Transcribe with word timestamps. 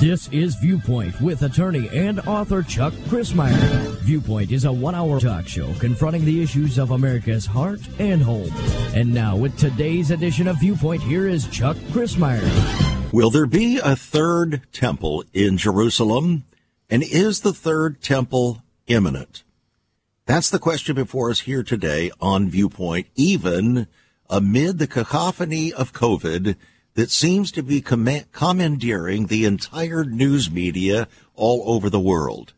This 0.00 0.28
is 0.32 0.54
Viewpoint 0.54 1.20
with 1.20 1.42
attorney 1.42 1.90
and 1.92 2.20
author 2.20 2.62
Chuck 2.62 2.94
Crismier. 3.08 3.98
Viewpoint 4.00 4.52
is 4.52 4.64
a 4.64 4.72
one 4.72 4.94
hour 4.94 5.20
talk 5.20 5.46
show 5.46 5.70
confronting 5.74 6.24
the 6.24 6.42
issues 6.42 6.78
of 6.78 6.92
America's 6.92 7.44
heart 7.44 7.80
and 7.98 8.22
home. 8.22 8.50
And 8.94 9.12
now, 9.12 9.36
with 9.36 9.58
today's 9.58 10.10
edition 10.10 10.48
of 10.48 10.58
Viewpoint, 10.60 11.02
here 11.02 11.28
is 11.28 11.46
Chuck 11.48 11.76
Crismier. 11.92 12.42
Will 13.12 13.28
there 13.28 13.44
be 13.44 13.78
a 13.84 13.96
third 13.96 14.62
temple 14.72 15.24
in 15.34 15.58
Jerusalem? 15.58 16.44
And 16.88 17.02
is 17.02 17.40
the 17.40 17.52
third 17.52 18.00
temple 18.00 18.62
imminent? 18.86 19.44
That's 20.26 20.48
the 20.48 20.58
question 20.58 20.94
before 20.94 21.30
us 21.30 21.40
here 21.40 21.62
today 21.62 22.10
on 22.18 22.48
Viewpoint, 22.48 23.08
even 23.14 23.88
amid 24.30 24.78
the 24.78 24.86
cacophony 24.86 25.70
of 25.70 25.92
COVID 25.92 26.56
that 26.94 27.10
seems 27.10 27.52
to 27.52 27.62
be 27.62 27.82
com- 27.82 28.22
commandeering 28.32 29.26
the 29.26 29.44
entire 29.44 30.02
news 30.02 30.50
media 30.50 31.08
all 31.34 31.62
over 31.66 31.90
the 31.90 32.00
world. 32.00 32.54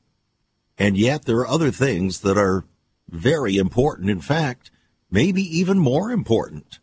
And 0.79 0.97
yet 0.97 1.25
there 1.25 1.39
are 1.39 1.49
other 1.49 1.73
things 1.73 2.21
that 2.21 2.39
are 2.39 2.65
very 3.09 3.57
important. 3.57 4.11
In 4.11 4.21
fact, 4.21 4.71
maybe 5.11 5.43
even 5.43 5.77
more 5.77 6.13
important. 6.13 6.79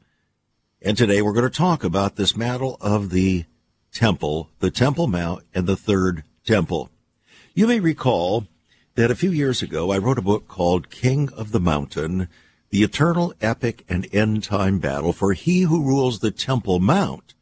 And 0.81 0.98
today 0.98 1.22
we're 1.22 1.31
going 1.31 1.50
to 1.50 1.58
talk 1.58 1.86
about 1.86 2.18
this 2.18 2.34
battle 2.34 2.76
of 2.81 3.09
the 3.09 3.45
temple, 3.94 4.50
the 4.59 4.72
Temple 4.72 5.08
Mount, 5.08 5.45
and 5.54 5.66
the 5.66 5.78
third 5.78 6.26
temple. 6.45 6.90
You 7.54 7.68
may 7.68 7.80
recall 7.80 8.48
that 8.96 9.12
a 9.12 9.16
few 9.16 9.32
years 9.32 9.62
ago 9.62 9.92
I 9.92 9.98
wrote 9.98 10.18
a 10.18 10.24
book 10.24 10.48
called 10.48 10.90
King 10.90 11.30
of 11.30 11.52
the 11.52 11.60
Mountain, 11.60 12.28
the 12.70 12.84
eternal 12.84 13.34
epic 13.42 13.84
and 13.90 14.08
end 14.14 14.44
time 14.44 14.80
battle 14.80 15.14
for 15.14 15.34
he 15.34 15.62
who 15.62 15.84
rules 15.84 16.20
the 16.20 16.32
Temple 16.32 16.80
Mount 16.80 17.34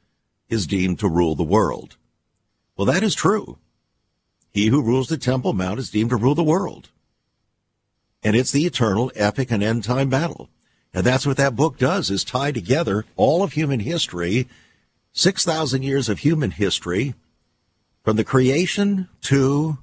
is 0.49 0.67
deemed 0.67 0.99
to 0.99 1.09
rule 1.09 1.35
the 1.35 1.43
world. 1.43 1.97
Well, 2.77 2.85
that 2.85 3.03
is 3.03 3.15
true. 3.15 3.57
He 4.51 4.67
who 4.67 4.81
rules 4.81 5.07
the 5.07 5.17
Temple 5.17 5.53
Mount 5.53 5.79
is 5.79 5.89
deemed 5.89 6.09
to 6.09 6.15
rule 6.15 6.35
the 6.35 6.43
world. 6.43 6.89
And 8.23 8.35
it's 8.35 8.51
the 8.51 8.65
eternal, 8.65 9.11
epic, 9.15 9.51
and 9.51 9.63
end 9.63 9.83
time 9.83 10.09
battle. 10.09 10.49
And 10.93 11.05
that's 11.05 11.25
what 11.25 11.37
that 11.37 11.55
book 11.55 11.77
does, 11.77 12.09
is 12.09 12.23
tie 12.23 12.51
together 12.51 13.05
all 13.15 13.43
of 13.43 13.53
human 13.53 13.79
history, 13.79 14.47
6,000 15.13 15.83
years 15.83 16.09
of 16.09 16.19
human 16.19 16.51
history, 16.51 17.15
from 18.03 18.17
the 18.17 18.23
creation 18.23 19.07
to 19.21 19.77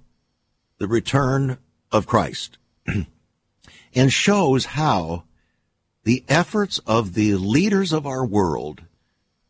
the 0.79 0.87
return 0.87 1.59
of 1.91 2.06
Christ, 2.06 2.58
and 3.94 4.12
shows 4.12 4.67
how 4.67 5.25
the 6.05 6.25
efforts 6.28 6.78
of 6.86 7.14
the 7.14 7.34
leaders 7.34 7.92
of 7.92 8.06
our 8.06 8.25
world 8.25 8.83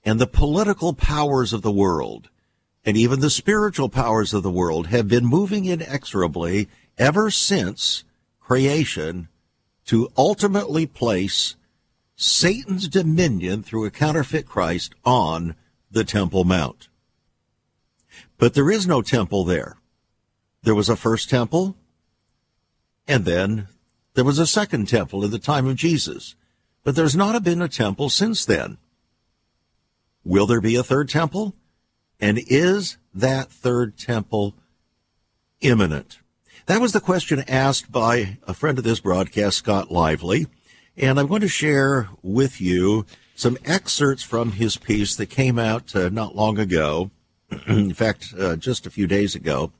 and 0.05 0.19
the 0.19 0.27
political 0.27 0.93
powers 0.93 1.53
of 1.53 1.63
the 1.63 1.73
world 1.73 2.29
and 2.85 2.97
even 2.97 3.21
the 3.21 3.31
spiritual 3.31 3.89
powers 3.89 4.33
of 4.33 4.43
the 4.43 4.51
world 4.51 4.87
have 4.87 5.09
been 5.09 5.27
moving 5.27 5.67
inexorably 5.67 6.69
ever 6.97 7.31
since 7.31 8.05
creation 8.41 9.29
to 9.85 10.11
ultimately 10.17 10.87
place 10.87 11.57
Satan's 12.17 12.89
dominion 12.89 13.63
through 13.63 13.85
a 13.85 13.91
counterfeit 13.91 14.47
Christ 14.47 14.95
on 15.05 15.55
the 15.91 16.03
Temple 16.03 16.45
Mount. 16.45 16.89
But 18.39 18.55
there 18.55 18.71
is 18.71 18.87
no 18.87 19.03
temple 19.03 19.45
there. 19.45 19.77
There 20.63 20.75
was 20.75 20.89
a 20.89 20.97
first 20.97 21.29
temple, 21.31 21.77
and 23.09 23.25
then 23.25 23.67
there 24.15 24.25
was 24.25 24.39
a 24.39 24.47
second 24.47 24.87
temple 24.89 25.25
in 25.25 25.31
the 25.31 25.39
time 25.39 25.67
of 25.67 25.77
Jesus. 25.77 26.37
But 26.85 26.95
there's 26.95 27.17
not 27.17 27.43
been 27.43 27.63
a 27.63 27.69
temple 27.69 28.09
since 28.11 28.45
then. 28.45 28.79
Will 30.25 30.47
there 30.47 30.61
be 30.61 30.77
a 30.77 30.83
third 30.83 31.09
temple? 31.09 31.55
And 32.21 32.39
is 32.47 32.99
that 33.15 33.51
third 33.51 33.97
temple 33.97 34.55
imminent? 35.61 36.19
That 36.67 36.81
was 36.81 36.93
the 36.93 37.01
question 37.01 37.45
asked 37.49 37.91
by 37.91 38.39
a 38.47 38.55
friend 38.55 38.77
of 38.77 38.85
this 38.85 39.01
broadcast, 39.01 39.57
Scott 39.57 39.91
Lively. 39.91 40.47
And 40.97 41.19
I'm 41.19 41.29
going 41.29 41.41
to 41.41 41.49
share 41.49 42.11
with 42.23 42.61
you 42.61 43.07
some 43.35 43.57
excerpts 43.65 44.23
from 44.23 44.53
his 44.53 44.77
piece 44.77 45.15
that 45.17 45.27
came 45.27 45.59
out 45.59 45.95
uh, 45.95 46.09
not 46.09 46.37
long 46.37 46.59
ago. 46.59 47.11
In 47.67 47.95
fact, 47.95 48.35
uh, 48.39 48.57
just 48.57 48.85
a 48.85 48.91
few 48.91 49.07
days 49.07 49.35
ago, 49.35 49.73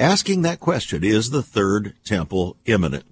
asking 0.00 0.42
that 0.42 0.58
question, 0.58 1.04
is 1.04 1.30
the 1.30 1.42
third 1.42 1.94
temple 2.04 2.56
imminent? 2.64 3.04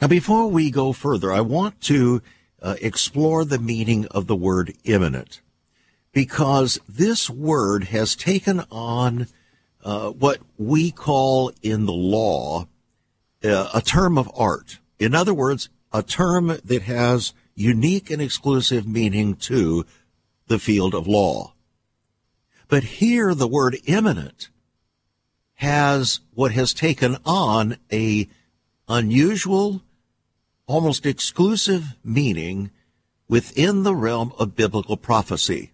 Now, 0.00 0.08
before 0.08 0.48
we 0.48 0.70
go 0.70 0.92
further, 0.92 1.32
I 1.32 1.40
want 1.40 1.80
to 1.82 2.20
uh, 2.60 2.76
explore 2.80 3.44
the 3.44 3.58
meaning 3.58 4.06
of 4.06 4.26
the 4.26 4.36
word 4.36 4.74
imminent 4.84 5.40
because 6.12 6.78
this 6.88 7.30
word 7.30 7.84
has 7.84 8.16
taken 8.16 8.64
on 8.70 9.28
uh, 9.84 10.10
what 10.10 10.38
we 10.56 10.90
call 10.90 11.52
in 11.62 11.86
the 11.86 11.92
law 11.92 12.66
uh, 13.44 13.70
a 13.72 13.80
term 13.80 14.18
of 14.18 14.30
art. 14.36 14.78
In 14.98 15.14
other 15.14 15.32
words, 15.32 15.68
a 15.92 16.02
term 16.02 16.58
that 16.64 16.82
has 16.82 17.32
unique 17.54 18.10
and 18.10 18.20
exclusive 18.20 18.86
meaning 18.86 19.36
to 19.36 19.86
the 20.48 20.58
field 20.58 20.94
of 20.94 21.06
law. 21.06 21.54
But 22.68 22.84
here 22.84 23.34
the 23.34 23.48
word 23.48 23.78
imminent 23.86 24.48
has 25.58 26.20
what 26.34 26.52
has 26.52 26.72
taken 26.72 27.16
on 27.26 27.76
a 27.92 28.28
unusual, 28.88 29.82
almost 30.68 31.04
exclusive 31.04 31.96
meaning 32.04 32.70
within 33.28 33.82
the 33.82 33.94
realm 33.94 34.32
of 34.38 34.54
biblical 34.54 34.96
prophecy. 34.96 35.72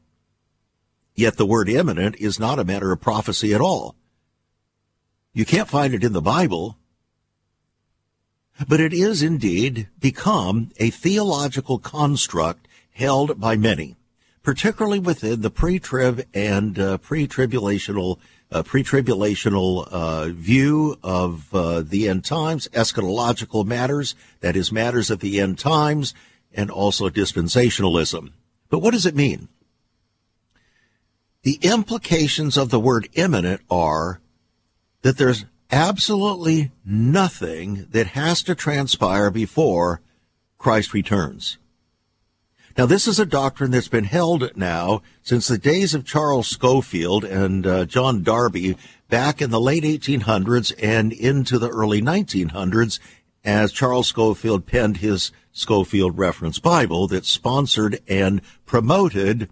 Yet 1.15 1.37
the 1.37 1.45
word 1.45 1.69
imminent 1.69 2.17
is 2.17 2.41
not 2.41 2.59
a 2.59 2.65
matter 2.65 2.93
of 2.93 3.03
prophecy 3.03 3.53
at 3.53 3.61
all. 3.61 3.95
You 5.34 5.45
can't 5.45 5.69
find 5.69 5.93
it 5.93 6.03
in 6.03 6.15
the 6.15 6.22
Bible, 6.22 6.78
but 8.66 8.81
it 8.81 8.95
is 8.95 9.22
indeed 9.22 9.89
become 10.01 10.71
a 10.78 10.89
theological 10.89 11.78
construct 11.78 12.66
held 12.93 13.39
by 13.39 13.55
many, 13.56 13.97
particularly 14.43 14.99
within 14.99 15.43
the 15.43 15.51
pre-trib 15.51 16.25
and 16.33 16.78
uh, 16.78 16.97
pre-tribulational 16.99 18.19
uh, 18.54 18.62
pre-tribulational 18.62 19.87
uh, 19.91 20.26
view 20.28 20.97
of 21.03 21.53
uh, 21.53 21.82
the 21.82 22.09
end 22.09 22.25
times, 22.25 22.69
eschatological 22.69 23.66
matters, 23.66 24.15
that 24.41 24.56
is 24.56 24.70
matters 24.70 25.10
of 25.10 25.19
the 25.20 25.41
end 25.41 25.59
times, 25.59 26.15
and 26.54 26.70
also 26.70 27.09
dispensationalism. 27.09 28.31
But 28.70 28.78
what 28.78 28.92
does 28.92 29.06
it 29.06 29.16
mean? 29.16 29.48
The 31.42 31.59
implications 31.62 32.56
of 32.56 32.70
the 32.70 32.81
word 32.81 33.09
imminent 33.15 33.60
are 33.69 34.20
that 35.03 35.19
there's 35.19 35.44
absolutely 35.71 36.71
nothing 36.84 37.88
that 37.91 38.06
has 38.09 38.42
to 38.44 38.54
transpire 38.54 39.31
before 39.31 40.00
Christ 40.59 40.94
returns. 40.94 41.59
Now, 42.77 42.87
this 42.87 43.07
is 43.07 43.21
a 43.21 43.27
doctrine 43.27 43.71
that's 43.71 43.87
been 43.87 44.05
held 44.05 44.57
now 44.57 45.03
since 45.23 45.47
the 45.47 45.59
days 45.59 45.95
of 45.95 46.05
Charles 46.05 46.49
Scofield 46.49 47.23
and 47.23 47.65
uh, 47.65 47.85
John 47.85 48.25
Darby 48.25 48.77
back 49.09 49.41
in 49.41 49.51
the 49.51 49.61
late 49.61 49.85
1800s 49.85 50.75
and 50.83 51.13
into 51.13 51.61
the 51.61 51.69
early 51.69 52.03
1900s 52.03 52.99
as 53.45 53.71
Charles 53.71 54.09
Scofield 54.09 54.67
penned 54.67 54.97
his 54.97 55.31
Scofield 55.53 56.19
Reference 56.19 56.59
Bible 56.59 57.07
that 57.07 57.25
sponsored 57.25 58.01
and 58.09 58.43
promoted 58.67 59.49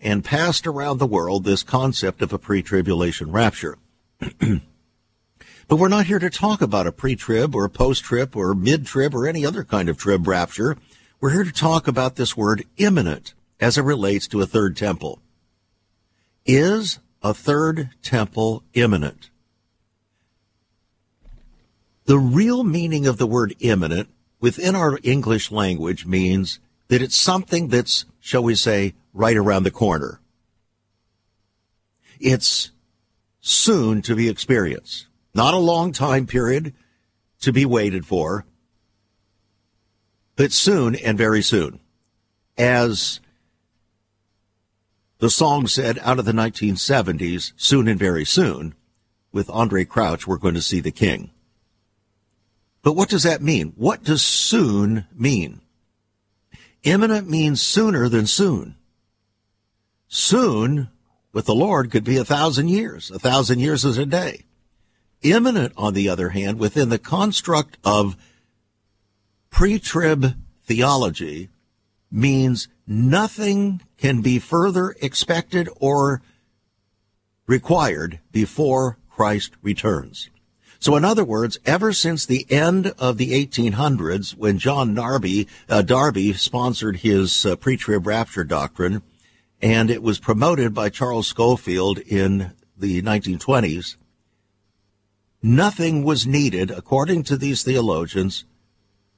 and 0.00 0.24
passed 0.24 0.66
around 0.66 0.96
the 0.96 1.06
world 1.06 1.44
this 1.44 1.62
concept 1.62 2.22
of 2.22 2.32
a 2.32 2.38
pre-tribulation 2.38 3.30
rapture. 3.30 3.76
but 4.38 5.76
we're 5.76 5.88
not 5.88 6.06
here 6.06 6.18
to 6.18 6.30
talk 6.30 6.62
about 6.62 6.86
a 6.86 6.92
pre-trib 6.92 7.54
or 7.54 7.66
a 7.66 7.70
post-trib 7.70 8.34
or 8.34 8.54
mid-trib 8.54 9.14
or 9.14 9.26
any 9.26 9.44
other 9.44 9.64
kind 9.64 9.90
of 9.90 9.98
trib 9.98 10.26
rapture. 10.26 10.78
We're 11.24 11.30
here 11.30 11.44
to 11.44 11.52
talk 11.52 11.88
about 11.88 12.16
this 12.16 12.36
word 12.36 12.66
imminent 12.76 13.32
as 13.58 13.78
it 13.78 13.82
relates 13.82 14.28
to 14.28 14.42
a 14.42 14.46
third 14.46 14.76
temple. 14.76 15.22
Is 16.44 16.98
a 17.22 17.32
third 17.32 17.88
temple 18.02 18.62
imminent? 18.74 19.30
The 22.04 22.18
real 22.18 22.62
meaning 22.62 23.06
of 23.06 23.16
the 23.16 23.26
word 23.26 23.54
imminent 23.60 24.10
within 24.38 24.76
our 24.76 24.98
English 25.02 25.50
language 25.50 26.04
means 26.04 26.60
that 26.88 27.00
it's 27.00 27.16
something 27.16 27.68
that's, 27.68 28.04
shall 28.20 28.42
we 28.42 28.54
say, 28.54 28.92
right 29.14 29.38
around 29.38 29.62
the 29.62 29.70
corner. 29.70 30.20
It's 32.20 32.70
soon 33.40 34.02
to 34.02 34.14
be 34.14 34.28
experienced. 34.28 35.06
Not 35.32 35.54
a 35.54 35.56
long 35.56 35.92
time 35.92 36.26
period 36.26 36.74
to 37.40 37.50
be 37.50 37.64
waited 37.64 38.04
for, 38.04 38.44
but 40.36 40.52
soon 40.52 40.94
and 40.94 41.16
very 41.16 41.42
soon. 41.42 41.80
As 42.56 43.20
the 45.18 45.30
song 45.30 45.66
said 45.66 45.98
out 46.00 46.18
of 46.18 46.24
the 46.24 46.32
1970s, 46.32 47.52
soon 47.56 47.88
and 47.88 47.98
very 47.98 48.24
soon, 48.24 48.74
with 49.32 49.48
Andraé 49.48 49.88
Crouch, 49.88 50.26
we're 50.26 50.36
going 50.36 50.54
to 50.54 50.62
see 50.62 50.80
the 50.80 50.90
king. 50.90 51.30
But 52.82 52.92
what 52.94 53.08
does 53.08 53.22
that 53.22 53.42
mean? 53.42 53.72
What 53.76 54.04
does 54.04 54.22
soon 54.22 55.06
mean? 55.14 55.60
Imminent 56.82 57.28
means 57.28 57.62
sooner 57.62 58.08
than 58.08 58.26
soon. 58.26 58.76
Soon 60.06 60.88
with 61.32 61.46
the 61.46 61.54
Lord 61.54 61.90
could 61.90 62.04
be 62.04 62.18
a 62.18 62.24
thousand 62.24 62.68
years. 62.68 63.10
A 63.10 63.18
thousand 63.18 63.58
years 63.58 63.84
is 63.84 63.98
a 63.98 64.06
day. 64.06 64.44
Imminent, 65.22 65.72
on 65.76 65.94
the 65.94 66.08
other 66.08 66.28
hand, 66.28 66.58
within 66.58 66.90
the 66.90 66.98
construct 66.98 67.78
of 67.82 68.16
pre-trib 69.54 70.34
theology 70.64 71.48
means 72.10 72.66
nothing 72.88 73.80
can 73.96 74.20
be 74.20 74.36
further 74.40 74.96
expected 75.00 75.68
or 75.76 76.20
required 77.46 78.18
before 78.32 78.98
Christ 79.08 79.52
returns. 79.62 80.28
So 80.80 80.96
in 80.96 81.04
other 81.04 81.22
words, 81.24 81.56
ever 81.64 81.92
since 81.92 82.26
the 82.26 82.50
end 82.50 82.94
of 82.98 83.16
the 83.16 83.30
1800s, 83.46 84.34
when 84.34 84.58
John 84.58 84.92
Darby, 84.92 85.46
uh, 85.68 85.82
Darby 85.82 86.32
sponsored 86.32 86.96
his 86.96 87.46
uh, 87.46 87.54
pre-trib 87.54 88.08
rapture 88.08 88.42
doctrine, 88.42 89.02
and 89.62 89.88
it 89.88 90.02
was 90.02 90.18
promoted 90.18 90.74
by 90.74 90.88
Charles 90.88 91.28
Scofield 91.28 92.00
in 92.00 92.54
the 92.76 93.00
1920s, 93.02 93.94
nothing 95.40 96.02
was 96.02 96.26
needed, 96.26 96.72
according 96.72 97.22
to 97.22 97.36
these 97.36 97.62
theologians, 97.62 98.44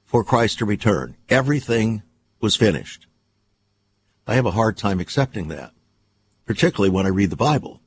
for 0.07 0.23
Christ 0.23 0.57
to 0.59 0.65
return. 0.65 1.17
Everything 1.29 2.01
was 2.39 2.55
finished. 2.55 3.05
I 4.25 4.35
have 4.35 4.45
a 4.45 4.51
hard 4.51 4.77
time 4.77 4.99
accepting 4.99 5.49
that, 5.49 5.73
particularly 6.45 6.89
when 6.89 7.05
I 7.05 7.09
read 7.09 7.29
the 7.29 7.35
Bible. 7.35 7.81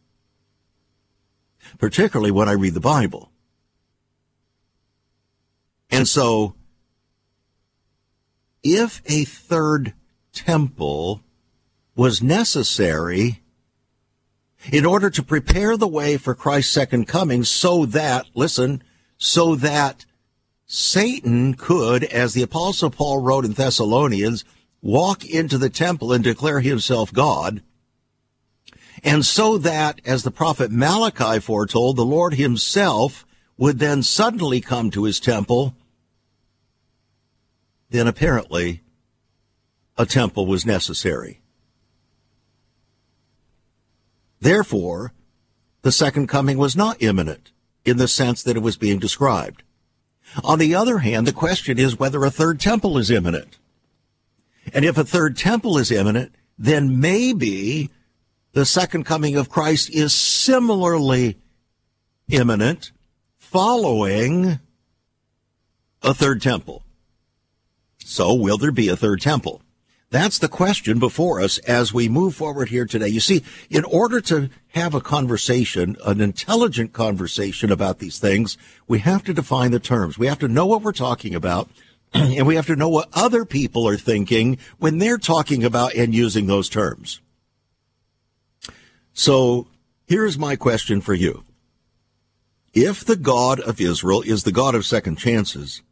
Particularly 1.79 2.31
when 2.31 2.49
I 2.49 2.53
read 2.53 2.75
the 2.75 2.81
Bible. 2.81 3.33
And 5.91 6.07
so, 6.07 6.55
if 8.63 9.03
a 9.07 9.25
third 9.25 9.95
temple 10.33 11.23
was 11.97 12.23
necessary 12.23 13.43
in 14.71 14.85
order 14.85 15.09
to 15.11 15.23
prepare 15.23 15.77
the 15.77 15.89
way 15.89 16.19
for 16.19 16.35
Christ's 16.35 16.73
second 16.73 17.09
coming 17.09 17.45
so 17.45 17.87
that, 17.87 18.27
listen, 18.35 18.83
so 19.17 19.55
that 19.57 20.05
Satan 20.73 21.55
could, 21.55 22.05
as 22.05 22.33
the 22.33 22.43
apostle 22.43 22.91
Paul 22.91 23.19
wrote 23.19 23.45
in 23.45 23.55
Thessalonians, 23.55 24.45
walk 24.81 25.25
into 25.25 25.59
the 25.59 25.69
temple 25.69 26.13
and 26.13 26.23
declare 26.23 26.61
himself 26.61 27.13
God. 27.13 27.61
And 29.03 29.27
so 29.27 29.59
that, 29.59 30.01
as 30.05 30.23
the 30.23 30.31
prophet 30.31 30.71
Malachi 30.71 31.41
foretold, 31.41 31.97
the 31.97 32.05
Lord 32.05 32.35
himself 32.35 33.27
would 33.59 33.81
then 33.81 34.05
suddenly 34.05 34.61
come 34.61 34.93
to 34.93 35.03
his 35.03 35.19
temple, 35.19 35.75
then 37.89 38.07
apparently 38.07 38.81
a 39.99 40.07
temple 40.07 40.47
was 40.47 40.65
necessary. 40.65 41.41
Therefore, 44.39 45.15
the 45.83 45.91
second 45.91 46.29
coming 46.29 46.59
was 46.59 46.77
not 46.77 47.03
imminent 47.03 47.51
in 47.85 47.97
the 47.97 48.07
sense 48.07 48.45
that 48.45 48.57
it 48.57 48.63
was 48.63 48.77
being 48.77 49.01
described. 49.01 49.65
On 50.45 50.59
the 50.59 50.75
other 50.75 50.99
hand, 50.99 51.27
the 51.27 51.33
question 51.33 51.79
is 51.79 51.99
whether 51.99 52.25
a 52.25 52.31
third 52.31 52.61
temple 52.61 52.99
is 52.99 53.11
imminent. 53.11 53.59
And 54.73 54.85
if 54.85 54.97
a 54.97 55.05
third 55.05 55.37
temple 55.37 55.79
is 55.79 55.91
imminent, 55.91 56.33
then 56.59 57.01
maybe 57.01 57.91
the 58.53 58.67
second 58.67 59.05
coming 59.05 59.37
of 59.37 59.49
Christ 59.49 59.91
is 59.91 60.13
similarly 60.13 61.37
imminent 62.29 62.93
following 63.39 64.61
a 66.03 66.15
third 66.15 66.43
temple. 66.43 66.85
So 68.05 68.35
will 68.35 68.59
there 68.59 68.73
be 68.73 68.89
a 68.89 68.97
third 68.97 69.21
temple? 69.21 69.63
That's 70.11 70.41
the 70.41 70.49
question 70.49 70.99
before 70.99 71.41
us 71.41 71.59
as 71.59 71.95
we 71.95 72.09
move 72.09 72.35
forward 72.35 72.71
here 72.71 72.85
today. 72.85 73.07
You 73.07 73.21
see, 73.21 73.45
in 73.71 73.85
order 73.85 74.21
to 74.23 74.51
have 74.71 74.93
a 74.93 75.01
conversation, 75.01 75.97
an 76.05 76.21
intelligent 76.21 76.93
conversation 76.93 77.71
about 77.71 78.01
these 78.01 78.19
things, 78.19 78.59
we 78.89 78.99
have 79.01 79.23
to 79.25 79.35
define 79.35 79.71
the 79.71 79.79
terms. 79.79 80.19
We 80.19 80.27
have 80.27 80.41
to 80.41 80.49
know 80.49 80.67
what 80.67 80.83
we're 80.83 80.93
talking 80.93 81.35
about. 81.35 81.71
And 82.13 82.45
we 82.45 82.57
have 82.57 82.67
to 82.67 82.75
know 82.75 82.89
what 82.89 83.09
other 83.13 83.45
people 83.45 83.87
are 83.87 83.97
thinking 83.97 84.59
when 84.79 84.99
they're 84.99 85.17
talking 85.17 85.63
about 85.63 85.95
and 85.95 86.13
using 86.13 86.49
those 86.49 86.69
terms. 86.69 87.21
So 89.13 89.69
here's 90.09 90.37
my 90.37 90.57
question 90.57 91.01
for 91.01 91.15
you. 91.15 91.45
If 92.75 93.05
the 93.05 93.15
God 93.15 93.61
of 93.61 93.81
Israel 93.81 94.23
is 94.23 94.43
the 94.43 94.51
God 94.51 94.75
of 94.75 94.85
second 94.85 95.19
chances, 95.19 95.83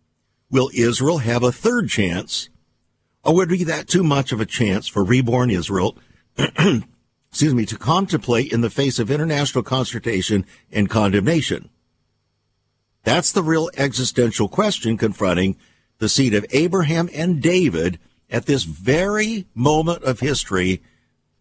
will 0.50 0.70
Israel 0.74 1.18
have 1.18 1.44
a 1.44 1.52
third 1.52 1.88
chance 1.88 2.48
or 3.28 3.34
would 3.34 3.50
be 3.50 3.64
that 3.64 3.88
too 3.88 4.02
much 4.02 4.32
of 4.32 4.40
a 4.40 4.46
chance 4.46 4.88
for 4.88 5.04
reborn 5.04 5.50
Israel, 5.50 5.98
excuse 6.38 7.52
me, 7.52 7.66
to 7.66 7.76
contemplate 7.76 8.50
in 8.50 8.62
the 8.62 8.70
face 8.70 8.98
of 8.98 9.10
international 9.10 9.62
consternation 9.62 10.46
and 10.72 10.88
condemnation? 10.88 11.68
That's 13.04 13.30
the 13.30 13.42
real 13.42 13.68
existential 13.76 14.48
question 14.48 14.96
confronting 14.96 15.56
the 15.98 16.08
seed 16.08 16.32
of 16.32 16.46
Abraham 16.52 17.10
and 17.12 17.42
David 17.42 17.98
at 18.30 18.46
this 18.46 18.64
very 18.64 19.44
moment 19.54 20.04
of 20.04 20.20
history, 20.20 20.82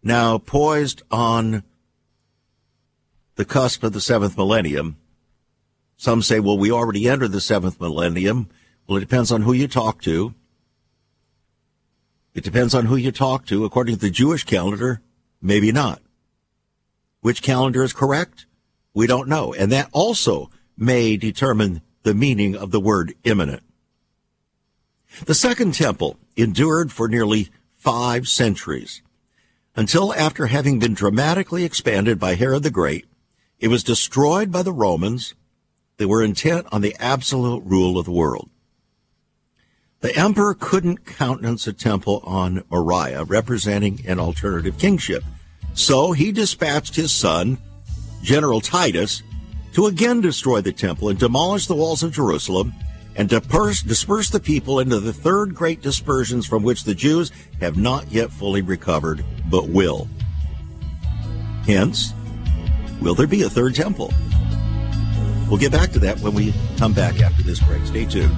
now 0.03 0.37
poised 0.37 1.03
on 1.09 1.63
the 3.35 3.45
cusp 3.45 3.81
of 3.83 3.93
the 3.93 4.01
seventh 4.01 4.37
millennium. 4.37 4.97
Some 5.95 6.21
say, 6.21 6.41
well, 6.41 6.57
we 6.57 6.69
already 6.69 7.07
entered 7.07 7.31
the 7.31 7.39
seventh 7.39 7.79
millennium. 7.79 8.49
Well, 8.87 8.97
it 8.97 9.01
depends 9.01 9.31
on 9.31 9.43
who 9.43 9.53
you 9.53 9.69
talk 9.69 10.01
to. 10.01 10.33
It 12.37 12.43
depends 12.43 12.75
on 12.75 12.85
who 12.85 12.95
you 12.95 13.11
talk 13.11 13.47
to. 13.47 13.65
According 13.65 13.95
to 13.95 14.01
the 14.01 14.11
Jewish 14.11 14.43
calendar, 14.43 15.01
maybe 15.41 15.71
not. 15.71 16.03
Which 17.21 17.41
calendar 17.41 17.83
is 17.83 17.93
correct? 17.93 18.45
We 18.93 19.07
don't 19.07 19.27
know. 19.27 19.55
And 19.55 19.71
that 19.71 19.89
also 19.91 20.51
may 20.77 21.17
determine 21.17 21.81
the 22.03 22.13
meaning 22.13 22.55
of 22.55 22.69
the 22.69 22.79
word 22.79 23.15
imminent. 23.23 23.63
The 25.25 25.33
second 25.33 25.73
temple 25.73 26.19
endured 26.35 26.91
for 26.91 27.07
nearly 27.07 27.49
five 27.75 28.27
centuries 28.27 29.01
until 29.75 30.13
after 30.13 30.45
having 30.45 30.77
been 30.77 30.93
dramatically 30.93 31.63
expanded 31.63 32.19
by 32.19 32.35
Herod 32.35 32.61
the 32.61 32.69
Great, 32.69 33.07
it 33.59 33.69
was 33.69 33.83
destroyed 33.83 34.51
by 34.51 34.61
the 34.61 34.71
Romans. 34.71 35.33
They 35.97 36.05
were 36.05 36.23
intent 36.23 36.67
on 36.71 36.81
the 36.81 36.95
absolute 36.99 37.63
rule 37.65 37.97
of 37.97 38.05
the 38.05 38.11
world. 38.11 38.51
The 39.99 40.15
emperor 40.15 40.53
couldn't 40.53 41.05
countenance 41.05 41.65
a 41.65 41.73
temple 41.73 42.21
on 42.23 42.63
Moriah, 42.69 43.23
representing 43.23 44.05
an 44.05 44.19
alternative 44.19 44.77
kingship. 44.77 45.23
So 45.73 46.11
he 46.11 46.31
dispatched 46.31 46.95
his 46.95 47.11
son, 47.11 47.57
General 48.21 48.61
Titus, 48.61 49.23
to 49.73 49.87
again 49.87 50.21
destroy 50.21 50.61
the 50.61 50.71
temple 50.71 51.09
and 51.09 51.17
demolish 51.17 51.65
the 51.65 51.75
walls 51.75 52.03
of 52.03 52.11
Jerusalem 52.11 52.73
and 53.15 53.27
disperse, 53.27 53.81
disperse 53.81 54.29
the 54.29 54.39
people 54.39 54.79
into 54.79 54.99
the 54.99 55.13
third 55.13 55.55
great 55.55 55.81
dispersions 55.81 56.45
from 56.45 56.61
which 56.61 56.83
the 56.83 56.93
Jews 56.93 57.31
have 57.59 57.75
not 57.75 58.11
yet 58.11 58.31
fully 58.31 58.61
recovered, 58.61 59.25
but 59.49 59.67
will. 59.67 60.07
Hence, 61.65 62.13
will 63.01 63.15
there 63.15 63.27
be 63.27 63.41
a 63.41 63.49
third 63.49 63.73
temple? 63.73 64.13
We'll 65.49 65.59
get 65.59 65.71
back 65.71 65.91
to 65.93 65.99
that 65.99 66.19
when 66.19 66.33
we 66.33 66.53
come 66.77 66.93
back 66.93 67.19
after 67.19 67.41
this 67.41 67.59
break. 67.61 67.83
Stay 67.85 68.05
tuned. 68.05 68.37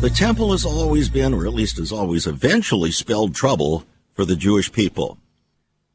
The 0.00 0.10
temple 0.10 0.52
has 0.52 0.64
always 0.64 1.08
been, 1.08 1.34
or 1.34 1.44
at 1.44 1.52
least 1.52 1.78
has 1.78 1.90
always 1.90 2.24
eventually 2.24 2.92
spelled 2.92 3.34
trouble 3.34 3.84
for 4.12 4.24
the 4.24 4.36
Jewish 4.36 4.70
people. 4.70 5.18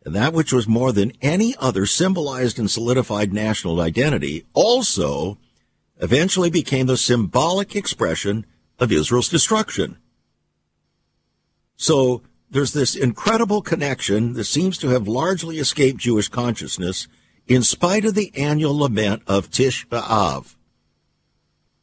And 0.03 0.13
that 0.13 0.33
which 0.33 0.51
was 0.51 0.67
more 0.67 0.91
than 0.91 1.13
any 1.21 1.55
other 1.57 1.85
symbolized 1.85 2.59
and 2.59 2.69
solidified 2.69 3.31
national 3.31 3.79
identity 3.79 4.45
also 4.53 5.37
eventually 6.01 6.49
became 6.49 6.87
the 6.87 6.97
symbolic 6.97 7.77
expression 7.77 8.45
of 8.77 8.91
Israel's 8.91 9.29
destruction. 9.29 9.97
So 11.77 12.23
there's 12.51 12.73
this 12.73 12.97
incredible 12.97 13.61
connection 13.61 14.33
that 14.33 14.43
seems 14.43 14.77
to 14.79 14.89
have 14.89 15.07
largely 15.07 15.59
escaped 15.59 16.01
Jewish 16.01 16.27
consciousness 16.27 17.07
in 17.47 17.63
spite 17.63 18.03
of 18.03 18.15
the 18.15 18.33
annual 18.35 18.77
lament 18.77 19.23
of 19.27 19.49
Tisha 19.49 19.85
B'Av, 19.87 20.55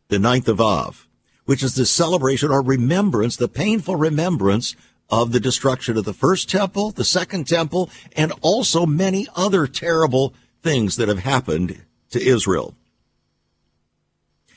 the 0.08 0.18
ninth 0.18 0.48
of 0.48 0.60
Av, 0.60 1.08
which 1.50 1.64
is 1.64 1.74
the 1.74 1.84
celebration 1.84 2.48
or 2.52 2.62
remembrance, 2.62 3.34
the 3.34 3.48
painful 3.48 3.96
remembrance 3.96 4.76
of 5.08 5.32
the 5.32 5.40
destruction 5.40 5.96
of 5.96 6.04
the 6.04 6.12
first 6.12 6.48
temple, 6.48 6.92
the 6.92 7.04
second 7.04 7.48
temple, 7.48 7.90
and 8.14 8.32
also 8.40 8.86
many 8.86 9.26
other 9.34 9.66
terrible 9.66 10.32
things 10.62 10.94
that 10.94 11.08
have 11.08 11.18
happened 11.18 11.82
to 12.08 12.22
Israel. 12.22 12.76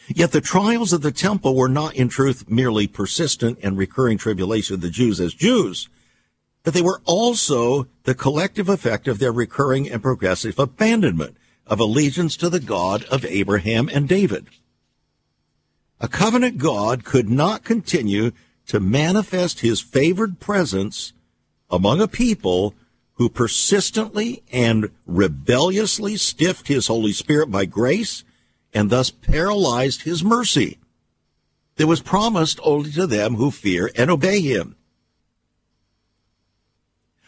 Yet 0.07 0.33
the 0.33 0.39
trials 0.39 0.93
of 0.93 1.01
the 1.01 1.11
temple 1.11 1.55
were 1.55 1.67
not 1.67 1.95
in 1.95 2.09
truth 2.09 2.47
merely 2.47 2.85
persistent 2.85 3.57
and 3.63 3.75
recurring 3.75 4.19
tribulation 4.19 4.75
of 4.75 4.81
the 4.81 4.91
Jews 4.91 5.19
as 5.19 5.33
Jews, 5.33 5.89
but 6.61 6.75
they 6.75 6.83
were 6.83 7.01
also 7.05 7.87
the 8.03 8.13
collective 8.13 8.69
effect 8.69 9.07
of 9.07 9.17
their 9.17 9.31
recurring 9.31 9.89
and 9.89 10.03
progressive 10.03 10.59
abandonment 10.59 11.37
of 11.65 11.79
allegiance 11.79 12.37
to 12.37 12.51
the 12.51 12.59
God 12.59 13.03
of 13.05 13.25
Abraham 13.25 13.89
and 13.91 14.07
David. 14.07 14.45
A 16.03 16.09
covenant 16.09 16.57
God 16.57 17.05
could 17.05 17.29
not 17.29 17.63
continue 17.63 18.33
to 18.67 18.81
manifest 18.81 19.61
his 19.61 19.79
favored 19.79 20.41
presence 20.41 21.13
among 21.71 22.01
a 22.01 22.09
people 22.09 22.75
who 23.13 23.29
persistently 23.29 24.43
and 24.51 24.89
rebelliously 25.07 26.17
stiffed 26.17 26.67
his 26.67 26.87
Holy 26.87 27.13
Spirit 27.13 27.49
by 27.49 27.63
grace 27.63 28.25
and 28.73 28.89
thus 28.89 29.11
paralyzed 29.11 30.01
his 30.01 30.25
mercy 30.25 30.77
that 31.77 31.87
was 31.87 32.01
promised 32.01 32.59
only 32.63 32.91
to 32.91 33.07
them 33.07 33.35
who 33.35 33.49
fear 33.49 33.89
and 33.95 34.11
obey 34.11 34.41
him. 34.41 34.75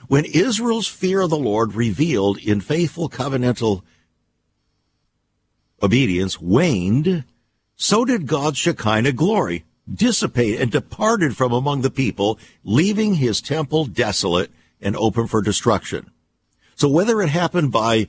When 0.09 0.25
Israel's 0.25 0.87
fear 0.87 1.21
of 1.21 1.29
the 1.29 1.37
Lord 1.37 1.75
revealed 1.75 2.39
in 2.39 2.59
faithful 2.59 3.07
covenantal 3.07 3.83
obedience 5.81 6.41
waned, 6.41 7.23
so 7.75 8.05
did 8.05 8.27
God's 8.27 8.57
Shekinah 8.57 9.13
glory 9.13 9.65
dissipate 9.91 10.59
and 10.59 10.71
departed 10.71 11.37
from 11.37 11.51
among 11.51 11.81
the 11.81 11.91
people, 11.91 12.39
leaving 12.63 13.15
his 13.15 13.41
temple 13.41 13.85
desolate 13.85 14.51
and 14.81 14.95
open 14.95 15.27
for 15.27 15.41
destruction. 15.41 16.11
So 16.75 16.89
whether 16.89 17.21
it 17.21 17.29
happened 17.29 17.71
by 17.71 18.07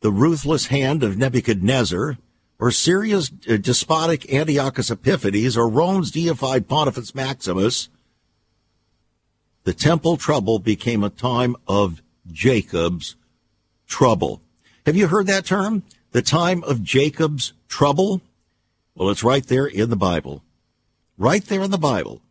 the 0.00 0.10
ruthless 0.10 0.66
hand 0.66 1.02
of 1.02 1.16
Nebuchadnezzar, 1.16 2.18
or 2.58 2.70
Syria's 2.70 3.30
uh, 3.48 3.56
despotic 3.58 4.32
Antiochus 4.32 4.90
Epiphanes, 4.90 5.56
or 5.56 5.68
Rome's 5.68 6.10
deified 6.10 6.68
Pontifex 6.68 7.14
Maximus, 7.14 7.88
the 9.64 9.74
temple 9.74 10.16
trouble 10.16 10.58
became 10.58 11.04
a 11.04 11.10
time 11.10 11.56
of 11.68 12.00
Jacob's 12.30 13.16
trouble. 13.86 14.40
Have 14.86 14.96
you 14.96 15.08
heard 15.08 15.26
that 15.26 15.44
term? 15.44 15.82
The 16.12 16.22
time 16.22 16.62
of 16.64 16.82
Jacob's 16.82 17.52
trouble? 17.68 18.22
Well, 18.96 19.10
it's 19.10 19.22
right 19.22 19.46
there 19.46 19.66
in 19.66 19.90
the 19.90 19.96
Bible. 19.96 20.42
Right 21.18 21.44
there 21.44 21.62
in 21.62 21.70
the 21.70 21.78
Bible. 21.78 22.22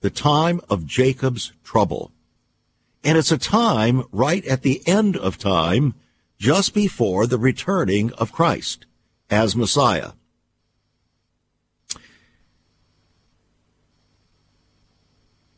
The 0.00 0.10
time 0.10 0.60
of 0.68 0.84
Jacob's 0.84 1.52
trouble. 1.62 2.10
And 3.04 3.16
it's 3.16 3.30
a 3.30 3.38
time 3.38 4.02
right 4.10 4.44
at 4.46 4.62
the 4.62 4.82
end 4.86 5.16
of 5.16 5.38
time, 5.38 5.94
just 6.38 6.74
before 6.74 7.28
the 7.28 7.38
returning 7.38 8.12
of 8.14 8.32
Christ 8.32 8.84
as 9.30 9.54
Messiah. 9.54 10.10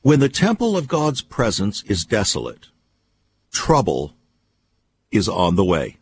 When 0.03 0.21
the 0.21 0.29
temple 0.29 0.77
of 0.77 0.89
God's 0.89 1.23
presence 1.23 1.83
is 1.85 2.05
desolate, 2.05 2.69
trouble 3.51 4.15
is 5.11 5.27
on 5.27 5.57
the 5.57 5.65
way. 5.65 5.97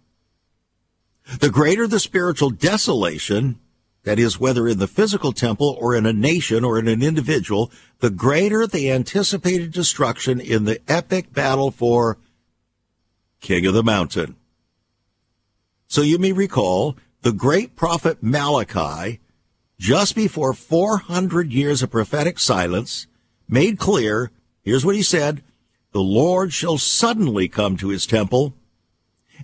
The 1.38 1.50
greater 1.50 1.86
the 1.86 2.00
spiritual 2.00 2.50
desolation, 2.50 3.60
that 4.04 4.18
is, 4.18 4.40
whether 4.40 4.66
in 4.66 4.78
the 4.78 4.88
physical 4.88 5.32
temple 5.32 5.76
or 5.80 5.94
in 5.94 6.06
a 6.06 6.12
nation 6.12 6.64
or 6.64 6.78
in 6.78 6.88
an 6.88 7.02
individual, 7.02 7.70
the 8.00 8.10
greater 8.10 8.66
the 8.66 8.90
anticipated 8.90 9.72
destruction 9.72 10.40
in 10.40 10.64
the 10.64 10.80
epic 10.88 11.32
battle 11.32 11.70
for 11.70 12.18
King 13.40 13.66
of 13.66 13.74
the 13.74 13.82
Mountain. 13.82 14.36
So 15.86 16.02
you 16.02 16.18
may 16.18 16.32
recall 16.32 16.96
the 17.22 17.32
great 17.32 17.76
prophet 17.76 18.22
Malachi, 18.22 19.20
just 19.78 20.16
before 20.16 20.52
400 20.52 21.52
years 21.52 21.82
of 21.82 21.90
prophetic 21.90 22.38
silence, 22.38 23.06
made 23.48 23.78
clear, 23.78 24.30
here's 24.62 24.84
what 24.84 24.96
he 24.96 25.02
said, 25.02 25.42
the 25.92 26.00
Lord 26.00 26.52
shall 26.52 26.78
suddenly 26.78 27.48
come 27.48 27.76
to 27.76 27.88
his 27.88 28.06
temple, 28.06 28.54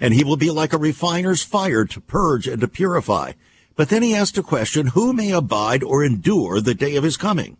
and 0.00 0.14
he 0.14 0.24
will 0.24 0.36
be 0.36 0.50
like 0.50 0.72
a 0.72 0.78
refiner's 0.78 1.42
fire 1.42 1.84
to 1.84 2.00
purge 2.00 2.48
and 2.48 2.60
to 2.60 2.68
purify. 2.68 3.32
But 3.78 3.90
then 3.90 4.02
he 4.02 4.12
asked 4.12 4.36
a 4.36 4.42
question, 4.42 4.88
who 4.88 5.12
may 5.12 5.30
abide 5.30 5.84
or 5.84 6.02
endure 6.02 6.60
the 6.60 6.74
day 6.74 6.96
of 6.96 7.04
his 7.04 7.16
coming? 7.16 7.58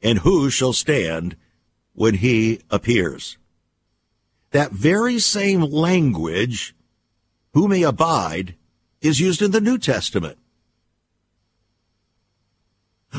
And 0.00 0.20
who 0.20 0.50
shall 0.50 0.72
stand 0.72 1.34
when 1.94 2.14
he 2.14 2.60
appears? 2.70 3.38
That 4.52 4.70
very 4.70 5.18
same 5.18 5.62
language, 5.62 6.76
who 7.54 7.66
may 7.66 7.82
abide, 7.82 8.54
is 9.00 9.18
used 9.18 9.42
in 9.42 9.50
the 9.50 9.60
New 9.60 9.78
Testament. 9.78 10.38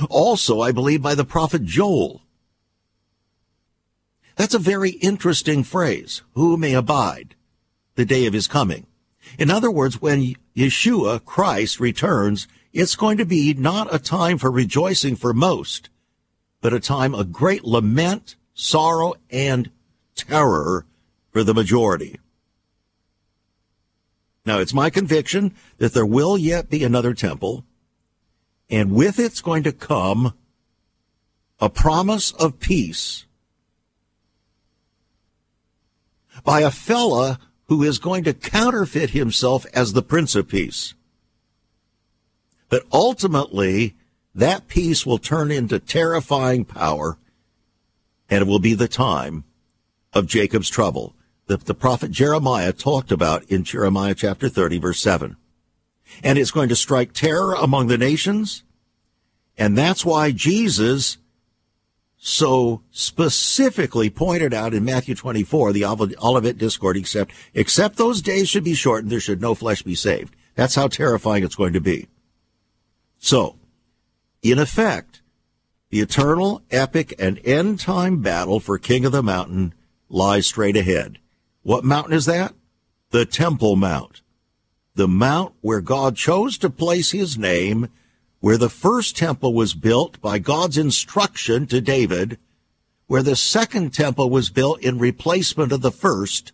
Also, 0.10 0.62
I 0.62 0.72
believe 0.72 1.02
by 1.02 1.16
the 1.16 1.26
prophet 1.26 1.66
Joel. 1.66 2.22
That's 4.38 4.54
a 4.54 4.60
very 4.60 4.92
interesting 4.92 5.66
phrase. 5.66 6.22
Who 6.36 6.56
may 6.56 6.74
abide 6.74 7.36
the 7.96 8.06
day 8.06 8.26
of 8.28 8.34
his 8.34 8.48
coming? 8.48 8.86
In 9.38 9.52
other 9.52 9.70
words, 9.70 10.02
when 10.02 10.36
Yeshua, 10.60 11.24
Christ, 11.24 11.80
returns, 11.80 12.46
it's 12.74 12.96
going 12.96 13.18
to 13.18 13.26
be 13.26 13.54
not 13.54 13.94
a 13.94 13.98
time 13.98 14.38
for 14.38 14.52
rejoicing 14.52 15.16
for 15.16 15.34
most, 15.34 15.90
but 16.60 16.74
a 16.74 16.82
time 16.82 17.16
of 17.16 17.32
great 17.32 17.64
lament, 17.64 18.36
sorrow, 18.54 19.14
and 19.30 19.72
terror 20.16 20.86
for 21.32 21.46
the 21.46 21.54
majority. 21.54 22.20
Now, 24.46 24.60
it's 24.60 24.74
my 24.74 24.90
conviction 24.90 25.56
that 25.78 25.94
there 25.94 26.06
will 26.06 26.38
yet 26.38 26.70
be 26.70 26.84
another 26.84 27.14
temple, 27.14 27.64
and 28.70 28.92
with 28.92 29.18
it's 29.18 29.40
going 29.40 29.64
to 29.64 29.72
come 29.72 30.34
a 31.62 31.70
promise 31.70 32.32
of 32.32 32.60
peace 32.60 33.26
by 36.44 36.62
a 36.62 36.72
fella 36.72 37.40
who 37.70 37.84
is 37.84 38.00
going 38.00 38.24
to 38.24 38.34
counterfeit 38.34 39.12
himself 39.12 39.66
as 39.74 39.94
the 39.94 40.02
Prince 40.02 40.36
of 40.36 40.48
Peace. 40.48 40.96
But 42.68 42.84
ultimately, 42.92 43.96
that 44.34 44.68
peace 44.68 45.06
will 45.06 45.20
turn 45.20 45.52
into 45.52 45.80
terrifying 45.80 46.66
power, 46.66 47.18
and 48.28 48.42
it 48.42 48.48
will 48.48 48.60
be 48.60 48.74
the 48.74 48.88
time 48.88 49.44
of 50.14 50.28
Jacob's 50.28 50.70
trouble 50.70 51.16
that 51.46 51.66
the 51.66 51.76
prophet 51.76 52.10
Jeremiah 52.12 52.74
talked 52.74 53.12
about 53.12 53.44
in 53.46 53.64
Jeremiah 53.64 54.16
chapter 54.16 54.50
30, 54.50 54.80
verse 54.80 55.00
7. 55.00 55.36
And 56.24 56.40
it's 56.40 56.52
going 56.52 56.70
to 56.70 56.76
strike 56.76 57.14
terror 57.14 57.54
among 57.54 57.88
the 57.88 57.98
nations. 57.98 58.64
And 59.58 59.78
that's 59.78 60.04
why 60.04 60.32
Jesus 60.32 61.18
so 62.22 62.84
specifically 62.92 64.10
pointed 64.10 64.54
out 64.54 64.74
in 64.74 64.84
Matthew 64.84 65.16
24, 65.16 65.72
the 65.72 65.86
Olivet 65.86 66.58
Discourse, 66.58 66.98
except, 66.98 67.32
except 67.54 67.96
those 67.96 68.22
days 68.22 68.50
should 68.50 68.66
be 68.66 68.74
shortened, 68.74 69.10
there 69.10 69.22
should 69.22 69.42
no 69.42 69.56
flesh 69.56 69.84
be 69.84 69.96
saved. 69.96 70.36
That's 70.56 70.76
how 70.76 70.90
terrifying 70.90 71.46
it's 71.46 71.56
going 71.56 71.72
to 71.74 71.80
be. 71.80 72.08
So, 73.20 73.56
in 74.42 74.60
effect, 74.60 75.22
the 75.90 76.02
eternal, 76.02 76.62
epic, 76.70 77.14
and 77.18 77.40
end 77.46 77.80
time 77.80 78.22
battle 78.22 78.60
for 78.60 78.78
King 78.78 79.06
of 79.06 79.14
the 79.14 79.24
Mountain 79.24 79.74
lies 80.10 80.46
straight 80.46 80.76
ahead. 80.76 81.20
What 81.62 81.86
mountain 81.86 82.14
is 82.14 82.26
that? 82.26 82.54
The 83.12 83.26
Temple 83.26 83.78
Mount. 83.78 84.22
The 84.96 85.08
mount 85.08 85.54
where 85.62 85.82
God 85.82 86.18
chose 86.18 86.58
to 86.58 86.70
place 86.70 87.12
his 87.12 87.38
name, 87.38 87.88
where 88.40 88.58
the 88.58 88.70
first 88.70 89.18
temple 89.18 89.54
was 89.54 89.74
built 89.74 90.22
by 90.22 90.40
God's 90.40 90.78
instruction 90.78 91.68
to 91.68 91.82
David, 91.82 92.38
where 93.08 93.24
the 93.24 93.36
second 93.36 93.94
temple 93.94 94.30
was 94.30 94.50
built 94.50 94.82
in 94.82 94.98
replacement 94.98 95.72
of 95.72 95.82
the 95.82 95.92
first, 95.92 96.52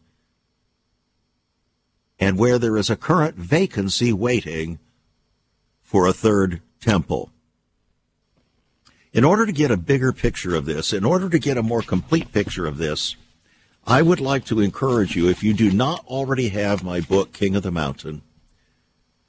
and 2.20 2.38
where 2.38 2.58
there 2.58 2.78
is 2.78 2.90
a 2.90 2.96
current 2.96 3.36
vacancy 3.36 4.12
waiting 4.12 4.80
for 5.84 6.08
a 6.08 6.14
third 6.14 6.62
temple. 6.80 7.30
In 9.14 9.24
order 9.24 9.46
to 9.46 9.52
get 9.52 9.72
a 9.72 9.78
bigger 9.78 10.12
picture 10.12 10.56
of 10.56 10.66
this, 10.66 10.92
in 10.92 11.06
order 11.06 11.30
to 11.30 11.40
get 11.40 11.58
a 11.58 11.64
more 11.64 11.82
complete 11.82 12.34
picture 12.34 12.66
of 12.66 12.78
this, 12.78 13.16
I 13.88 14.02
would 14.02 14.20
like 14.20 14.46
to 14.46 14.60
encourage 14.60 15.16
you, 15.16 15.30
if 15.30 15.44
you 15.44 15.54
do 15.54 15.72
not 15.72 16.04
already 16.08 16.50
have 16.50 16.84
my 16.84 17.02
book, 17.02 17.32
King 17.32 17.56
of 17.56 17.64
the 17.64 17.72
Mountain, 17.72 18.24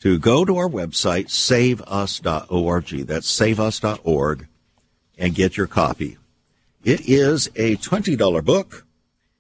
to 0.01 0.19
go 0.19 0.45
to 0.45 0.57
our 0.57 0.69
website, 0.69 1.31
saveus.org. 1.31 3.07
That's 3.07 3.31
saveus.org 3.31 4.47
and 5.19 5.35
get 5.35 5.57
your 5.57 5.67
copy. 5.67 6.19
It 6.85 7.09
is 7.09 7.49
a 7.57 7.77
$20 7.77 8.45
book 8.45 8.87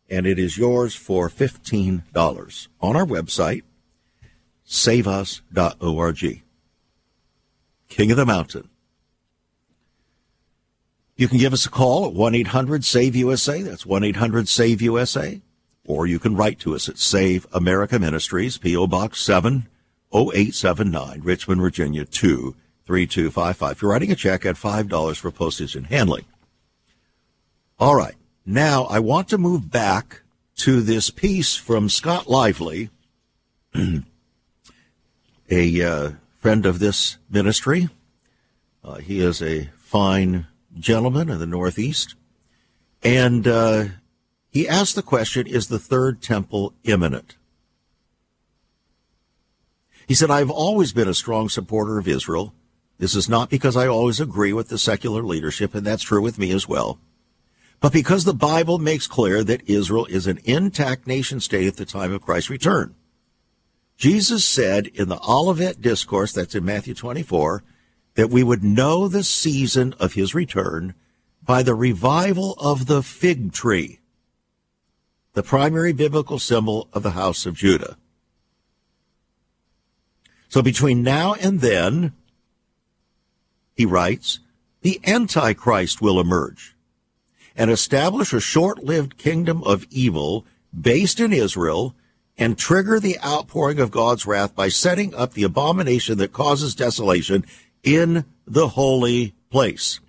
and 0.09 0.27
it 0.27 0.39
is 0.39 0.57
yours 0.57 0.95
for 0.95 1.29
$15 1.29 2.69
on 2.81 2.97
our 2.97 3.07
website. 3.07 3.63
saveus.org. 4.67 6.43
King 7.89 8.11
of 8.11 8.17
the 8.17 8.27
Mountain. 8.27 8.69
You 11.17 11.29
can 11.29 11.39
give 11.39 11.53
us 11.53 11.65
a 11.65 11.71
call 11.71 12.07
at 12.07 12.13
1 12.13 12.35
800 12.35 12.85
SAVE 12.85 13.17
USA. 13.17 13.63
That's 13.63 13.87
1 13.87 14.05
800 14.05 14.49
SAVE 14.49 14.83
USA. 14.83 15.41
Or 15.87 16.07
you 16.07 16.19
can 16.19 16.37
write 16.37 16.59
to 16.61 16.75
us 16.75 16.89
at 16.89 16.99
Save 16.99 17.47
America 17.53 17.99
Ministries, 17.99 18.59
P.O. 18.59 18.87
Box 18.89 19.23
70879, 20.13 21.23
Richmond, 21.23 21.61
Virginia 21.61 22.05
23255. 22.05 23.73
If 23.73 23.83
you're 23.83 23.91
writing 23.91 24.13
a 24.13 24.17
check 24.17 24.47
at 24.47 24.57
$5 24.57 25.17
for 25.17 25.31
postage 25.31 25.77
and 25.77 25.87
handling. 25.87 26.25
All 27.79 27.95
right. 27.95 28.15
Now 28.45 28.85
I 28.85 29.01
want 29.01 29.29
to 29.29 29.39
move 29.39 29.71
back 29.71 30.23
to 30.57 30.81
this 30.81 31.11
piece 31.11 31.57
from 31.57 31.89
Scott 31.89 32.29
Lively, 32.29 32.91
a 35.51 35.83
uh, 35.83 36.11
friend 36.39 36.65
of 36.65 36.79
this 36.79 37.19
ministry. 37.29 37.89
Uh, 38.83 38.95
he 38.97 39.21
is 39.21 39.43
a 39.43 39.69
fine 39.77 40.47
gentleman 40.79 41.29
in 41.29 41.39
the 41.39 41.47
Northeast. 41.47 42.15
And 43.03 43.47
uh, 43.47 43.85
he 44.49 44.69
asked 44.69 44.95
the 44.95 45.03
question 45.03 45.47
Is 45.47 45.69
the 45.69 45.79
third 45.79 46.23
temple 46.23 46.73
imminent? 46.85 47.37
He 50.07 50.15
said, 50.15 50.31
I've 50.31 50.51
always 50.51 50.93
been 50.93 51.09
a 51.09 51.15
strong 51.15 51.49
supporter 51.49 51.99
of 51.99 52.09
Israel. 52.09 52.55
This 52.99 53.15
is 53.15 53.29
not 53.29 53.51
because 53.51 53.77
I 53.77 53.87
always 53.87 54.21
agree 54.21 54.53
with 54.53 54.69
the 54.69 54.79
secular 54.79 55.23
leadership, 55.23 55.75
and 55.75 55.87
that's 55.87 56.03
true 56.03 56.23
with 56.23 56.39
me 56.39 56.51
as 56.53 56.69
well, 56.69 56.99
but 57.81 57.93
because 57.93 58.25
the 58.25 58.35
Bible 58.35 58.79
makes 58.79 59.07
clear 59.07 59.45
that 59.45 59.69
Israel 59.69 60.07
is 60.07 60.27
an 60.27 60.41
intact 60.45 61.07
nation 61.07 61.41
state 61.41 61.67
at 61.67 61.77
the 61.77 61.85
time 61.85 62.13
of 62.13 62.23
Christ's 62.23 62.51
return. 62.51 62.95
Jesus 63.97 64.45
said 64.45 64.87
in 64.89 65.09
the 65.09 65.21
Olivet 65.21 65.81
Discourse, 65.81 66.33
that's 66.33 66.55
in 66.55 66.65
Matthew 66.65 66.95
24, 66.95 67.63
that 68.15 68.31
we 68.31 68.43
would 68.43 68.65
know 68.65 69.09
the 69.09 69.25
season 69.25 69.95
of 70.01 70.15
his 70.15 70.35
return 70.35 70.95
by 71.43 71.63
the 71.63 71.75
revival 71.75 72.55
of 72.55 72.87
the 72.87 73.03
fig 73.03 73.53
tree, 73.53 74.01
the 75.35 75.43
primary 75.43 75.93
biblical 75.93 76.39
symbol 76.39 76.89
of 76.93 77.03
the 77.03 77.11
house 77.11 77.45
of 77.47 77.55
Judah. 77.55 77.97
So 80.49 80.62
between 80.62 81.03
now 81.03 81.35
and 81.35 81.61
then, 81.61 82.12
he 83.75 83.85
writes, 83.85 84.41
the 84.83 85.00
Antichrist 85.05 86.00
will 86.00 86.21
emerge 86.21 86.76
and 87.57 87.71
establish 87.71 88.33
a 88.33 88.41
short-lived 88.41 89.17
kingdom 89.19 89.62
of 89.65 89.87
evil 89.91 90.45
based 90.79 91.21
in 91.21 91.33
Israel 91.33 91.95
and 92.38 92.59
trigger 92.59 93.00
the 93.00 93.19
outpouring 93.25 93.81
of 93.81 93.91
God's 93.91 94.26
wrath 94.26 94.55
by 94.55 94.69
setting 94.69 95.15
up 95.15 95.33
the 95.33 95.43
abomination 95.43 96.19
that 96.19 96.33
causes 96.33 96.75
desolation 96.75 97.45
in 97.83 98.25
the 98.47 98.69
holy 98.69 99.35
place. 99.50 100.00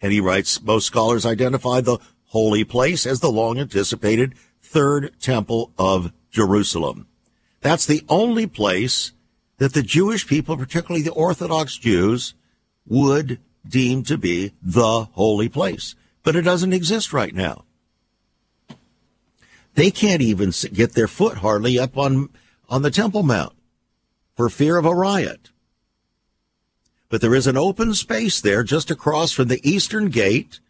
And 0.00 0.12
he 0.12 0.20
writes, 0.20 0.62
most 0.62 0.86
scholars 0.86 1.26
identify 1.26 1.80
the 1.80 1.98
holy 2.26 2.64
place 2.64 3.06
as 3.06 3.20
the 3.20 3.30
long 3.30 3.58
anticipated 3.58 4.34
third 4.62 5.12
temple 5.20 5.72
of 5.78 6.12
Jerusalem. 6.30 7.06
That's 7.60 7.86
the 7.86 8.04
only 8.08 8.46
place 8.46 9.12
that 9.58 9.72
the 9.72 9.82
Jewish 9.82 10.26
people, 10.26 10.56
particularly 10.56 11.02
the 11.02 11.12
Orthodox 11.12 11.76
Jews, 11.76 12.34
would 12.86 13.38
deem 13.66 14.02
to 14.04 14.18
be 14.18 14.52
the 14.62 15.04
holy 15.12 15.48
place. 15.48 15.94
But 16.22 16.36
it 16.36 16.42
doesn't 16.42 16.72
exist 16.72 17.12
right 17.12 17.34
now. 17.34 17.64
They 19.74 19.90
can't 19.90 20.22
even 20.22 20.52
get 20.72 20.92
their 20.92 21.08
foot 21.08 21.38
hardly 21.38 21.78
up 21.78 21.96
on, 21.98 22.30
on 22.68 22.82
the 22.82 22.90
Temple 22.90 23.22
Mount 23.22 23.52
for 24.34 24.48
fear 24.48 24.76
of 24.76 24.86
a 24.86 24.94
riot 24.94 25.50
but 27.08 27.20
there 27.20 27.34
is 27.34 27.46
an 27.46 27.56
open 27.56 27.94
space 27.94 28.40
there 28.40 28.62
just 28.62 28.90
across 28.90 29.32
from 29.32 29.48
the 29.48 29.60
Eastern 29.68 30.08
Gate, 30.08 30.60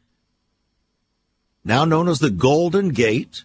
now 1.65 1.85
known 1.85 2.09
as 2.09 2.19
the 2.19 2.31
Golden 2.31 2.91
Gate, 2.91 3.45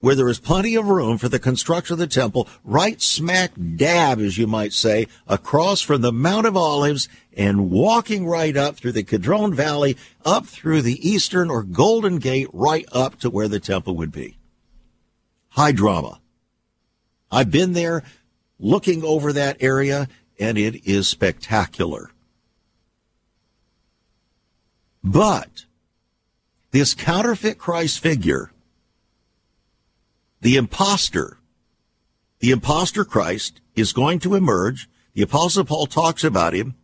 where 0.00 0.14
there 0.14 0.28
is 0.28 0.38
plenty 0.38 0.76
of 0.76 0.86
room 0.86 1.18
for 1.18 1.28
the 1.28 1.38
construction 1.38 1.94
of 1.94 1.98
the 1.98 2.06
temple, 2.06 2.48
right 2.64 3.02
smack 3.02 3.52
dab, 3.76 4.20
as 4.20 4.38
you 4.38 4.46
might 4.46 4.72
say, 4.72 5.08
across 5.26 5.80
from 5.80 6.00
the 6.02 6.12
Mount 6.12 6.46
of 6.46 6.56
Olives 6.56 7.08
and 7.36 7.70
walking 7.70 8.26
right 8.26 8.56
up 8.56 8.76
through 8.76 8.92
the 8.92 9.02
Kidron 9.02 9.52
Valley, 9.54 9.96
up 10.24 10.46
through 10.46 10.82
the 10.82 11.08
Eastern 11.08 11.50
or 11.50 11.62
Golden 11.62 12.18
Gate, 12.18 12.48
right 12.52 12.86
up 12.92 13.18
to 13.20 13.30
where 13.30 13.48
the 13.48 13.60
temple 13.60 13.96
would 13.96 14.12
be. 14.12 14.38
High 15.50 15.72
drama. 15.72 16.20
I've 17.30 17.50
been 17.50 17.72
there 17.72 18.04
looking 18.58 19.04
over 19.04 19.32
that 19.32 19.56
area, 19.60 20.08
and 20.38 20.56
it 20.56 20.86
is 20.88 21.08
spectacular. 21.08 22.10
But 25.02 25.64
this 26.70 26.94
counterfeit 26.94 27.58
Christ 27.58 27.98
figure, 28.00 28.52
the 30.40 30.56
impostor, 30.56 31.38
the 32.40 32.50
impostor 32.50 33.04
Christ 33.04 33.60
is 33.74 33.92
going 33.92 34.18
to 34.20 34.34
emerge. 34.34 34.88
The 35.14 35.22
apostle 35.22 35.64
Paul 35.64 35.86
talks 35.86 36.22
about 36.22 36.54
him 36.54 36.76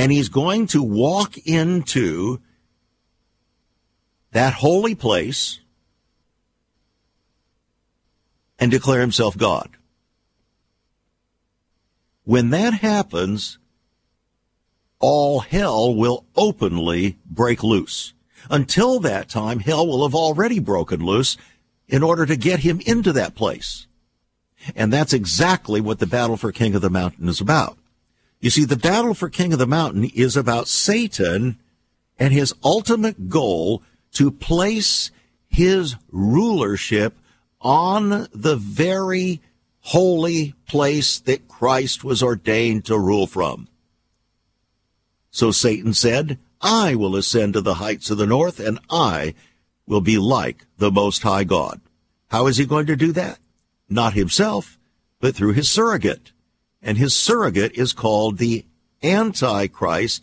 and 0.00 0.10
he's 0.10 0.30
going 0.30 0.66
to 0.68 0.82
walk 0.82 1.36
into 1.38 2.40
that 4.32 4.54
holy 4.54 4.94
place 4.94 5.60
and 8.58 8.70
declare 8.70 9.00
himself 9.00 9.36
God. 9.36 9.76
When 12.24 12.48
that 12.48 12.74
happens, 12.74 13.58
all 15.00 15.40
hell 15.40 15.94
will 15.94 16.24
openly 16.34 17.18
break 17.26 17.62
loose. 17.62 18.14
Until 18.48 19.00
that 19.00 19.28
time, 19.28 19.60
hell 19.60 19.86
will 19.86 20.04
have 20.04 20.14
already 20.14 20.58
broken 20.58 21.04
loose 21.04 21.36
in 21.88 22.02
order 22.02 22.24
to 22.26 22.36
get 22.36 22.60
him 22.60 22.80
into 22.86 23.12
that 23.12 23.34
place. 23.34 23.86
And 24.74 24.92
that's 24.92 25.12
exactly 25.12 25.80
what 25.80 25.98
the 25.98 26.06
battle 26.06 26.36
for 26.36 26.52
King 26.52 26.74
of 26.74 26.82
the 26.82 26.90
Mountain 26.90 27.28
is 27.28 27.40
about. 27.40 27.76
You 28.40 28.50
see, 28.50 28.64
the 28.64 28.76
battle 28.76 29.14
for 29.14 29.28
King 29.28 29.52
of 29.52 29.58
the 29.58 29.66
Mountain 29.66 30.04
is 30.14 30.36
about 30.36 30.68
Satan 30.68 31.58
and 32.18 32.32
his 32.32 32.54
ultimate 32.62 33.28
goal 33.28 33.82
to 34.12 34.30
place 34.30 35.10
his 35.48 35.96
rulership 36.10 37.16
on 37.60 38.28
the 38.32 38.56
very 38.56 39.40
holy 39.80 40.54
place 40.66 41.18
that 41.20 41.48
Christ 41.48 42.04
was 42.04 42.22
ordained 42.22 42.84
to 42.86 42.98
rule 42.98 43.26
from. 43.26 43.68
So 45.30 45.50
Satan 45.50 45.94
said, 45.94 46.38
I 46.60 46.94
will 46.94 47.16
ascend 47.16 47.54
to 47.54 47.60
the 47.60 47.74
heights 47.74 48.10
of 48.10 48.18
the 48.18 48.26
north 48.26 48.60
and 48.60 48.78
I 48.90 49.34
will 49.86 50.00
be 50.00 50.18
like 50.18 50.66
the 50.78 50.90
Most 50.90 51.22
High 51.22 51.44
God. 51.44 51.80
How 52.28 52.46
is 52.46 52.58
he 52.58 52.66
going 52.66 52.86
to 52.86 52.96
do 52.96 53.12
that? 53.12 53.38
Not 53.88 54.12
himself, 54.12 54.78
but 55.20 55.34
through 55.34 55.54
his 55.54 55.70
surrogate. 55.70 56.32
And 56.82 56.96
his 56.96 57.14
surrogate 57.14 57.72
is 57.74 57.92
called 57.92 58.38
the 58.38 58.64
Antichrist, 59.02 60.22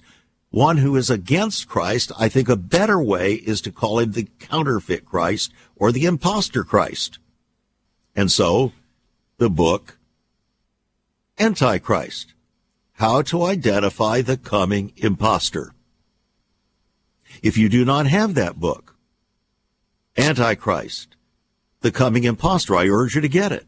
one 0.50 0.78
who 0.78 0.96
is 0.96 1.10
against 1.10 1.68
Christ. 1.68 2.12
I 2.18 2.30
think 2.30 2.50
a 2.50 2.56
better 2.56 3.02
way 3.02 3.34
is 3.34 3.60
to 3.62 3.72
call 3.72 4.00
him 4.00 4.14
the 4.14 4.30
counterfeit 4.40 5.06
Christ 5.06 5.52
or 5.76 5.92
the 5.92 6.06
impostor 6.06 6.64
Christ. 6.64 7.20
And 8.16 8.32
so, 8.32 8.72
the 9.38 9.50
book 9.50 9.98
Antichrist 11.40 12.34
How 12.94 13.22
to 13.24 13.44
Identify 13.44 14.22
the 14.22 14.38
Coming 14.38 14.94
Impostor. 14.96 15.74
If 17.42 17.58
you 17.58 17.70
do 17.70 17.86
not 17.86 18.08
have 18.08 18.34
that 18.36 18.60
book, 18.60 18.96
Antichrist, 20.18 21.16
The 21.82 21.92
Coming 21.92 22.24
Impostor, 22.24 22.76
I 22.76 22.88
urge 22.88 23.16
you 23.16 23.22
to 23.22 23.30
get 23.30 23.52
it. 23.52 23.66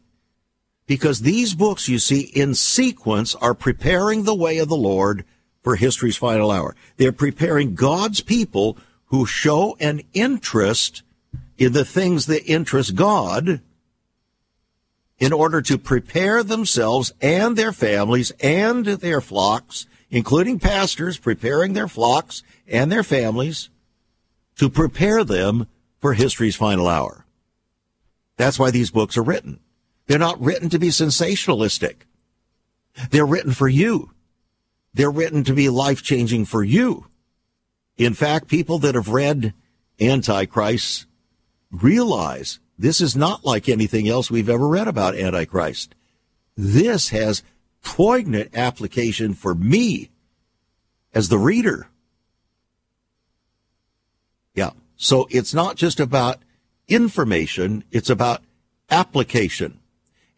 Because 0.86 1.20
these 1.20 1.54
books 1.54 1.88
you 1.88 1.98
see 1.98 2.20
in 2.20 2.54
sequence 2.54 3.34
are 3.36 3.54
preparing 3.54 4.24
the 4.24 4.34
way 4.34 4.58
of 4.58 4.68
the 4.68 4.76
Lord 4.76 5.24
for 5.62 5.76
history's 5.76 6.16
final 6.16 6.50
hour. 6.50 6.74
They're 6.96 7.12
preparing 7.12 7.74
God's 7.74 8.20
people 8.20 8.76
who 9.06 9.26
show 9.26 9.76
an 9.78 10.02
interest 10.12 11.02
in 11.58 11.72
the 11.72 11.84
things 11.84 12.26
that 12.26 12.44
interest 12.44 12.96
God 12.96 13.60
in 15.18 15.32
order 15.32 15.60
to 15.60 15.76
prepare 15.76 16.42
themselves 16.42 17.12
and 17.20 17.54
their 17.54 17.72
families 17.72 18.32
and 18.40 18.86
their 18.86 19.20
flocks, 19.20 19.86
including 20.10 20.58
pastors 20.58 21.18
preparing 21.18 21.72
their 21.72 21.88
flocks 21.88 22.42
and 22.66 22.90
their 22.90 23.02
families 23.02 23.70
to 24.56 24.68
prepare 24.68 25.24
them 25.24 25.66
for 26.00 26.14
history's 26.14 26.56
final 26.56 26.88
hour. 26.88 27.24
That's 28.36 28.58
why 28.58 28.70
these 28.70 28.90
books 28.90 29.16
are 29.16 29.22
written. 29.22 29.60
They're 30.06 30.18
not 30.18 30.40
written 30.40 30.68
to 30.70 30.78
be 30.78 30.88
sensationalistic. 30.88 31.96
They're 33.10 33.26
written 33.26 33.52
for 33.52 33.68
you. 33.68 34.10
They're 34.92 35.10
written 35.10 35.44
to 35.44 35.52
be 35.52 35.68
life 35.68 36.02
changing 36.02 36.46
for 36.46 36.64
you. 36.64 37.06
In 37.96 38.14
fact, 38.14 38.48
people 38.48 38.78
that 38.80 38.94
have 38.94 39.08
read 39.08 39.54
Antichrist 40.00 41.06
realize 41.70 42.58
this 42.78 43.00
is 43.00 43.14
not 43.14 43.44
like 43.44 43.68
anything 43.68 44.08
else 44.08 44.30
we've 44.30 44.48
ever 44.48 44.66
read 44.66 44.88
about 44.88 45.14
Antichrist. 45.14 45.94
This 46.56 47.10
has 47.10 47.42
poignant 47.82 48.56
application 48.56 49.34
for 49.34 49.54
me 49.54 50.10
as 51.14 51.28
the 51.28 51.38
reader. 51.38 51.88
Yeah. 54.54 54.70
So 54.96 55.26
it's 55.30 55.54
not 55.54 55.76
just 55.76 56.00
about 56.00 56.38
information, 56.88 57.84
it's 57.90 58.10
about 58.10 58.42
application. 58.90 59.78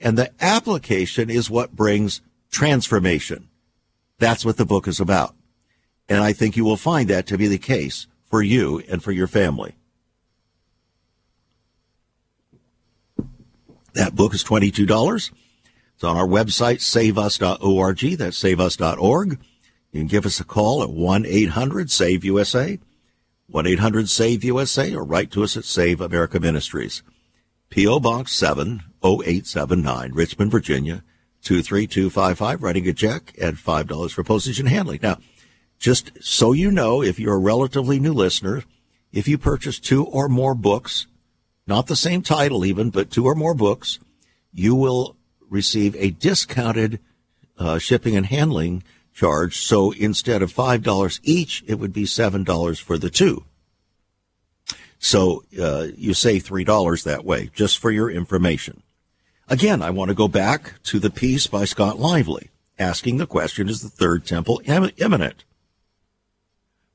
And 0.01 0.19
the 0.19 0.33
application 0.41 1.31
is 1.31 1.49
what 1.49 1.77
brings 1.77 2.21
transformation. 2.51 3.49
That's 4.19 4.45
what 4.45 4.57
the 4.57 4.67
book 4.67 4.87
is 4.87 5.01
about. 5.01 5.35
And 6.09 6.23
I 6.23 6.33
think 6.33 6.57
you 6.57 6.65
will 6.65 6.77
find 6.77 7.09
that 7.09 7.27
to 7.29 7.39
be 7.39 7.49
the 7.49 7.59
case 7.59 8.07
for 8.25 8.43
you 8.43 8.83
and 8.89 9.03
for 9.03 9.13
your 9.13 9.27
family. 9.27 9.75
That 13.95 14.15
book 14.15 14.35
is 14.35 14.43
$22. 14.45 15.31
It's 15.95 16.05
on 16.05 16.17
our 16.17 16.27
website, 16.27 16.81
saveus.org. 16.81 18.19
That's 18.19 18.37
saveus.org. 18.37 19.39
You 19.93 20.01
can 20.01 20.09
give 20.09 20.27
us 20.27 20.41
a 20.41 20.45
call 20.45 20.83
at 20.83 20.89
1-800-SAVE-USA, 20.89 22.79
1-800-SAVE-USA, 23.53 24.95
or 24.95 25.05
write 25.05 25.31
to 25.33 25.45
us 25.45 25.57
at 25.57 25.65
Save 25.65 26.01
America 26.01 26.41
Ministries. 26.41 27.03
P.O. 27.69 28.01
Box 28.01 28.33
70879, 28.35 30.13
Richmond, 30.13 30.51
Virginia, 30.51 31.03
23255, 31.43 32.63
writing 32.63 32.89
a 32.89 32.93
check 32.93 33.35
at 33.41 33.55
$5 33.55 34.13
for 34.13 34.25
postage 34.25 34.61
and 34.61 34.69
handling. 34.69 35.01
Now, 35.03 35.19
just 35.79 36.13
so 36.23 36.53
you 36.53 36.71
know, 36.71 37.03
if 37.03 37.19
you're 37.19 37.35
a 37.35 37.39
relatively 37.39 37.99
new 37.99 38.13
listener, 38.13 38.63
if 39.13 39.27
you 39.27 39.37
purchase 39.37 39.79
two 39.79 40.05
or 40.05 40.29
more 40.29 40.55
books, 40.55 41.07
not 41.67 41.87
the 41.87 41.97
same 41.97 42.23
title 42.23 42.65
even, 42.65 42.91
but 42.91 43.11
two 43.11 43.27
or 43.27 43.35
more 43.35 43.55
books, 43.55 43.99
you 44.53 44.75
will 44.75 45.17
receive 45.53 45.95
a 45.97 46.11
discounted 46.11 46.99
uh, 47.59 47.79
shipping 47.79 48.17
and 48.17 48.27
handling 48.27 48.83
charge. 49.15 49.59
So 49.59 49.93
instead 49.93 50.43
of 50.43 50.53
$5 50.53 51.21
each, 51.23 51.63
it 51.67 51.75
would 51.75 51.93
be 51.93 52.05
$7 52.05 52.81
for 52.81 52.99
the 52.99 53.11
two. 53.11 53.45
So 54.99 55.45
uh, 55.61 55.89
you 55.97 56.15
save 56.15 56.45
$3 56.45 57.05
that 57.05 57.25
way, 57.25 57.51
just 57.55 57.79
for 57.79 57.91
your 57.91 58.11
information. 58.11 58.83
Again, 59.49 59.83
I 59.83 59.91
want 59.91 60.09
to 60.09 60.15
go 60.15 60.29
back 60.29 60.83
to 60.85 60.99
the 60.99 61.11
piece 61.11 61.47
by 61.47 61.65
Scott 61.65 61.99
Lively, 61.99 62.51
asking 62.79 63.19
the 63.19 63.27
question, 63.27 63.69
is 63.69 63.83
the 63.83 63.89
third 63.89 64.25
temple 64.25 64.63
imminent? 64.67 65.45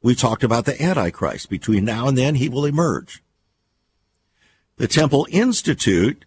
We 0.02 0.16
talked 0.16 0.44
about 0.44 0.66
the 0.66 0.82
Antichrist. 0.82 1.50
Between 1.50 1.84
now 1.84 2.08
and 2.08 2.18
then, 2.18 2.36
he 2.36 2.50
will 2.50 2.66
emerge. 2.66 3.22
The 4.78 4.88
Temple 4.88 5.28
Institute, 5.32 6.24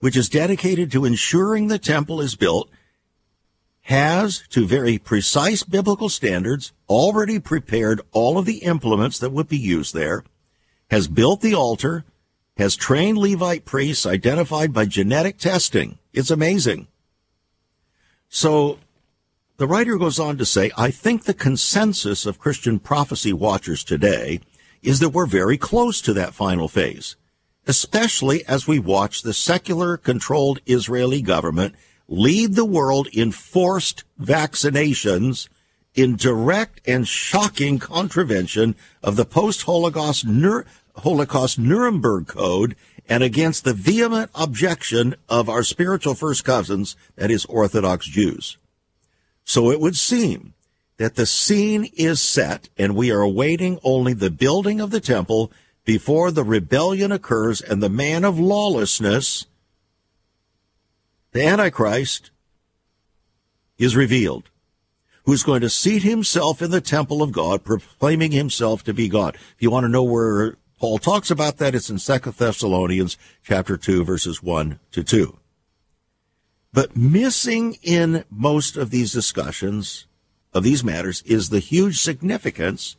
which 0.00 0.16
is 0.16 0.28
dedicated 0.28 0.90
to 0.90 1.04
ensuring 1.04 1.68
the 1.68 1.78
temple 1.78 2.20
is 2.20 2.34
built, 2.34 2.68
has, 3.82 4.42
to 4.48 4.66
very 4.66 4.98
precise 4.98 5.62
biblical 5.62 6.08
standards, 6.08 6.72
already 6.88 7.38
prepared 7.38 8.00
all 8.12 8.38
of 8.38 8.46
the 8.46 8.58
implements 8.58 9.18
that 9.18 9.32
would 9.32 9.48
be 9.48 9.58
used 9.58 9.94
there, 9.94 10.24
has 10.90 11.08
built 11.08 11.40
the 11.40 11.54
altar, 11.54 12.04
has 12.56 12.76
trained 12.76 13.18
Levite 13.18 13.64
priests 13.64 14.06
identified 14.06 14.72
by 14.72 14.84
genetic 14.84 15.38
testing. 15.38 15.98
It's 16.12 16.30
amazing. 16.30 16.88
So 18.28 18.78
the 19.56 19.66
writer 19.66 19.96
goes 19.98 20.18
on 20.18 20.38
to 20.38 20.46
say, 20.46 20.70
I 20.76 20.90
think 20.90 21.24
the 21.24 21.34
consensus 21.34 22.26
of 22.26 22.38
Christian 22.38 22.78
prophecy 22.78 23.32
watchers 23.32 23.84
today 23.84 24.40
is 24.82 25.00
that 25.00 25.10
we're 25.10 25.26
very 25.26 25.58
close 25.58 26.00
to 26.02 26.12
that 26.14 26.34
final 26.34 26.68
phase 26.68 27.16
especially 27.66 28.44
as 28.46 28.66
we 28.66 28.78
watch 28.78 29.22
the 29.22 29.34
secular 29.34 29.96
controlled 29.96 30.60
Israeli 30.66 31.22
government 31.22 31.74
lead 32.08 32.54
the 32.54 32.64
world 32.64 33.06
in 33.12 33.30
forced 33.30 34.04
vaccinations 34.20 35.48
in 35.94 36.16
direct 36.16 36.80
and 36.86 37.06
shocking 37.06 37.78
contravention 37.78 38.74
of 39.02 39.16
the 39.16 39.24
post-Holocaust 39.24 40.26
Holocaust 40.96 41.58
Nuremberg 41.58 42.26
Code 42.26 42.76
and 43.08 43.22
against 43.22 43.64
the 43.64 43.72
vehement 43.72 44.30
objection 44.34 45.14
of 45.28 45.48
our 45.48 45.62
spiritual 45.62 46.14
first 46.14 46.44
cousins, 46.44 46.96
that 47.16 47.30
is 47.30 47.44
Orthodox 47.46 48.06
Jews. 48.06 48.58
So 49.44 49.70
it 49.70 49.80
would 49.80 49.96
seem 49.96 50.54
that 50.98 51.16
the 51.16 51.26
scene 51.26 51.90
is 51.96 52.20
set 52.20 52.68
and 52.76 52.94
we 52.94 53.10
are 53.10 53.20
awaiting 53.20 53.78
only 53.82 54.12
the 54.12 54.30
building 54.30 54.80
of 54.80 54.90
the 54.90 55.00
temple 55.00 55.50
before 55.90 56.30
the 56.30 56.44
rebellion 56.44 57.10
occurs 57.10 57.60
and 57.60 57.82
the 57.82 57.88
man 57.88 58.22
of 58.22 58.38
lawlessness, 58.38 59.46
the 61.32 61.44
Antichrist, 61.44 62.30
is 63.76 63.96
revealed, 63.96 64.50
who's 65.24 65.42
going 65.42 65.60
to 65.60 65.68
seat 65.68 66.04
himself 66.04 66.62
in 66.62 66.70
the 66.70 66.80
temple 66.80 67.24
of 67.24 67.32
God, 67.32 67.64
proclaiming 67.64 68.30
himself 68.30 68.84
to 68.84 68.94
be 68.94 69.08
God. 69.08 69.34
If 69.34 69.56
you 69.58 69.72
want 69.72 69.82
to 69.82 69.88
know 69.88 70.04
where 70.04 70.58
Paul 70.78 70.98
talks 70.98 71.28
about 71.28 71.56
that, 71.56 71.74
it's 71.74 71.90
in 71.90 71.98
2 71.98 72.30
Thessalonians 72.30 73.18
chapter 73.42 73.76
2, 73.76 74.04
verses 74.04 74.40
1 74.40 74.78
to 74.92 75.02
2. 75.02 75.38
But 76.72 76.96
missing 76.96 77.78
in 77.82 78.24
most 78.30 78.76
of 78.76 78.90
these 78.90 79.10
discussions 79.10 80.06
of 80.54 80.62
these 80.62 80.84
matters 80.84 81.22
is 81.22 81.48
the 81.48 81.58
huge 81.58 82.00
significance 82.00 82.94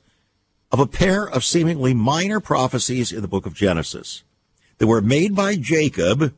of 0.72 0.80
a 0.80 0.88
pair 0.88 1.28
of 1.28 1.44
seemingly 1.44 1.94
minor 1.94 2.40
prophecies 2.40 3.12
in 3.12 3.22
the 3.22 3.28
book 3.28 3.46
of 3.46 3.54
Genesis 3.54 4.24
that 4.78 4.88
were 4.88 5.02
made 5.02 5.36
by 5.36 5.56
Jacob, 5.56 6.34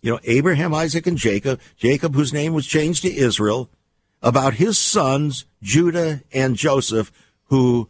you 0.00 0.10
know, 0.10 0.20
Abraham, 0.24 0.74
Isaac, 0.74 1.06
and 1.06 1.18
Jacob, 1.18 1.60
Jacob, 1.76 2.14
whose 2.14 2.32
name 2.32 2.52
was 2.52 2.66
changed 2.66 3.02
to 3.02 3.14
Israel, 3.14 3.68
about 4.22 4.54
his 4.54 4.78
sons, 4.78 5.44
Judah 5.62 6.22
and 6.32 6.56
Joseph, 6.56 7.12
who 7.44 7.88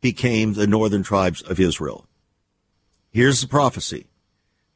became 0.00 0.54
the 0.54 0.66
northern 0.66 1.02
tribes 1.02 1.42
of 1.42 1.60
Israel. 1.60 2.06
Here's 3.10 3.40
the 3.40 3.48
prophecy. 3.48 4.06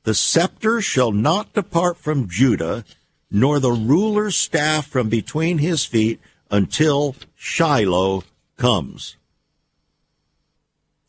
The 0.02 0.14
scepter 0.14 0.80
shall 0.80 1.12
not 1.12 1.54
depart 1.54 1.96
from 1.96 2.28
Judah, 2.28 2.84
nor 3.30 3.58
the 3.58 3.72
ruler's 3.72 4.36
staff 4.36 4.86
from 4.86 5.08
between 5.08 5.58
his 5.58 5.84
feet 5.84 6.20
until 6.50 7.16
Shiloh 7.36 8.24
comes. 8.56 9.16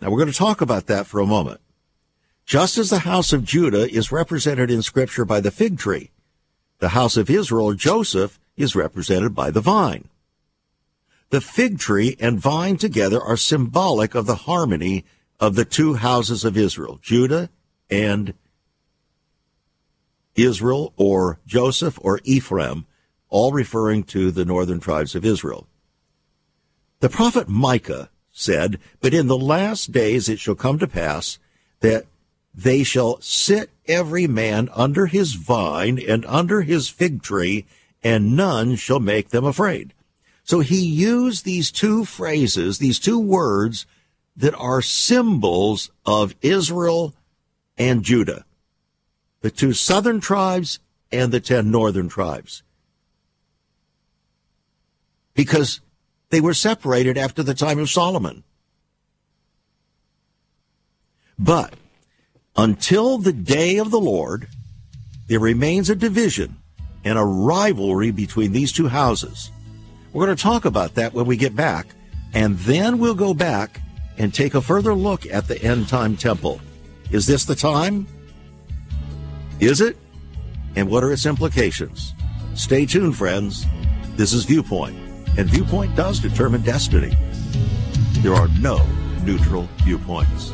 Now 0.01 0.09
we're 0.09 0.19
going 0.19 0.31
to 0.31 0.37
talk 0.37 0.61
about 0.61 0.87
that 0.87 1.07
for 1.07 1.19
a 1.19 1.25
moment. 1.25 1.61
Just 2.45 2.77
as 2.77 2.89
the 2.89 2.99
house 2.99 3.33
of 3.33 3.43
Judah 3.43 3.89
is 3.89 4.11
represented 4.11 4.69
in 4.69 4.81
scripture 4.81 5.25
by 5.25 5.39
the 5.39 5.51
fig 5.51 5.79
tree, 5.79 6.11
the 6.79 6.89
house 6.89 7.17
of 7.17 7.29
Israel, 7.29 7.73
Joseph, 7.73 8.39
is 8.55 8.75
represented 8.75 9.33
by 9.33 9.49
the 9.49 9.61
vine. 9.61 10.09
The 11.29 11.41
fig 11.41 11.79
tree 11.79 12.15
and 12.19 12.39
vine 12.39 12.77
together 12.77 13.19
are 13.21 13.37
symbolic 13.37 14.13
of 14.13 14.27
the 14.27 14.35
harmony 14.35 15.05
of 15.39 15.55
the 15.55 15.65
two 15.65 15.95
houses 15.95 16.45
of 16.45 16.55
Israel, 16.55 16.99
Judah 17.01 17.49
and 17.89 18.33
Israel 20.35 20.93
or 20.97 21.39
Joseph 21.45 21.97
or 22.01 22.19
Ephraim, 22.23 22.85
all 23.29 23.51
referring 23.51 24.03
to 24.03 24.31
the 24.31 24.45
northern 24.45 24.79
tribes 24.79 25.15
of 25.15 25.25
Israel. 25.25 25.67
The 26.99 27.09
prophet 27.09 27.49
Micah 27.49 28.09
said, 28.37 28.77
But 28.99 29.13
in 29.13 29.27
the 29.27 29.37
last 29.37 29.93
days 29.93 30.27
it 30.27 30.39
shall 30.39 30.55
come 30.55 30.77
to 30.79 30.87
pass 30.87 31.39
that 31.79 32.05
they 32.53 32.83
shall 32.83 33.19
sit 33.21 33.69
every 33.87 34.27
man 34.27 34.69
under 34.73 35.05
his 35.07 35.33
vine 35.33 35.99
and 36.05 36.25
under 36.25 36.61
his 36.61 36.89
fig 36.89 37.21
tree, 37.21 37.65
and 38.03 38.35
none 38.35 38.75
shall 38.75 38.99
make 38.99 39.29
them 39.29 39.45
afraid. 39.45 39.93
So 40.43 40.59
he 40.59 40.85
used 40.85 41.45
these 41.45 41.71
two 41.71 42.03
phrases, 42.03 42.77
these 42.77 42.99
two 42.99 43.19
words 43.19 43.85
that 44.35 44.53
are 44.55 44.81
symbols 44.81 45.89
of 46.05 46.35
Israel 46.41 47.13
and 47.77 48.03
Judah, 48.03 48.45
the 49.41 49.49
two 49.49 49.71
southern 49.73 50.19
tribes 50.19 50.79
and 51.11 51.31
the 51.31 51.39
ten 51.39 51.71
northern 51.71 52.09
tribes. 52.09 52.63
Because 55.33 55.79
they 56.35 56.41
were 56.41 56.53
separated 56.53 57.17
after 57.17 57.41
the 57.41 57.53
time 57.53 57.79
of 57.79 57.89
Solomon. 57.89 58.43
But 61.39 61.75
until 62.57 63.17
the 63.17 63.31
day 63.31 63.77
of 63.77 63.89
the 63.89 64.01
Lord, 64.01 64.49
there 65.29 65.39
remains 65.39 65.89
a 65.89 65.95
division 65.95 66.57
and 67.05 67.17
a 67.17 67.23
rivalry 67.23 68.11
between 68.11 68.51
these 68.51 68.73
two 68.73 68.89
houses. 68.89 69.49
We're 70.11 70.25
going 70.25 70.35
to 70.35 70.43
talk 70.43 70.65
about 70.65 70.95
that 70.95 71.13
when 71.13 71.25
we 71.25 71.37
get 71.37 71.55
back, 71.55 71.87
and 72.33 72.57
then 72.59 72.97
we'll 72.97 73.15
go 73.15 73.33
back 73.33 73.79
and 74.17 74.33
take 74.33 74.55
a 74.55 74.61
further 74.61 74.93
look 74.93 75.25
at 75.27 75.47
the 75.47 75.63
end 75.63 75.87
time 75.87 76.17
temple. 76.17 76.59
Is 77.11 77.27
this 77.27 77.45
the 77.45 77.55
time? 77.55 78.07
Is 79.61 79.79
it? 79.79 79.95
And 80.75 80.89
what 80.89 81.01
are 81.01 81.13
its 81.13 81.25
implications? 81.25 82.13
Stay 82.55 82.85
tuned, 82.85 83.15
friends. 83.15 83.65
This 84.17 84.33
is 84.33 84.43
Viewpoint 84.43 85.04
and 85.37 85.49
viewpoint 85.49 85.95
does 85.95 86.19
determine 86.19 86.61
destiny. 86.61 87.15
There 88.19 88.33
are 88.33 88.47
no 88.59 88.85
neutral 89.23 89.67
viewpoints. 89.83 90.53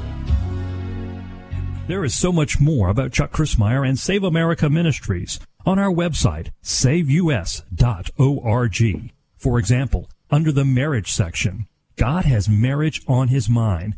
There 1.87 2.05
is 2.05 2.15
so 2.15 2.31
much 2.31 2.59
more 2.59 2.89
about 2.89 3.11
Chuck 3.11 3.31
Crismier 3.31 3.87
and 3.87 3.99
Save 3.99 4.23
America 4.23 4.69
Ministries 4.69 5.39
on 5.65 5.77
our 5.77 5.91
website, 5.91 6.51
saveus.org. 6.63 7.71
For 9.37 9.59
example, 9.59 10.09
under 10.29 10.51
the 10.51 10.65
marriage 10.65 11.11
section, 11.11 11.67
God 11.97 12.25
has 12.25 12.47
marriage 12.47 13.01
on 13.07 13.27
his 13.27 13.49
mind. 13.49 13.97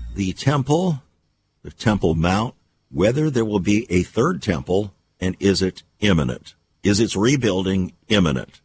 the 0.13 0.33
temple, 0.33 1.01
the 1.63 1.71
Temple 1.71 2.15
Mount, 2.15 2.55
whether 2.89 3.29
there 3.29 3.45
will 3.45 3.59
be 3.59 3.87
a 3.89 4.03
third 4.03 4.41
temple, 4.41 4.93
and 5.19 5.35
is 5.39 5.61
it 5.61 5.83
imminent? 5.99 6.55
Is 6.83 6.99
its 6.99 7.15
rebuilding 7.15 7.93
imminent? 8.09 8.61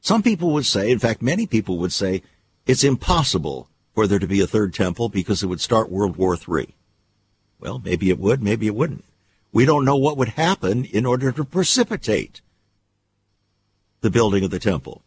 Some 0.00 0.22
people 0.22 0.52
would 0.52 0.66
say, 0.66 0.90
in 0.90 0.98
fact, 0.98 1.20
many 1.20 1.46
people 1.46 1.78
would 1.78 1.92
say, 1.92 2.22
it's 2.66 2.84
impossible 2.84 3.68
for 3.94 4.06
there 4.06 4.18
to 4.18 4.26
be 4.26 4.40
a 4.40 4.46
third 4.46 4.72
temple 4.72 5.08
because 5.08 5.42
it 5.42 5.46
would 5.46 5.60
start 5.60 5.90
World 5.90 6.16
War 6.16 6.36
III. 6.36 6.74
Well, 7.58 7.80
maybe 7.84 8.08
it 8.08 8.18
would, 8.18 8.42
maybe 8.42 8.66
it 8.66 8.74
wouldn't. 8.74 9.04
We 9.52 9.66
don't 9.66 9.84
know 9.84 9.96
what 9.96 10.16
would 10.16 10.30
happen 10.30 10.84
in 10.84 11.04
order 11.04 11.32
to 11.32 11.44
precipitate 11.44 12.40
the 14.00 14.10
building 14.10 14.44
of 14.44 14.50
the 14.50 14.58
temple. 14.58 15.02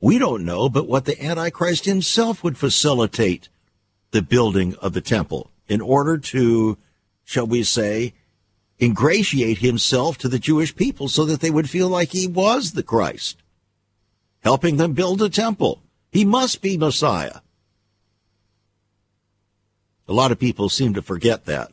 We 0.00 0.18
don't 0.18 0.44
know, 0.44 0.68
but 0.68 0.86
what 0.86 1.04
the 1.04 1.20
Antichrist 1.20 1.84
himself 1.84 2.44
would 2.44 2.58
facilitate 2.58 3.48
the 4.12 4.22
building 4.22 4.74
of 4.76 4.92
the 4.94 5.00
temple 5.00 5.50
in 5.68 5.80
order 5.80 6.16
to, 6.16 6.78
shall 7.24 7.46
we 7.46 7.62
say, 7.62 8.14
ingratiate 8.80 9.58
himself 9.58 10.16
to 10.18 10.28
the 10.28 10.38
Jewish 10.38 10.74
people 10.74 11.08
so 11.08 11.24
that 11.24 11.40
they 11.40 11.50
would 11.50 11.68
feel 11.68 11.88
like 11.88 12.12
he 12.12 12.26
was 12.26 12.72
the 12.72 12.82
Christ 12.82 13.42
helping 14.42 14.76
them 14.76 14.92
build 14.92 15.22
a 15.22 15.30
temple. 15.30 15.82
He 16.10 16.24
must 16.24 16.60
be 16.60 16.76
Messiah. 16.76 17.40
A 20.08 20.12
lot 20.12 20.32
of 20.32 20.38
people 20.38 20.68
seem 20.68 20.94
to 20.94 21.02
forget 21.02 21.46
that. 21.46 21.70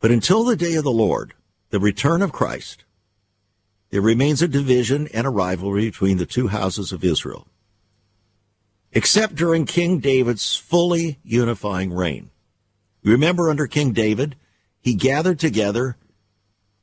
But 0.00 0.10
until 0.10 0.44
the 0.44 0.56
day 0.56 0.74
of 0.74 0.84
the 0.84 0.90
Lord, 0.90 1.34
the 1.70 1.78
return 1.78 2.22
of 2.22 2.32
Christ, 2.32 2.84
there 3.90 4.00
remains 4.00 4.42
a 4.42 4.48
division 4.48 5.08
and 5.14 5.26
a 5.26 5.30
rivalry 5.30 5.86
between 5.86 6.18
the 6.18 6.26
two 6.26 6.48
houses 6.48 6.92
of 6.92 7.04
Israel. 7.04 7.46
Except 8.92 9.34
during 9.34 9.66
King 9.66 9.98
David's 9.98 10.56
fully 10.56 11.18
unifying 11.22 11.92
reign. 11.92 12.30
Remember 13.02 13.50
under 13.50 13.66
King 13.66 13.92
David, 13.92 14.36
he 14.80 14.94
gathered 14.94 15.38
together 15.38 15.96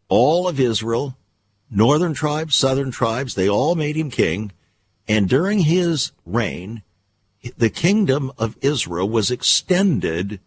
all 0.08 0.48
of 0.48 0.60
Israel, 0.60 1.18
northern 1.70 2.14
tribes, 2.14 2.56
southern 2.56 2.92
tribes, 2.92 3.36
they 3.36 3.50
all 3.50 3.76
made 3.76 3.96
him 3.96 4.10
king. 4.12 4.52
And 5.08 5.28
during 5.28 5.60
his 5.60 6.12
reign, 6.26 6.84
the 7.58 7.70
kingdom 7.70 8.32
of 8.38 8.58
Israel 8.62 9.10
was 9.10 9.32
extended 9.32 10.40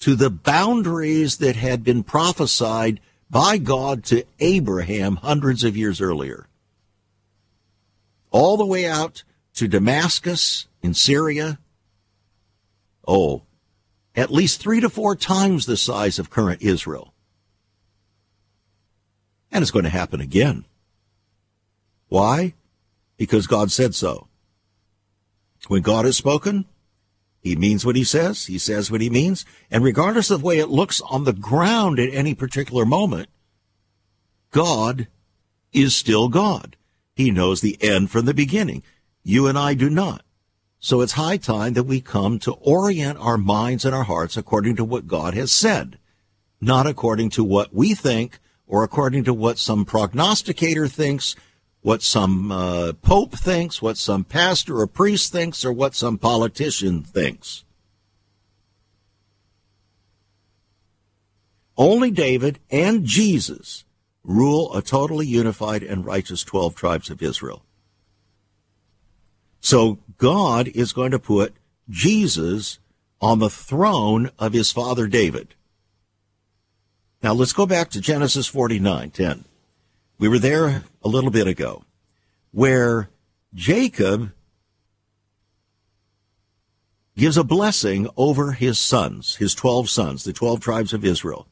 to 0.00 0.14
the 0.14 0.30
boundaries 0.30 1.38
that 1.38 1.56
had 1.56 1.82
been 1.82 2.02
prophesied 2.02 3.00
by 3.30 3.58
God 3.58 4.04
to 4.04 4.24
Abraham 4.40 5.16
hundreds 5.16 5.64
of 5.64 5.76
years 5.76 6.00
earlier. 6.00 6.46
All 8.30 8.56
the 8.56 8.66
way 8.66 8.86
out 8.86 9.22
to 9.54 9.68
Damascus 9.68 10.66
in 10.82 10.94
Syria. 10.94 11.58
Oh, 13.06 13.42
at 14.14 14.30
least 14.30 14.60
three 14.60 14.80
to 14.80 14.88
four 14.88 15.16
times 15.16 15.66
the 15.66 15.76
size 15.76 16.18
of 16.18 16.30
current 16.30 16.62
Israel. 16.62 17.14
And 19.50 19.62
it's 19.62 19.70
going 19.70 19.84
to 19.84 19.90
happen 19.90 20.20
again. 20.20 20.64
Why? 22.08 22.54
Because 23.16 23.46
God 23.46 23.70
said 23.70 23.94
so. 23.94 24.28
When 25.68 25.82
God 25.82 26.04
has 26.04 26.16
spoken, 26.16 26.66
he 27.48 27.56
means 27.56 27.84
what 27.84 27.96
he 27.96 28.04
says. 28.04 28.46
He 28.46 28.58
says 28.58 28.90
what 28.90 29.00
he 29.00 29.10
means. 29.10 29.44
And 29.70 29.82
regardless 29.82 30.30
of 30.30 30.40
the 30.40 30.46
way 30.46 30.58
it 30.58 30.68
looks 30.68 31.00
on 31.02 31.24
the 31.24 31.32
ground 31.32 31.98
at 31.98 32.12
any 32.12 32.34
particular 32.34 32.84
moment, 32.84 33.28
God 34.50 35.08
is 35.72 35.94
still 35.94 36.28
God. 36.28 36.76
He 37.14 37.30
knows 37.30 37.60
the 37.60 37.76
end 37.82 38.10
from 38.10 38.26
the 38.26 38.34
beginning. 38.34 38.82
You 39.22 39.46
and 39.46 39.58
I 39.58 39.74
do 39.74 39.90
not. 39.90 40.22
So 40.78 41.00
it's 41.00 41.12
high 41.12 41.38
time 41.38 41.72
that 41.72 41.84
we 41.84 42.00
come 42.00 42.38
to 42.40 42.52
orient 42.52 43.18
our 43.18 43.36
minds 43.36 43.84
and 43.84 43.94
our 43.94 44.04
hearts 44.04 44.36
according 44.36 44.76
to 44.76 44.84
what 44.84 45.08
God 45.08 45.34
has 45.34 45.50
said, 45.50 45.98
not 46.60 46.86
according 46.86 47.30
to 47.30 47.42
what 47.42 47.74
we 47.74 47.94
think 47.94 48.38
or 48.66 48.84
according 48.84 49.24
to 49.24 49.34
what 49.34 49.58
some 49.58 49.84
prognosticator 49.84 50.86
thinks, 50.86 51.34
what 51.82 52.02
some 52.02 52.50
uh, 52.50 52.92
pope 52.94 53.32
thinks, 53.32 53.80
what 53.80 53.96
some 53.96 54.24
pastor 54.24 54.80
or 54.80 54.86
priest 54.86 55.32
thinks, 55.32 55.64
or 55.64 55.72
what 55.72 55.94
some 55.94 56.18
politician 56.18 57.02
thinks. 57.02 57.64
Only 61.76 62.10
David 62.10 62.58
and 62.70 63.04
Jesus 63.04 63.84
rule 64.24 64.74
a 64.74 64.82
totally 64.82 65.26
unified 65.26 65.82
and 65.82 66.04
righteous 66.04 66.42
12 66.42 66.74
tribes 66.74 67.08
of 67.08 67.22
Israel. 67.22 67.62
So 69.60 69.98
God 70.18 70.68
is 70.68 70.92
going 70.92 71.12
to 71.12 71.18
put 71.18 71.54
Jesus 71.88 72.80
on 73.20 73.38
the 73.38 73.50
throne 73.50 74.30
of 74.38 74.52
his 74.52 74.72
father 74.72 75.06
David. 75.06 75.54
Now 77.22 77.32
let's 77.32 77.52
go 77.52 77.66
back 77.66 77.90
to 77.90 78.00
Genesis 78.00 78.46
49, 78.46 79.10
10. 79.10 79.44
We 80.18 80.28
were 80.28 80.38
there 80.38 80.84
a 81.08 81.10
little 81.10 81.30
bit 81.30 81.46
ago 81.46 81.82
where 82.52 83.08
Jacob 83.54 84.32
gives 87.16 87.38
a 87.38 87.44
blessing 87.44 88.08
over 88.16 88.52
his 88.52 88.78
sons, 88.78 89.36
his 89.36 89.54
12 89.54 89.88
sons, 89.88 90.24
the 90.24 90.34
12 90.34 90.60
tribes 90.60 90.92
of 90.92 91.06
Israel. 91.06 91.48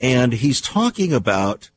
And 0.00 0.34
he's 0.34 0.60
talking 0.60 1.12
about 1.12 1.70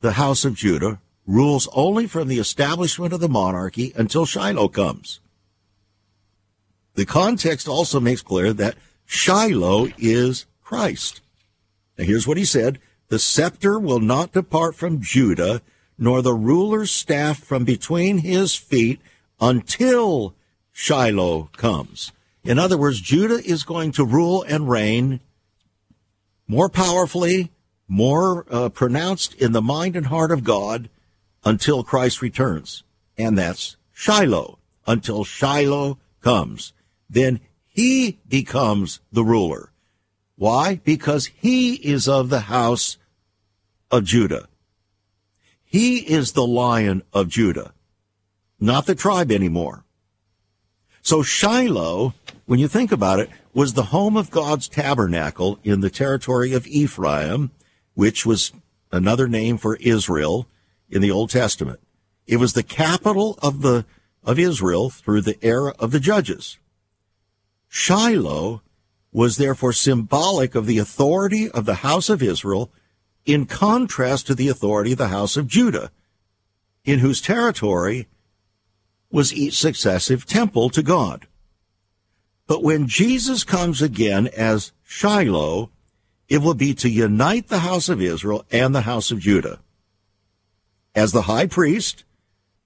the 0.00 0.12
house 0.12 0.44
of 0.44 0.54
Judah 0.54 1.00
rules 1.26 1.68
only 1.72 2.06
from 2.06 2.28
the 2.28 2.38
establishment 2.38 3.12
of 3.12 3.20
the 3.20 3.28
monarchy 3.28 3.92
until 3.96 4.24
Shiloh 4.24 4.68
comes. 4.68 5.18
The 6.94 7.06
context 7.06 7.66
also 7.66 7.98
makes 7.98 8.22
clear 8.22 8.52
that 8.52 8.76
Shiloh 9.04 9.88
is 9.98 10.46
Christ. 10.62 11.22
Now 11.98 12.04
here's 12.04 12.26
what 12.26 12.38
he 12.38 12.44
said. 12.44 12.78
The 13.08 13.18
scepter 13.18 13.80
will 13.80 14.00
not 14.00 14.32
depart 14.32 14.76
from 14.76 15.00
Judah, 15.00 15.60
nor 15.98 16.22
the 16.22 16.34
ruler's 16.34 16.90
staff 16.90 17.38
from 17.38 17.64
between 17.64 18.18
his 18.18 18.54
feet 18.54 19.00
until 19.40 20.34
Shiloh 20.72 21.50
comes. 21.56 22.12
In 22.44 22.58
other 22.58 22.78
words, 22.78 23.00
Judah 23.00 23.44
is 23.44 23.64
going 23.64 23.92
to 23.92 24.04
rule 24.04 24.44
and 24.44 24.70
reign 24.70 25.20
more 26.46 26.68
powerfully, 26.68 27.50
more 27.88 28.46
uh, 28.50 28.68
pronounced 28.68 29.34
in 29.34 29.52
the 29.52 29.60
mind 29.60 29.96
and 29.96 30.06
heart 30.06 30.30
of 30.30 30.44
God 30.44 30.88
until 31.44 31.82
Christ 31.82 32.22
returns. 32.22 32.84
And 33.18 33.36
that's 33.36 33.76
Shiloh, 33.92 34.58
until 34.86 35.24
Shiloh 35.24 35.98
comes. 36.22 36.72
Then 37.10 37.40
he 37.66 38.18
becomes 38.28 39.00
the 39.10 39.24
ruler. 39.24 39.72
Why? 40.36 40.80
Because 40.84 41.26
he 41.26 41.74
is 41.74 42.08
of 42.08 42.28
the 42.30 42.40
house 42.40 42.96
of 43.90 44.04
Judah. 44.04 44.48
He 45.70 45.98
is 45.98 46.32
the 46.32 46.46
lion 46.46 47.02
of 47.12 47.28
Judah, 47.28 47.74
not 48.58 48.86
the 48.86 48.94
tribe 48.94 49.30
anymore. 49.30 49.84
So 51.02 51.22
Shiloh, 51.22 52.14
when 52.46 52.58
you 52.58 52.68
think 52.68 52.90
about 52.90 53.20
it, 53.20 53.28
was 53.52 53.74
the 53.74 53.84
home 53.84 54.16
of 54.16 54.30
God's 54.30 54.66
tabernacle 54.66 55.58
in 55.62 55.80
the 55.80 55.90
territory 55.90 56.54
of 56.54 56.66
Ephraim, 56.66 57.50
which 57.92 58.24
was 58.24 58.52
another 58.90 59.28
name 59.28 59.58
for 59.58 59.76
Israel. 59.76 60.48
in 60.90 61.02
the 61.02 61.10
Old 61.10 61.28
Testament. 61.28 61.80
It 62.26 62.38
was 62.38 62.54
the 62.54 62.62
capital 62.62 63.38
of 63.42 63.60
the 63.60 63.84
of 64.24 64.38
Israel 64.38 64.88
through 64.88 65.20
the 65.20 65.38
era 65.44 65.74
of 65.78 65.90
the 65.90 66.00
judges. 66.00 66.56
Shiloh 67.68 68.62
was 69.12 69.36
therefore 69.36 69.74
symbolic 69.74 70.54
of 70.54 70.64
the 70.64 70.78
authority 70.78 71.50
of 71.50 71.66
the 71.66 71.76
house 71.76 72.08
of 72.08 72.22
Israel 72.22 72.70
in 73.28 73.44
contrast 73.44 74.26
to 74.26 74.34
the 74.34 74.48
authority 74.48 74.92
of 74.92 74.98
the 74.98 75.08
house 75.08 75.36
of 75.36 75.46
Judah, 75.46 75.92
in 76.82 77.00
whose 77.00 77.20
territory 77.20 78.08
was 79.10 79.34
each 79.34 79.58
successive 79.58 80.24
temple 80.24 80.70
to 80.70 80.82
God. 80.82 81.26
But 82.46 82.62
when 82.62 82.88
Jesus 82.88 83.44
comes 83.44 83.82
again 83.82 84.28
as 84.28 84.72
Shiloh, 84.82 85.70
it 86.30 86.38
will 86.38 86.54
be 86.54 86.72
to 86.76 86.88
unite 86.88 87.48
the 87.48 87.58
house 87.58 87.90
of 87.90 88.00
Israel 88.00 88.46
and 88.50 88.74
the 88.74 88.82
house 88.82 89.10
of 89.10 89.18
Judah. 89.18 89.60
As 90.94 91.12
the 91.12 91.22
high 91.22 91.46
priest 91.46 92.04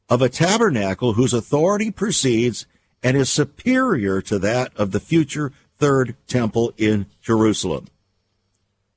of 0.09 0.22
a 0.22 0.29
tabernacle 0.29 1.14
whose 1.14 1.35
authority 1.35 1.90
precedes 1.90 2.66
and 3.03 3.16
is 3.16 3.29
superior 3.29 4.22
to 4.22 4.38
that 4.38 4.70
of 4.77 4.92
the 4.92 5.01
future 5.01 5.51
third 5.77 6.14
temple 6.29 6.72
in 6.77 7.07
Jerusalem. 7.20 7.88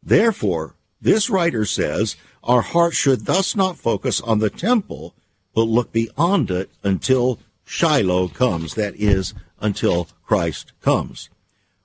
Therefore, 0.04 0.76
this 1.06 1.30
writer 1.30 1.66
says 1.66 2.18
our 2.44 2.62
heart 2.62 2.96
should 2.96 3.28
thus 3.28 3.56
not 3.56 3.78
focus 3.78 4.20
on 4.22 4.40
the 4.40 4.50
temple, 4.50 5.14
but 5.54 5.68
look 5.68 5.92
beyond 5.92 6.50
it 6.50 6.72
until 6.82 7.38
Shiloh 7.64 8.28
comes, 8.28 8.74
that 8.74 8.96
is, 8.96 9.36
until 9.60 10.08
Christ 10.26 10.74
comes. 10.82 11.30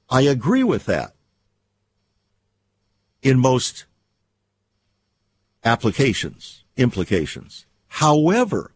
I 0.09 0.23
agree 0.23 0.65
with 0.65 0.87
that 0.87 1.13
in 3.21 3.39
most 3.39 3.85
applications, 5.65 6.65
implications. 6.79 7.67
However, 7.89 8.73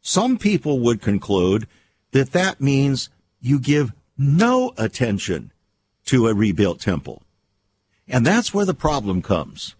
some 0.00 0.38
people 0.38 0.78
would 0.78 1.02
conclude 1.02 1.66
that 2.12 2.30
that 2.30 2.60
means 2.60 3.10
you 3.40 3.58
give 3.58 3.92
no 4.16 4.74
attention 4.78 5.50
to 6.04 6.28
a 6.28 6.34
rebuilt 6.34 6.80
temple. 6.80 7.24
And 8.06 8.24
that's 8.24 8.54
where 8.54 8.64
the 8.64 8.74
problem 8.74 9.22
comes. 9.22 9.74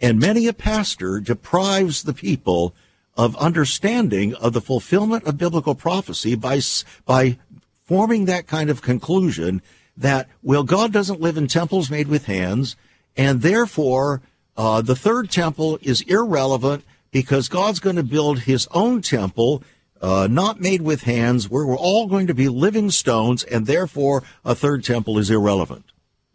And 0.00 0.18
many 0.18 0.46
a 0.46 0.52
pastor 0.52 1.20
deprives 1.20 2.02
the 2.02 2.14
people 2.14 2.74
of 3.16 3.36
understanding 3.36 4.34
of 4.34 4.52
the 4.52 4.60
fulfillment 4.60 5.24
of 5.24 5.38
biblical 5.38 5.74
prophecy 5.74 6.34
by, 6.34 6.60
by 7.06 7.38
forming 7.84 8.26
that 8.26 8.46
kind 8.46 8.68
of 8.68 8.82
conclusion 8.82 9.62
that, 9.96 10.28
well, 10.42 10.62
God 10.62 10.92
doesn't 10.92 11.20
live 11.20 11.38
in 11.38 11.46
temples 11.46 11.90
made 11.90 12.08
with 12.08 12.26
hands, 12.26 12.76
and 13.16 13.40
therefore 13.40 14.20
uh, 14.56 14.82
the 14.82 14.96
third 14.96 15.30
temple 15.30 15.78
is 15.80 16.02
irrelevant 16.02 16.84
because 17.10 17.48
God's 17.48 17.80
going 17.80 17.96
to 17.96 18.02
build 18.02 18.40
his 18.40 18.68
own 18.72 19.00
temple, 19.00 19.62
uh, 20.02 20.28
not 20.30 20.60
made 20.60 20.82
with 20.82 21.04
hands, 21.04 21.48
where 21.48 21.64
we're 21.64 21.78
all 21.78 22.06
going 22.06 22.26
to 22.26 22.34
be 22.34 22.48
living 22.48 22.90
stones, 22.90 23.42
and 23.44 23.64
therefore 23.64 24.22
a 24.44 24.54
third 24.54 24.84
temple 24.84 25.18
is 25.18 25.30
irrelevant. 25.30 25.86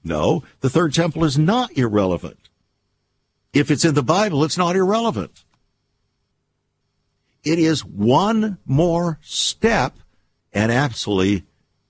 No, 0.03 0.43
the 0.61 0.69
third 0.69 0.95
temple 0.95 1.23
is 1.23 1.37
not 1.37 1.77
irrelevant. 1.77 2.49
If 3.53 3.69
it's 3.69 3.85
in 3.85 3.95
the 3.95 4.03
Bible, 4.03 4.43
it's 4.43 4.57
not 4.57 4.75
irrelevant. 4.75 5.43
It 7.43 7.59
is 7.59 7.83
one 7.83 8.59
more 8.65 9.19
step 9.21 9.97
and 10.53 10.71
absolutely 10.71 11.45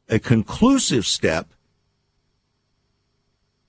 a 0.09 0.19
conclusive 0.19 1.05
step 1.05 1.47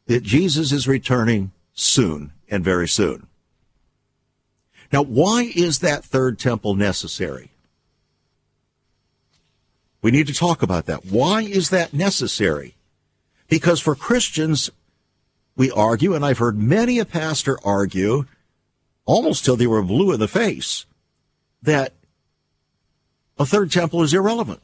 that 0.06 0.22
Jesus 0.22 0.72
is 0.72 0.88
returning 0.88 1.52
soon 1.72 2.32
and 2.48 2.64
very 2.64 2.88
soon. 2.88 3.26
Now, 4.92 5.02
why 5.02 5.52
is 5.54 5.78
that 5.78 6.04
third 6.04 6.38
temple 6.38 6.74
necessary? 6.74 7.50
We 10.02 10.10
need 10.10 10.26
to 10.26 10.34
talk 10.34 10.62
about 10.62 10.86
that. 10.86 11.06
Why 11.06 11.42
is 11.42 11.70
that 11.70 11.94
necessary? 11.94 12.74
Because 13.48 13.80
for 13.80 13.94
Christians, 13.94 14.70
we 15.56 15.70
argue, 15.70 16.14
and 16.14 16.24
I've 16.24 16.38
heard 16.38 16.58
many 16.58 16.98
a 16.98 17.04
pastor 17.04 17.58
argue, 17.64 18.24
almost 19.04 19.44
till 19.44 19.56
they 19.56 19.66
were 19.66 19.82
blue 19.82 20.12
in 20.12 20.20
the 20.20 20.28
face, 20.28 20.86
that 21.62 21.92
a 23.38 23.46
third 23.46 23.70
temple 23.70 24.02
is 24.02 24.14
irrelevant. 24.14 24.62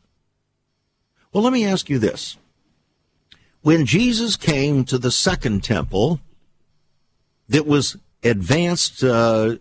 Well, 1.33 1.43
let 1.43 1.53
me 1.53 1.65
ask 1.65 1.91
you 1.91 1.99
this. 1.99 2.37
When 3.63 3.87
Jesus 3.87 4.37
came 4.37 4.85
to 4.85 4.99
the 4.99 5.11
second 5.11 5.63
temple 5.63 6.21
that 7.49 7.67
was 7.67 7.97
advanced, 8.23 9.03
uh, 9.03 9.57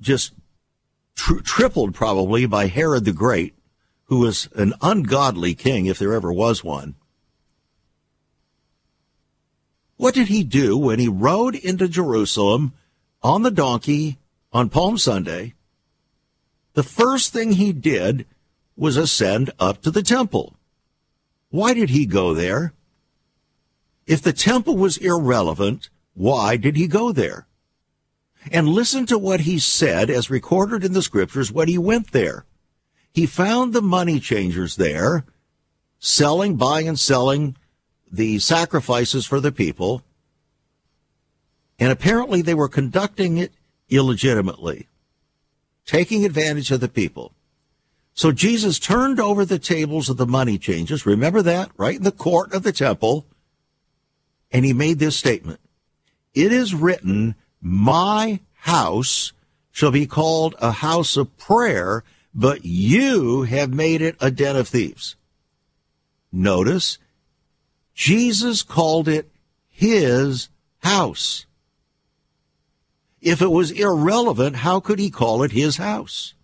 just 0.00 0.32
tri- 1.14 1.40
tripled 1.44 1.94
probably 1.94 2.46
by 2.46 2.66
Herod 2.66 3.04
the 3.04 3.12
Great, 3.12 3.54
who 4.04 4.20
was 4.20 4.48
an 4.54 4.72
ungodly 4.80 5.54
king 5.54 5.86
if 5.86 5.98
there 5.98 6.14
ever 6.14 6.32
was 6.32 6.64
one, 6.64 6.94
what 9.98 10.14
did 10.14 10.28
he 10.28 10.44
do 10.44 10.78
when 10.78 10.98
he 10.98 11.08
rode 11.08 11.56
into 11.56 11.88
Jerusalem 11.88 12.72
on 13.22 13.42
the 13.42 13.50
donkey 13.50 14.16
on 14.52 14.70
Palm 14.70 14.96
Sunday? 14.96 15.54
The 16.74 16.84
first 16.84 17.32
thing 17.32 17.52
he 17.52 17.72
did 17.72 18.24
was 18.76 18.96
ascend 18.96 19.50
up 19.58 19.82
to 19.82 19.90
the 19.90 20.04
temple. 20.04 20.54
Why 21.50 21.74
did 21.74 21.90
he 21.90 22.06
go 22.06 22.32
there? 22.32 22.72
If 24.06 24.22
the 24.22 24.32
temple 24.32 24.76
was 24.76 24.96
irrelevant, 24.98 25.90
why 26.14 26.56
did 26.56 26.76
he 26.76 26.86
go 26.86 27.10
there? 27.10 27.48
And 28.52 28.68
listen 28.68 29.04
to 29.06 29.18
what 29.18 29.40
he 29.40 29.58
said 29.58 30.10
as 30.10 30.30
recorded 30.30 30.84
in 30.84 30.92
the 30.92 31.02
scriptures 31.02 31.50
when 31.50 31.66
he 31.66 31.76
went 31.76 32.12
there. 32.12 32.44
He 33.12 33.26
found 33.26 33.72
the 33.72 33.82
money 33.82 34.20
changers 34.20 34.76
there, 34.76 35.24
selling, 35.98 36.54
buying, 36.54 36.86
and 36.86 36.98
selling 36.98 37.56
the 38.10 38.38
sacrifices 38.38 39.26
for 39.26 39.40
the 39.40 39.52
people. 39.52 40.02
And 41.78 41.92
apparently 41.92 42.42
they 42.42 42.54
were 42.54 42.68
conducting 42.68 43.38
it 43.38 43.52
illegitimately, 43.88 44.88
taking 45.86 46.24
advantage 46.24 46.70
of 46.70 46.80
the 46.80 46.88
people. 46.88 47.32
So 48.14 48.32
Jesus 48.32 48.80
turned 48.80 49.20
over 49.20 49.44
the 49.44 49.60
tables 49.60 50.08
of 50.08 50.16
the 50.16 50.26
money 50.26 50.58
changers. 50.58 51.06
Remember 51.06 51.40
that? 51.42 51.70
Right 51.76 51.96
in 51.96 52.02
the 52.02 52.10
court 52.10 52.52
of 52.52 52.64
the 52.64 52.72
temple. 52.72 53.26
And 54.50 54.64
he 54.64 54.72
made 54.72 54.98
this 54.98 55.16
statement. 55.16 55.60
It 56.34 56.52
is 56.52 56.74
written, 56.74 57.36
my 57.60 58.40
house 58.54 59.32
shall 59.70 59.92
be 59.92 60.06
called 60.06 60.56
a 60.60 60.72
house 60.72 61.16
of 61.16 61.36
prayer, 61.38 62.02
but 62.34 62.64
you 62.64 63.42
have 63.42 63.72
made 63.72 64.02
it 64.02 64.16
a 64.20 64.30
den 64.30 64.56
of 64.56 64.66
thieves. 64.66 65.14
Notice, 66.32 66.98
Jesus 67.98 68.62
called 68.62 69.08
it 69.08 69.28
his 69.68 70.50
house. 70.84 71.46
If 73.20 73.42
it 73.42 73.50
was 73.50 73.72
irrelevant, 73.72 74.54
how 74.54 74.78
could 74.78 75.00
he 75.00 75.10
call 75.10 75.42
it 75.42 75.50
his 75.50 75.78
house? 75.78 76.34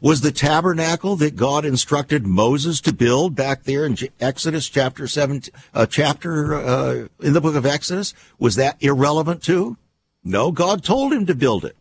was 0.00 0.22
the 0.22 0.32
tabernacle 0.32 1.14
that 1.14 1.36
God 1.36 1.64
instructed 1.64 2.26
Moses 2.26 2.80
to 2.80 2.92
build 2.92 3.36
back 3.36 3.62
there 3.62 3.86
in 3.86 3.96
Exodus 4.20 4.68
chapter 4.68 5.06
7, 5.06 5.42
uh, 5.72 5.86
chapter 5.86 6.54
uh, 6.54 7.06
in 7.20 7.32
the 7.32 7.40
book 7.40 7.54
of 7.54 7.64
Exodus, 7.64 8.12
was 8.36 8.56
that 8.56 8.76
irrelevant 8.80 9.40
too? 9.40 9.76
No, 10.24 10.50
God 10.50 10.82
told 10.82 11.12
him 11.12 11.26
to 11.26 11.34
build 11.36 11.64
it. 11.64 11.76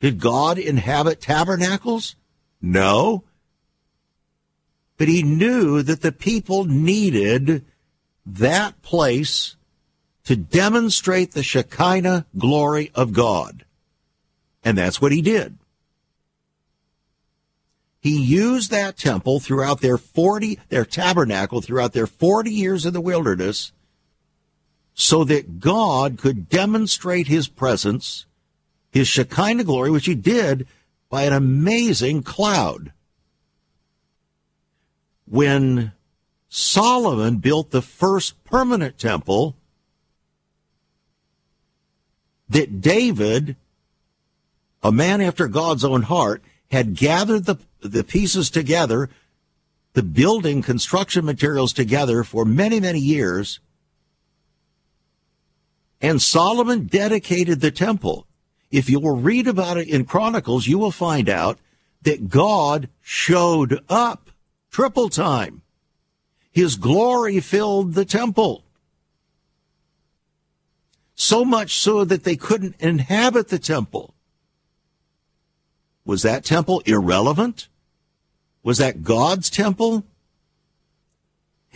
Did 0.00 0.18
God 0.18 0.58
inhabit 0.58 1.20
tabernacles? 1.20 2.16
No. 2.60 3.22
But 4.96 5.08
he 5.08 5.22
knew 5.22 5.82
that 5.82 6.00
the 6.00 6.12
people 6.12 6.64
needed 6.64 7.64
that 8.24 8.80
place 8.82 9.56
to 10.24 10.36
demonstrate 10.36 11.32
the 11.32 11.42
Shekinah 11.42 12.26
glory 12.36 12.90
of 12.94 13.12
God. 13.12 13.64
And 14.64 14.76
that's 14.76 15.00
what 15.00 15.12
he 15.12 15.22
did. 15.22 15.58
He 18.00 18.22
used 18.22 18.70
that 18.70 18.96
temple 18.96 19.40
throughout 19.40 19.80
their 19.80 19.98
40, 19.98 20.58
their 20.68 20.84
tabernacle 20.84 21.60
throughout 21.60 21.92
their 21.92 22.06
40 22.06 22.50
years 22.50 22.86
in 22.86 22.92
the 22.92 23.00
wilderness 23.00 23.72
so 24.94 25.24
that 25.24 25.60
God 25.60 26.16
could 26.16 26.48
demonstrate 26.48 27.26
his 27.26 27.48
presence, 27.48 28.26
his 28.90 29.08
Shekinah 29.08 29.64
glory, 29.64 29.90
which 29.90 30.06
he 30.06 30.14
did 30.14 30.66
by 31.08 31.24
an 31.24 31.32
amazing 31.32 32.22
cloud. 32.22 32.92
When 35.28 35.92
Solomon 36.48 37.36
built 37.38 37.70
the 37.70 37.82
first 37.82 38.42
permanent 38.44 38.98
temple, 38.98 39.56
that 42.48 42.80
David, 42.80 43.56
a 44.82 44.92
man 44.92 45.20
after 45.20 45.48
God's 45.48 45.84
own 45.84 46.02
heart, 46.02 46.42
had 46.70 46.94
gathered 46.94 47.44
the, 47.44 47.56
the 47.80 48.04
pieces 48.04 48.50
together, 48.50 49.10
the 49.94 50.02
building 50.02 50.62
construction 50.62 51.24
materials 51.24 51.72
together 51.72 52.22
for 52.22 52.44
many, 52.44 52.80
many 52.80 52.98
years. 52.98 53.60
And 56.00 56.20
Solomon 56.20 56.86
dedicated 56.86 57.60
the 57.60 57.70
temple. 57.70 58.26
If 58.70 58.90
you 58.90 59.00
will 59.00 59.16
read 59.16 59.46
about 59.48 59.78
it 59.78 59.88
in 59.88 60.04
Chronicles, 60.04 60.66
you 60.66 60.78
will 60.78 60.90
find 60.90 61.28
out 61.28 61.58
that 62.02 62.28
God 62.28 62.88
showed 63.00 63.80
up 63.88 64.25
triple 64.76 65.08
time. 65.08 65.62
His 66.52 66.76
glory 66.76 67.40
filled 67.40 67.94
the 67.94 68.04
temple. 68.04 68.62
So 71.14 71.46
much 71.46 71.78
so 71.78 72.04
that 72.04 72.24
they 72.24 72.36
couldn't 72.36 72.76
inhabit 72.78 73.48
the 73.48 73.58
temple. 73.58 74.12
Was 76.04 76.20
that 76.24 76.44
temple 76.44 76.82
irrelevant? 76.84 77.68
Was 78.62 78.76
that 78.76 79.02
God's 79.02 79.48
temple? 79.48 80.04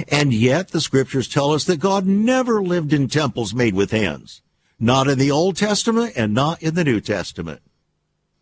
And 0.09 0.35
yet 0.35 0.69
the 0.69 0.83
scriptures 0.83 1.27
tell 1.27 1.53
us 1.53 1.65
that 1.65 1.81
God 1.81 2.05
never 2.05 2.63
lived 2.63 2.93
in 2.93 3.09
temples 3.09 3.55
made 3.55 3.73
with 3.73 3.93
hands. 3.93 4.43
Not 4.79 5.09
in 5.09 5.19
the 5.19 5.31
Old 5.31 5.57
Testament 5.57 6.13
and 6.17 6.35
not 6.35 6.63
in 6.63 6.75
the 6.75 6.85
New 6.85 7.01
Testament. 7.01 7.63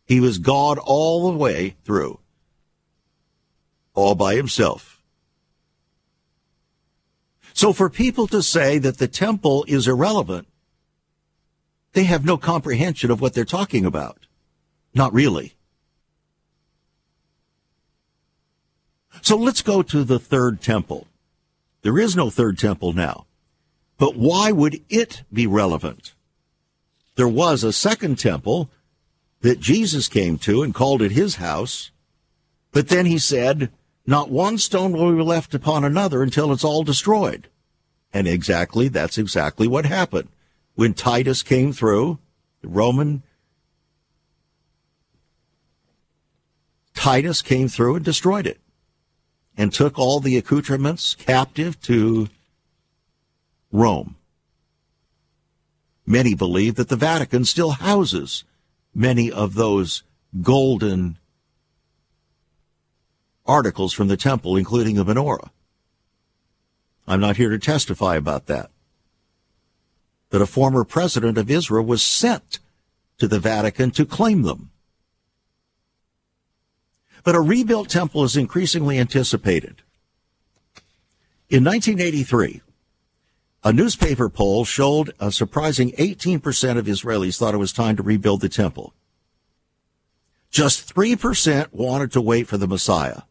He 0.05 0.19
was 0.19 0.39
God 0.39 0.79
all 0.79 1.31
the 1.31 1.39
way 1.39 1.77
through. 1.85 2.19
All 3.99 4.15
by 4.15 4.37
himself. 4.37 5.03
So 7.53 7.73
for 7.73 7.91
people 7.91 8.29
to 8.29 8.45
say 8.45 8.79
that 8.79 8.99
the 8.99 9.09
temple 9.09 9.65
is 9.67 9.89
irrelevant, 9.89 10.47
they 11.95 12.05
have 12.05 12.25
no 12.25 12.37
comprehension 12.37 13.11
of 13.11 13.21
what 13.21 13.35
they're 13.35 13.45
talking 13.45 13.85
about. 13.85 14.19
Not 14.95 15.13
really. 15.13 15.55
So 19.21 19.37
let's 19.37 19.63
go 19.63 19.83
to 19.83 20.05
the 20.05 20.21
third 20.21 20.61
temple. 20.61 21.09
There 21.83 21.99
is 21.99 22.15
no 22.15 22.31
third 22.31 22.57
temple 22.57 22.93
now. 22.93 23.27
But 23.97 24.15
why 24.15 24.53
would 24.53 24.81
it 24.89 25.25
be 25.33 25.49
relevant? 25.49 26.15
There 27.17 27.27
was 27.27 27.65
a 27.65 27.73
second 27.73 28.21
temple 28.21 28.71
that 29.41 29.59
Jesus 29.59 30.07
came 30.07 30.39
to 30.39 30.63
and 30.63 30.73
called 30.73 31.03
it 31.03 31.11
his 31.11 31.35
house. 31.35 31.91
But 32.71 32.91
then 32.91 33.07
he 33.07 33.19
said, 33.19 33.73
not 34.09 34.31
one 34.31 34.57
stone 34.57 34.93
will 34.93 35.15
be 35.15 35.23
left 35.23 35.53
upon 35.53 35.85
another 35.85 36.23
until 36.23 36.51
it's 36.51 36.65
all 36.65 36.83
destroyed. 36.83 37.47
And 38.11 38.27
exactly, 38.27 38.89
that's 38.89 39.19
exactly 39.19 39.69
what 39.69 39.85
happened. 39.85 40.31
When 40.77 40.95
Titus 40.95 41.43
came 41.43 41.75
through, 41.75 42.19
the 42.63 42.69
Roman 42.69 43.23
Titus 46.95 47.43
came 47.43 47.69
through 47.69 47.97
and 47.97 48.05
destroyed 48.05 48.47
it 48.47 48.59
and 49.59 49.75
took 49.75 49.99
all 49.99 50.21
the 50.21 50.39
accoutrements 50.39 51.15
captive 51.15 51.79
to 51.83 52.31
Rome. 53.71 54.17
Many 56.07 56.35
believe 56.35 56.77
that 56.77 56.89
the 56.89 56.97
Vatican 56.97 57.45
still 57.45 57.73
houses 57.73 58.45
many 58.95 59.31
of 59.31 59.53
those 59.53 60.03
golden 60.41 61.19
articles 63.49 63.93
from 63.93 64.09
the 64.09 64.17
temple, 64.17 64.57
including 64.57 64.95
the 64.95 65.05
menorah. 65.05 65.51
I'm 67.09 67.21
not 67.21 67.39
here 67.39 67.49
to 67.49 67.59
testify 67.59 68.17
about 68.17 68.47
that. 68.47 68.71
That 70.31 70.43
a 70.43 70.47
former 70.47 70.85
president 70.85 71.39
of 71.39 71.51
Israel 71.51 71.85
was 71.85 72.03
sent 72.03 72.59
to 73.17 73.27
the 73.27 73.41
Vatican 73.41 73.91
to 73.93 74.05
claim 74.05 74.43
them. 74.43 74.71
But 77.25 77.35
a 77.35 77.41
rebuilt 77.41 77.89
temple 77.89 78.25
is 78.25 78.37
increasingly 78.37 78.99
anticipated. 78.99 79.83
In 81.49 81.65
1983, 81.65 82.61
a 83.65 83.73
newspaper 83.73 84.29
poll 84.29 84.65
showed 84.65 85.13
a 85.19 85.33
surprising 85.33 85.93
18% 85.93 86.79
of 86.79 86.87
Israelis 86.87 87.39
thought 87.39 87.55
it 87.55 87.59
was 87.59 87.73
time 87.73 87.97
to 87.97 88.03
rebuild 88.03 88.43
the 88.43 88.49
temple. 88.49 88.93
Just 90.51 90.95
3% 90.95 91.73
wanted 91.73 92.13
to 92.13 92.21
wait 92.21 92.47
for 92.47 92.57
the 92.57 92.69
Messiah. 92.69 93.23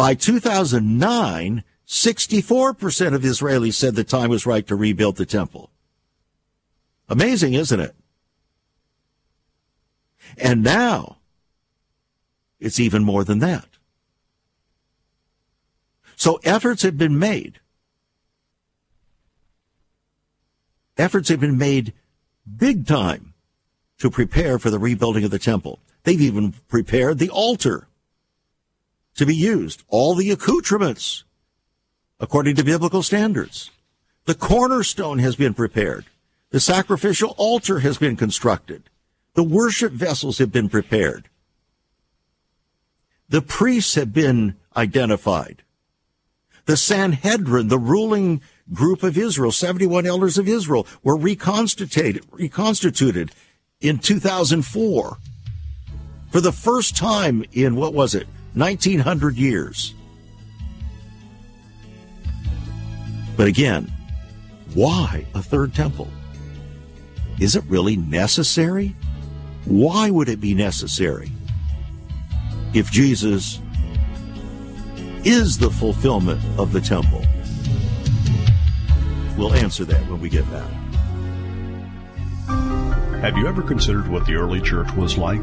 By 0.00 0.14
2009, 0.14 1.62
64% 1.86 3.14
of 3.14 3.20
Israelis 3.20 3.74
said 3.74 3.94
the 3.94 4.02
time 4.02 4.30
was 4.30 4.46
right 4.46 4.66
to 4.66 4.74
rebuild 4.74 5.16
the 5.16 5.26
temple. 5.26 5.68
Amazing, 7.10 7.52
isn't 7.52 7.80
it? 7.80 7.94
And 10.38 10.62
now, 10.62 11.18
it's 12.58 12.80
even 12.80 13.04
more 13.04 13.24
than 13.24 13.40
that. 13.40 13.66
So 16.16 16.40
efforts 16.44 16.80
have 16.80 16.96
been 16.96 17.18
made. 17.18 17.60
Efforts 20.96 21.28
have 21.28 21.40
been 21.40 21.58
made 21.58 21.92
big 22.56 22.86
time 22.86 23.34
to 23.98 24.10
prepare 24.10 24.58
for 24.58 24.70
the 24.70 24.78
rebuilding 24.78 25.24
of 25.24 25.30
the 25.30 25.38
temple. 25.38 25.78
They've 26.04 26.22
even 26.22 26.52
prepared 26.68 27.18
the 27.18 27.28
altar 27.28 27.86
to 29.20 29.26
be 29.26 29.36
used, 29.36 29.84
all 29.88 30.14
the 30.14 30.30
accoutrements 30.30 31.24
according 32.18 32.56
to 32.56 32.64
biblical 32.64 33.02
standards. 33.02 33.70
The 34.24 34.34
cornerstone 34.34 35.18
has 35.18 35.36
been 35.36 35.52
prepared. 35.52 36.06
The 36.48 36.58
sacrificial 36.58 37.34
altar 37.36 37.80
has 37.80 37.98
been 37.98 38.16
constructed. 38.16 38.88
The 39.34 39.42
worship 39.42 39.92
vessels 39.92 40.38
have 40.38 40.50
been 40.50 40.70
prepared. 40.70 41.28
The 43.28 43.42
priests 43.42 43.94
have 43.94 44.14
been 44.14 44.56
identified. 44.74 45.64
The 46.64 46.78
Sanhedrin, 46.78 47.68
the 47.68 47.78
ruling 47.78 48.40
group 48.72 49.02
of 49.02 49.18
Israel, 49.18 49.52
71 49.52 50.06
elders 50.06 50.38
of 50.38 50.48
Israel, 50.48 50.86
were 51.02 51.16
reconstituted, 51.16 52.24
reconstituted 52.30 53.32
in 53.82 53.98
2004 53.98 55.18
for 56.30 56.40
the 56.40 56.52
first 56.52 56.96
time 56.96 57.44
in, 57.52 57.76
what 57.76 57.92
was 57.92 58.14
it, 58.14 58.26
1900 58.54 59.36
years. 59.36 59.94
But 63.36 63.46
again, 63.46 63.92
why 64.74 65.26
a 65.34 65.42
third 65.42 65.74
temple? 65.74 66.08
Is 67.38 67.56
it 67.56 67.64
really 67.68 67.96
necessary? 67.96 68.94
Why 69.64 70.10
would 70.10 70.28
it 70.28 70.40
be 70.40 70.54
necessary? 70.54 71.32
if 72.72 72.90
Jesus 72.90 73.60
is 75.24 75.58
the 75.58 75.70
fulfillment 75.70 76.40
of 76.58 76.72
the 76.72 76.80
temple? 76.80 77.24
We'll 79.36 79.54
answer 79.54 79.84
that 79.84 80.00
when 80.08 80.20
we 80.20 80.28
get 80.28 80.48
back. 80.50 80.70
Have 83.20 83.36
you 83.36 83.46
ever 83.46 83.62
considered 83.62 84.08
what 84.08 84.24
the 84.26 84.34
early 84.34 84.60
church 84.60 84.90
was 84.94 85.18
like? 85.18 85.42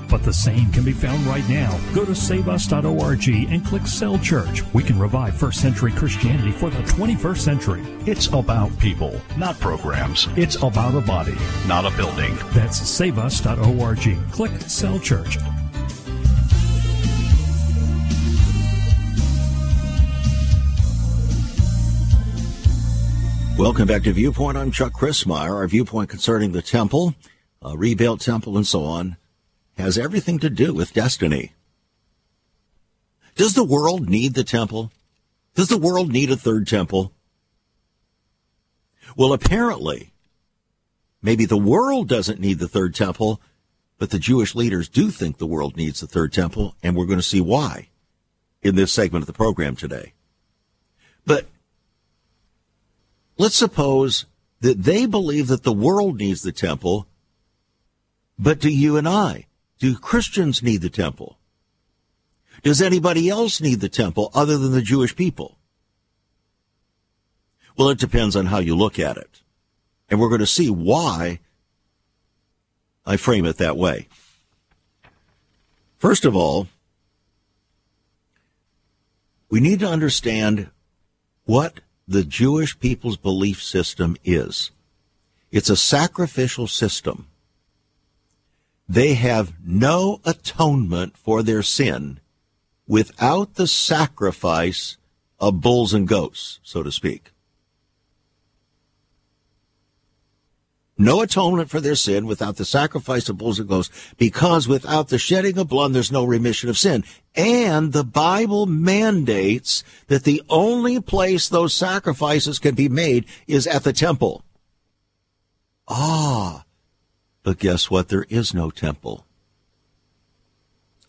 But 0.11 0.23
the 0.23 0.33
same 0.33 0.69
can 0.73 0.83
be 0.83 0.91
found 0.91 1.25
right 1.25 1.47
now. 1.47 1.79
Go 1.95 2.03
to 2.03 2.11
saveus.org 2.11 3.27
and 3.29 3.65
click 3.65 3.87
Cell 3.87 4.19
Church. 4.19 4.61
We 4.73 4.83
can 4.83 4.99
revive 4.99 5.37
first 5.37 5.61
century 5.61 5.93
Christianity 5.93 6.51
for 6.51 6.69
the 6.69 6.81
21st 6.81 7.37
century. 7.37 7.81
It's 8.05 8.27
about 8.27 8.77
people, 8.77 9.21
not 9.37 9.57
programs. 9.61 10.27
It's 10.35 10.57
about 10.57 10.95
a 10.95 11.01
body, 11.01 11.37
not 11.65 11.85
a 11.85 11.95
building. 11.95 12.37
That's 12.49 12.77
saveus.org. 12.77 14.31
Click 14.33 14.51
Cell 14.63 14.99
Church. 14.99 15.37
Welcome 23.57 23.87
back 23.87 24.03
to 24.03 24.11
Viewpoint. 24.11 24.57
I'm 24.57 24.71
Chuck 24.71 24.91
Crismier. 24.91 25.51
Our 25.51 25.67
viewpoint 25.67 26.09
concerning 26.09 26.51
the 26.51 26.61
temple, 26.61 27.15
a 27.61 27.77
rebuilt 27.77 28.19
temple, 28.19 28.57
and 28.57 28.67
so 28.67 28.83
on 28.83 29.15
has 29.81 29.97
everything 29.97 30.39
to 30.39 30.49
do 30.49 30.73
with 30.73 30.93
destiny. 30.93 31.53
Does 33.35 33.53
the 33.53 33.63
world 33.63 34.09
need 34.09 34.33
the 34.33 34.43
temple? 34.43 34.91
Does 35.55 35.67
the 35.67 35.77
world 35.77 36.11
need 36.11 36.31
a 36.31 36.37
third 36.37 36.67
temple? 36.67 37.11
Well, 39.17 39.33
apparently, 39.33 40.13
maybe 41.21 41.45
the 41.45 41.57
world 41.57 42.07
doesn't 42.07 42.39
need 42.39 42.59
the 42.59 42.67
third 42.67 42.95
temple, 42.95 43.41
But 44.01 44.09
the 44.09 44.17
Jewish 44.17 44.55
leaders 44.55 44.89
do 44.89 45.11
think 45.11 45.37
the 45.37 45.45
world 45.45 45.77
needs 45.77 45.99
the 45.99 46.07
third 46.07 46.33
temple, 46.33 46.73
and 46.81 46.95
we're 46.95 47.05
going 47.05 47.19
to 47.19 47.23
see 47.23 47.39
why 47.39 47.89
in 48.63 48.73
this 48.73 48.91
segment 48.91 49.21
of 49.21 49.27
the 49.27 49.33
program 49.33 49.75
today. 49.75 50.13
But 51.23 51.45
let's 53.37 53.53
suppose 53.55 54.25
that 54.61 54.81
they 54.81 55.05
believe 55.05 55.45
that 55.49 55.61
the 55.61 55.71
world 55.71 56.17
needs 56.17 56.41
the 56.41 56.51
temple, 56.51 57.05
but 58.39 58.59
do 58.59 58.69
you 58.69 58.97
and 58.97 59.07
I, 59.07 59.45
do 59.81 59.97
Christians 59.97 60.61
need 60.61 60.81
the 60.81 60.91
temple? 60.91 61.39
Does 62.61 62.83
anybody 62.83 63.29
else 63.29 63.59
need 63.59 63.79
the 63.79 63.89
temple 63.89 64.29
other 64.31 64.55
than 64.55 64.73
the 64.73 64.83
Jewish 64.83 65.15
people? 65.15 65.57
Well, 67.75 67.89
it 67.89 67.97
depends 67.97 68.35
on 68.35 68.45
how 68.45 68.59
you 68.59 68.75
look 68.75 68.99
at 68.99 69.17
it. 69.17 69.41
And 70.07 70.19
we're 70.19 70.29
going 70.29 70.39
to 70.39 70.45
see 70.45 70.69
why 70.69 71.39
I 73.07 73.17
frame 73.17 73.43
it 73.45 73.57
that 73.57 73.75
way. 73.75 74.07
First 75.97 76.25
of 76.25 76.35
all, 76.35 76.67
we 79.49 79.59
need 79.59 79.79
to 79.79 79.87
understand 79.87 80.69
what 81.45 81.79
the 82.07 82.23
Jewish 82.23 82.79
people's 82.79 83.17
belief 83.17 83.63
system 83.63 84.15
is. 84.23 84.69
It's 85.51 85.71
a 85.71 85.75
sacrificial 85.75 86.67
system. 86.67 87.30
They 88.91 89.13
have 89.13 89.53
no 89.63 90.19
atonement 90.25 91.15
for 91.15 91.43
their 91.43 91.63
sin 91.63 92.19
without 92.85 93.53
the 93.53 93.67
sacrifice 93.67 94.97
of 95.39 95.61
bulls 95.61 95.93
and 95.93 96.05
goats, 96.05 96.59
so 96.61 96.83
to 96.83 96.91
speak. 96.91 97.31
no 100.97 101.21
atonement 101.21 101.69
for 101.69 101.79
their 101.81 101.95
sin 101.95 102.25
without 102.25 102.57
the 102.57 102.65
sacrifice 102.65 103.27
of 103.27 103.37
bulls 103.37 103.59
and 103.59 103.67
goats, 103.67 103.89
because 104.17 104.67
without 104.67 105.07
the 105.07 105.17
shedding 105.17 105.57
of 105.57 105.67
blood, 105.67 105.93
there's 105.93 106.11
no 106.11 106.23
remission 106.23 106.69
of 106.69 106.77
sin. 106.77 107.03
And 107.33 107.91
the 107.91 108.03
Bible 108.03 108.67
mandates 108.67 109.83
that 110.07 110.25
the 110.25 110.43
only 110.47 111.01
place 111.01 111.49
those 111.49 111.73
sacrifices 111.73 112.59
can 112.59 112.75
be 112.75 112.87
made 112.87 113.25
is 113.47 113.65
at 113.65 113.83
the 113.83 113.93
temple. 113.93 114.43
Ah, 115.87 116.65
but 117.43 117.59
guess 117.59 117.89
what? 117.89 118.09
There 118.09 118.25
is 118.29 118.53
no 118.53 118.69
temple. 118.69 119.25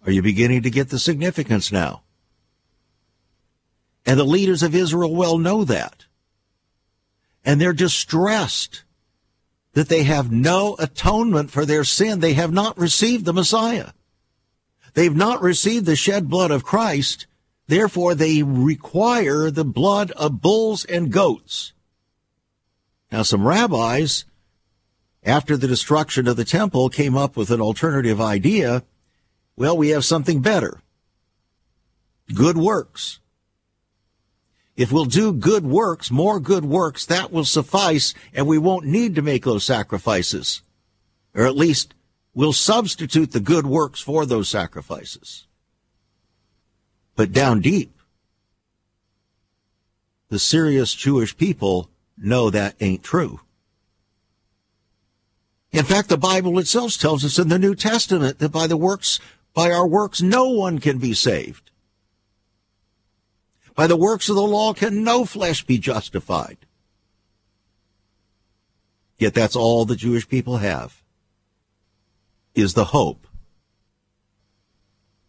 Are 0.05 0.13
you 0.13 0.23
beginning 0.23 0.63
to 0.63 0.71
get 0.71 0.89
the 0.89 0.99
significance 0.99 1.71
now? 1.71 2.03
And 4.05 4.19
the 4.19 4.25
leaders 4.25 4.63
of 4.63 4.75
Israel 4.75 5.15
well 5.15 5.39
know 5.39 5.65
that. 5.65 6.07
And 7.45 7.61
they're 7.61 7.73
distressed 7.73 8.85
that 9.75 9.89
they 9.89 10.03
have 10.03 10.31
no 10.31 10.77
atonement 10.79 11.51
for 11.51 11.65
their 11.65 11.85
sin. 11.85 12.21
They 12.21 12.35
have 12.35 12.53
not 12.53 12.79
received 12.79 13.25
the 13.25 13.33
Messiah. 13.33 13.91
They've 14.95 15.15
not 15.15 15.41
received 15.41 15.87
the 15.87 15.97
shed 15.97 16.29
blood 16.29 16.51
of 16.51 16.65
Christ. 16.65 17.27
Therefore, 17.67 18.15
they 18.15 18.43
require 18.43 19.51
the 19.51 19.65
blood 19.65 20.11
of 20.13 20.43
bulls 20.43 20.85
and 20.85 21.11
goats. 21.11 21.73
Now, 23.11 23.23
some 23.23 23.47
rabbis, 23.47 24.25
after 25.25 25.57
the 25.57 25.69
destruction 25.69 26.27
of 26.27 26.37
the 26.37 26.45
temple, 26.45 26.89
came 26.89 27.17
up 27.17 27.37
with 27.37 27.51
an 27.51 27.61
alternative 27.61 28.21
idea. 28.21 28.83
Well, 29.57 29.77
we 29.77 29.91
have 29.91 30.05
something 30.05 30.41
better. 30.41 30.81
Good 32.35 32.57
works. 32.57 33.21
If 34.75 34.91
we'll 34.91 35.05
do 35.05 35.33
good 35.33 35.65
works, 35.65 36.11
more 36.11 36.41
good 36.41 36.65
works, 36.65 37.05
that 37.07 37.31
will 37.31 37.45
suffice 37.45 38.15
and 38.33 38.47
we 38.47 38.59
won't 38.59 38.87
need 38.87 39.15
to 39.15 39.23
make 39.23 39.45
those 39.45 39.65
sacrifices. 39.65 40.63
Or 41.35 41.47
at 41.47 41.57
least 41.57 41.95
we'll 42.35 42.53
substitute 42.53 43.33
the 43.33 43.41
good 43.41 43.67
works 43.67 44.01
for 44.01 44.25
those 44.25 44.49
sacrifices. 44.49 45.47
But 47.15 47.33
down 47.33 47.61
deep, 47.61 47.95
the 50.31 50.39
serious 50.39 50.95
Jewish 50.95 51.37
people 51.37 51.91
know 52.17 52.49
that 52.49 52.75
ain't 52.81 53.03
true. 53.03 53.41
In 55.73 55.85
fact, 55.85 56.11
the 56.11 56.19
Bible 56.19 56.59
itself 56.59 56.99
tells 56.99 57.25
us 57.25 57.39
in 57.39 57.49
the 57.49 57.59
New 57.59 57.75
Testament 57.75 58.39
that 58.39 58.51
by 58.51 58.67
the 58.67 58.77
works, 58.77 59.19
by 59.55 59.71
our 59.71 59.87
works, 59.87 60.21
no 60.21 60.49
one 60.51 60.79
can 60.79 60.99
be 60.99 61.15
saved. 61.15 61.71
By 63.75 63.87
the 63.87 63.97
works 63.97 64.29
of 64.29 64.37
the 64.37 64.43
law 64.43 64.75
can 64.75 65.03
no 65.03 65.25
flesh 65.25 65.65
be 65.65 65.79
justified. 65.79 66.59
Yet 69.19 69.33
that's 69.33 69.57
all 69.57 69.85
the 69.85 69.97
Jewish 69.97 70.29
people 70.29 70.59
have, 70.59 71.03
is 72.55 72.75
the 72.75 72.87
hope 72.87 73.27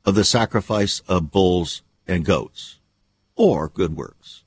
of 0.03 0.15
the 0.15 0.25
sacrifice 0.25 1.01
of 1.07 1.31
bulls 1.31 1.83
and 2.05 2.25
goats, 2.25 2.79
or 3.35 3.69
good 3.69 3.95
works. 3.95 4.43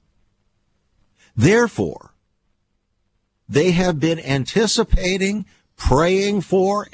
Therefore, 1.35 2.13
they 3.49 3.71
have 3.71 3.99
been 3.99 4.19
anticipating, 4.19 5.47
praying 5.77 6.41
for, 6.41 6.89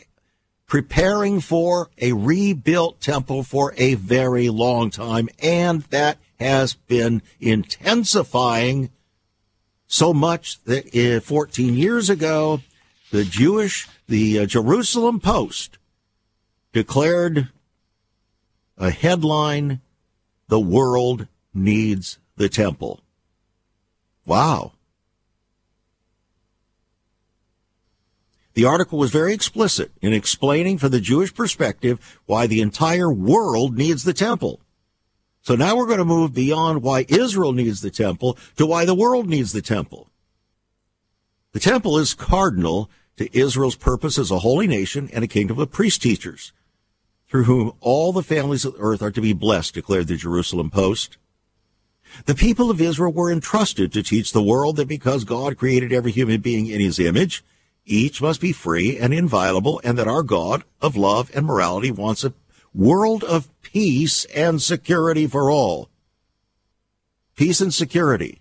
preparing 0.66 1.40
for 1.40 1.90
a 1.98 2.12
rebuilt 2.12 3.00
temple 3.00 3.42
for 3.42 3.74
a 3.76 3.94
very 3.94 4.48
long 4.48 4.90
time, 4.90 5.28
and 5.40 5.82
that 5.84 6.18
has 6.38 6.74
been 6.74 7.22
intensifying 7.40 8.90
so 9.86 10.12
much 10.12 10.62
that 10.64 10.94
uh, 10.96 11.20
14 11.20 11.74
years 11.74 12.10
ago, 12.10 12.60
the 13.10 13.24
Jewish, 13.24 13.88
the 14.08 14.40
uh, 14.40 14.46
Jerusalem 14.46 15.20
Post 15.20 15.78
declared 16.72 17.48
a 18.78 18.90
headline, 18.90 19.80
The 20.48 20.58
World 20.60 21.28
Needs 21.54 22.18
the 22.36 22.48
Temple. 22.48 23.00
Wow. 24.24 24.72
The 28.54 28.64
article 28.64 28.98
was 28.98 29.10
very 29.10 29.32
explicit 29.32 29.92
in 30.02 30.12
explaining 30.12 30.78
from 30.78 30.90
the 30.90 31.00
Jewish 31.00 31.34
perspective 31.34 32.20
why 32.26 32.46
the 32.46 32.60
entire 32.60 33.12
world 33.12 33.76
needs 33.76 34.04
the 34.04 34.12
temple. 34.12 34.60
So 35.40 35.56
now 35.56 35.76
we're 35.76 35.86
going 35.86 35.98
to 35.98 36.04
move 36.04 36.34
beyond 36.34 36.82
why 36.82 37.06
Israel 37.08 37.52
needs 37.52 37.80
the 37.80 37.90
temple 37.90 38.36
to 38.56 38.66
why 38.66 38.84
the 38.84 38.94
world 38.94 39.28
needs 39.28 39.52
the 39.52 39.62
temple. 39.62 40.08
The 41.52 41.60
temple 41.60 41.98
is 41.98 42.14
cardinal 42.14 42.90
to 43.16 43.36
Israel's 43.36 43.76
purpose 43.76 44.18
as 44.18 44.30
a 44.30 44.38
holy 44.38 44.66
nation 44.66 45.10
and 45.12 45.24
a 45.24 45.28
kingdom 45.28 45.58
of 45.58 45.70
priest 45.70 46.02
teachers, 46.02 46.52
through 47.28 47.44
whom 47.44 47.72
all 47.80 48.12
the 48.12 48.22
families 48.22 48.64
of 48.64 48.74
the 48.74 48.80
earth 48.80 49.02
are 49.02 49.10
to 49.10 49.20
be 49.20 49.32
blessed, 49.32 49.74
declared 49.74 50.08
the 50.08 50.16
Jerusalem 50.16 50.70
Post. 50.70 51.18
The 52.26 52.34
people 52.34 52.70
of 52.70 52.80
Israel 52.80 53.12
were 53.12 53.32
entrusted 53.32 53.92
to 53.92 54.02
teach 54.02 54.32
the 54.32 54.42
world 54.42 54.76
that 54.76 54.88
because 54.88 55.24
God 55.24 55.56
created 55.56 55.92
every 55.92 56.12
human 56.12 56.40
being 56.40 56.66
in 56.66 56.80
his 56.80 56.98
image, 56.98 57.42
each 57.84 58.22
must 58.22 58.40
be 58.40 58.52
free 58.52 58.98
and 58.98 59.12
inviolable, 59.12 59.80
and 59.84 59.98
that 59.98 60.08
our 60.08 60.22
God 60.22 60.64
of 60.80 60.96
love 60.96 61.30
and 61.34 61.46
morality 61.46 61.90
wants 61.90 62.24
a 62.24 62.34
world 62.74 63.24
of 63.24 63.48
peace 63.62 64.24
and 64.26 64.62
security 64.62 65.26
for 65.26 65.50
all. 65.50 65.88
Peace 67.36 67.60
and 67.60 67.72
security. 67.72 68.40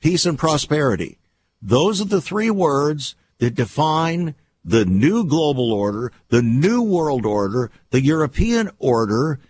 Peace 0.00 0.24
and 0.24 0.38
prosperity. 0.38 1.18
Those 1.60 2.00
are 2.00 2.06
the 2.06 2.20
three 2.20 2.50
words 2.50 3.16
that 3.38 3.54
define 3.54 4.34
the 4.64 4.84
new 4.84 5.24
global 5.24 5.72
order, 5.72 6.12
the 6.28 6.42
new 6.42 6.82
world 6.82 7.24
order, 7.24 7.70
the 7.90 8.02
European 8.02 8.70
order 8.78 9.40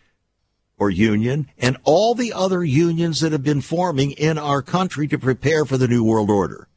or 0.79 0.91
union, 0.91 1.49
and 1.59 1.77
all 1.83 2.15
the 2.15 2.33
other 2.33 2.63
unions 2.63 3.21
that 3.21 3.33
have 3.33 3.43
been 3.43 3.61
forming 3.61 4.13
in 4.13 4.39
our 4.39 4.63
country 4.63 5.09
to 5.09 5.19
prepare 5.19 5.65
for 5.65 5.77
the 5.77 5.89
new 5.89 6.05
world 6.05 6.31
order. 6.31 6.69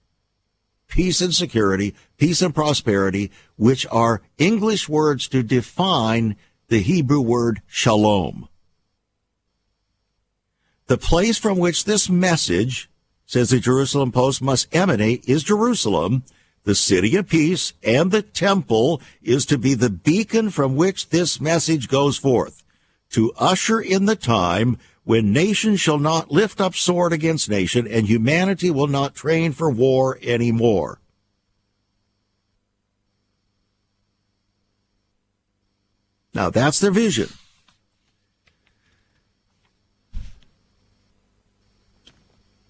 Peace 0.87 1.21
and 1.21 1.33
security, 1.33 1.93
peace 2.21 2.43
and 2.43 2.53
prosperity, 2.53 3.31
which 3.55 3.87
are 3.87 4.21
English 4.37 4.87
words 4.87 5.27
to 5.27 5.41
define 5.41 6.35
the 6.67 6.79
Hebrew 6.79 7.19
word 7.19 7.63
shalom. 7.65 8.47
The 10.85 10.99
place 10.99 11.39
from 11.39 11.57
which 11.57 11.85
this 11.85 12.11
message, 12.11 12.91
says 13.25 13.49
the 13.49 13.59
Jerusalem 13.59 14.11
Post, 14.11 14.39
must 14.39 14.67
emanate 14.71 15.27
is 15.27 15.41
Jerusalem, 15.41 16.23
the 16.63 16.75
city 16.75 17.15
of 17.15 17.27
peace, 17.27 17.73
and 17.81 18.11
the 18.11 18.21
temple 18.21 19.01
is 19.23 19.43
to 19.47 19.57
be 19.57 19.73
the 19.73 19.89
beacon 19.89 20.51
from 20.51 20.75
which 20.75 21.09
this 21.09 21.41
message 21.41 21.87
goes 21.87 22.17
forth, 22.17 22.63
to 23.09 23.33
usher 23.35 23.81
in 23.81 24.05
the 24.05 24.15
time 24.15 24.77
when 25.05 25.33
nation 25.33 25.75
shall 25.75 25.97
not 25.97 26.29
lift 26.29 26.61
up 26.61 26.75
sword 26.75 27.13
against 27.13 27.49
nation, 27.49 27.87
and 27.87 28.05
humanity 28.05 28.69
will 28.69 28.85
not 28.85 29.15
train 29.15 29.53
for 29.53 29.71
war 29.71 30.19
anymore. 30.21 31.00
Now 36.33 36.49
that's 36.49 36.79
their 36.79 36.91
vision. 36.91 37.29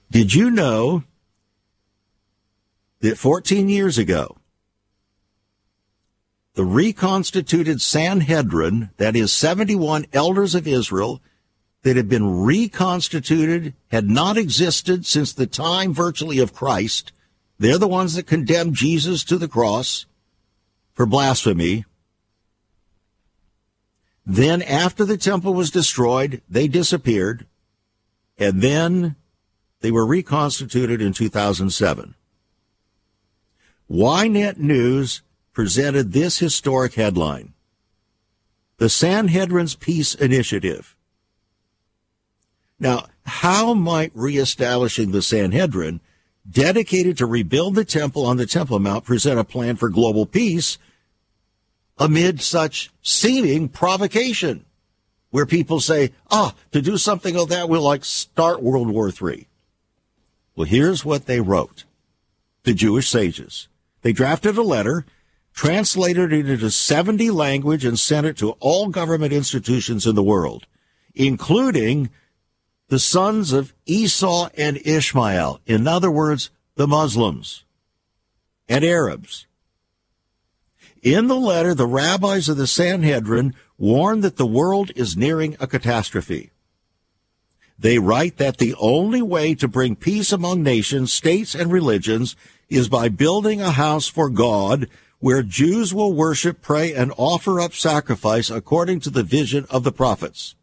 Did 0.09 0.33
you 0.33 0.51
know 0.51 1.03
that 2.99 3.17
14 3.17 3.69
years 3.69 3.97
ago, 3.97 4.37
the 6.53 6.65
reconstituted 6.65 7.81
Sanhedrin, 7.81 8.89
that 8.97 9.15
is 9.15 9.31
71 9.31 10.05
elders 10.11 10.53
of 10.53 10.67
Israel 10.67 11.21
that 11.83 11.95
had 11.95 12.09
been 12.09 12.43
reconstituted, 12.43 13.73
had 13.89 14.09
not 14.09 14.37
existed 14.37 15.05
since 15.05 15.33
the 15.33 15.47
time 15.47 15.93
virtually 15.93 16.39
of 16.39 16.53
Christ. 16.53 17.11
They're 17.57 17.77
the 17.77 17.87
ones 17.87 18.13
that 18.15 18.27
condemned 18.27 18.75
Jesus 18.75 19.23
to 19.25 19.37
the 19.37 19.47
cross 19.47 20.05
for 20.93 21.05
blasphemy. 21.05 21.85
Then, 24.25 24.61
after 24.61 25.03
the 25.03 25.17
temple 25.17 25.53
was 25.53 25.71
destroyed, 25.71 26.41
they 26.49 26.67
disappeared, 26.67 27.47
and 28.37 28.61
then 28.61 29.15
they 29.81 29.91
were 29.91 30.05
reconstituted 30.05 31.01
in 31.01 31.13
2007. 31.13 32.15
Ynet 33.89 34.57
News 34.57 35.21
presented 35.53 36.13
this 36.13 36.39
historic 36.39 36.93
headline 36.93 37.53
The 38.77 38.89
Sanhedrin's 38.89 39.75
Peace 39.75 40.15
Initiative. 40.15 40.95
Now, 42.79 43.07
how 43.25 43.73
might 43.73 44.11
reestablishing 44.15 45.11
the 45.11 45.21
Sanhedrin, 45.21 45.99
dedicated 46.49 47.17
to 47.17 47.25
rebuild 47.25 47.75
the 47.75 47.85
temple 47.85 48.25
on 48.25 48.37
the 48.37 48.47
Temple 48.47 48.79
Mount, 48.79 49.03
present 49.03 49.39
a 49.39 49.43
plan 49.43 49.75
for 49.75 49.89
global 49.89 50.25
peace 50.25 50.77
amid 52.01 52.41
such 52.41 52.91
seeming 53.01 53.69
provocation? 53.69 54.65
Where 55.29 55.45
people 55.45 55.79
say, 55.79 56.11
ah, 56.29 56.53
to 56.73 56.81
do 56.81 56.97
something 56.97 57.35
like 57.35 57.47
that 57.49 57.69
will 57.69 57.81
like 57.81 58.03
start 58.03 58.61
World 58.61 58.89
War 58.89 59.09
III. 59.09 59.47
Well, 60.55 60.67
here's 60.67 61.05
what 61.05 61.25
they 61.25 61.39
wrote. 61.39 61.85
The 62.63 62.73
Jewish 62.73 63.07
sages. 63.07 63.69
They 64.01 64.11
drafted 64.11 64.57
a 64.57 64.61
letter 64.61 65.05
translated 65.53 66.31
it 66.31 66.49
into 66.49 66.71
70 66.71 67.29
language 67.31 67.85
and 67.85 67.99
sent 67.99 68.25
it 68.25 68.37
to 68.37 68.51
all 68.59 68.87
government 68.87 69.33
institutions 69.33 70.05
in 70.05 70.15
the 70.15 70.23
world, 70.23 70.65
including 71.13 72.09
the 72.87 72.99
sons 72.99 73.51
of 73.51 73.73
Esau 73.85 74.49
and 74.57 74.77
Ishmael. 74.85 75.61
In 75.65 75.87
other 75.87 76.11
words, 76.11 76.49
the 76.75 76.87
Muslims 76.87 77.63
and 78.67 78.83
Arabs. 78.83 79.47
In 81.01 81.27
the 81.27 81.35
letter, 81.35 81.73
the 81.73 81.87
rabbis 81.87 82.47
of 82.47 82.57
the 82.57 82.67
Sanhedrin 82.67 83.55
warn 83.77 84.21
that 84.21 84.37
the 84.37 84.45
world 84.45 84.91
is 84.95 85.17
nearing 85.17 85.57
a 85.59 85.65
catastrophe. 85.65 86.51
They 87.79 87.97
write 87.97 88.37
that 88.37 88.59
the 88.59 88.75
only 88.79 89.23
way 89.23 89.55
to 89.55 89.67
bring 89.67 89.95
peace 89.95 90.31
among 90.31 90.61
nations, 90.61 91.11
states, 91.11 91.55
and 91.55 91.71
religions 91.71 92.35
is 92.69 92.87
by 92.87 93.09
building 93.09 93.59
a 93.59 93.71
house 93.71 94.07
for 94.07 94.29
God 94.29 94.87
where 95.17 95.41
Jews 95.41 95.93
will 95.93 96.13
worship, 96.13 96.61
pray, 96.61 96.93
and 96.93 97.11
offer 97.17 97.59
up 97.59 97.73
sacrifice 97.73 98.51
according 98.51 98.99
to 99.01 99.09
the 99.09 99.23
vision 99.23 99.65
of 99.69 99.83
the 99.83 99.91
prophets. 99.91 100.55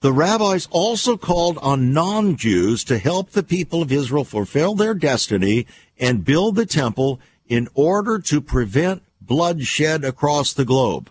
The 0.00 0.12
rabbis 0.12 0.68
also 0.70 1.16
called 1.16 1.58
on 1.58 1.92
non-Jews 1.92 2.84
to 2.84 2.98
help 2.98 3.30
the 3.30 3.42
people 3.42 3.82
of 3.82 3.92
Israel 3.92 4.24
fulfill 4.24 4.74
their 4.74 4.94
destiny 4.94 5.66
and 5.98 6.24
build 6.24 6.56
the 6.56 6.66
temple 6.66 7.20
in 7.46 7.68
order 7.74 8.18
to 8.18 8.40
prevent 8.40 9.02
bloodshed 9.20 10.04
across 10.04 10.52
the 10.52 10.64
globe. 10.64 11.10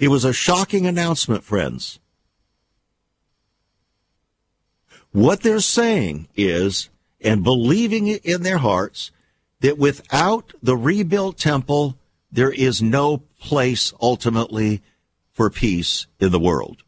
It 0.00 0.08
was 0.08 0.24
a 0.24 0.32
shocking 0.32 0.86
announcement, 0.86 1.44
friends. 1.44 1.98
What 5.12 5.42
they're 5.42 5.60
saying 5.60 6.28
is 6.36 6.88
and 7.20 7.44
believing 7.44 8.06
it 8.08 8.24
in 8.24 8.42
their 8.42 8.58
hearts 8.58 9.10
that 9.60 9.78
without 9.78 10.52
the 10.62 10.76
rebuilt 10.76 11.38
temple, 11.38 11.96
there 12.30 12.50
is 12.50 12.82
no 12.82 13.18
place 13.38 13.92
ultimately 14.00 14.82
for 15.32 15.50
peace 15.50 16.06
in 16.18 16.32
the 16.32 16.40
world. 16.40 16.82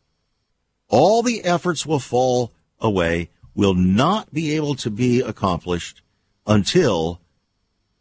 All 0.88 1.22
the 1.22 1.44
efforts 1.44 1.86
will 1.86 1.98
fall 1.98 2.52
away, 2.80 3.30
will 3.54 3.74
not 3.74 4.32
be 4.32 4.56
able 4.56 4.74
to 4.74 4.90
be 4.90 5.20
accomplished 5.20 6.02
until 6.46 7.20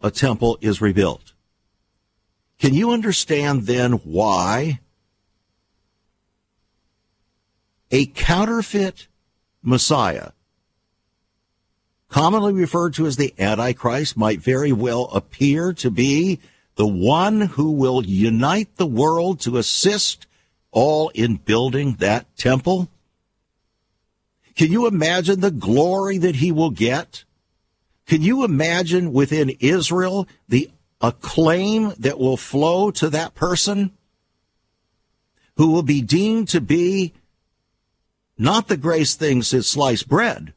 a 0.02 0.12
temple 0.12 0.58
is 0.62 0.82
rebuilt. 0.82 1.34
Can 2.60 2.74
you 2.74 2.92
understand 2.92 3.64
then 3.64 3.94
why 3.94 4.80
a 7.92 8.06
counterfeit 8.08 9.08
Messiah 9.62 10.32
commonly 12.10 12.54
referred 12.54 12.94
to 12.94 13.06
as 13.08 13.18
the 13.18 13.34
Antichrist, 13.40 14.16
might 14.16 14.40
very 14.40 14.72
well 14.72 15.06
appear 15.06 15.74
to 15.74 15.90
be 15.90 16.40
the 16.76 16.88
one 16.88 17.42
who 17.42 17.72
will 17.72 18.06
unite 18.06 18.76
the 18.78 18.86
world 18.86 19.40
to 19.40 19.58
assist 19.58 20.28
all 20.72 21.10
in 21.10 21.38
building 21.38 21.94
that 21.96 22.36
temple? 22.38 22.88
Can 24.56 24.72
you 24.72 24.88
imagine 24.88 25.40
the 25.40 25.52
glory 25.52 26.18
that 26.20 26.36
he 26.36 26.52
will 26.52 26.70
get? 26.70 27.24
Can 28.06 28.22
you 28.22 28.44
imagine 28.44 29.14
within 29.14 29.50
Israel 29.60 30.28
the 30.48 30.70
acclaim 31.02 31.94
that 32.00 32.20
will 32.20 32.38
flow 32.38 32.92
to 32.92 33.10
that 33.10 33.36
person 33.36 33.92
who 35.58 35.72
will 35.72 35.84
be 35.84 36.02
deemed 36.02 36.50
to 36.50 36.62
be 36.62 37.14
not 38.38 38.68
the 38.68 38.78
greatest 38.78 39.20
thing 39.20 39.44
since 39.44 39.68
sliced 39.68 40.08
bread, 40.08 40.54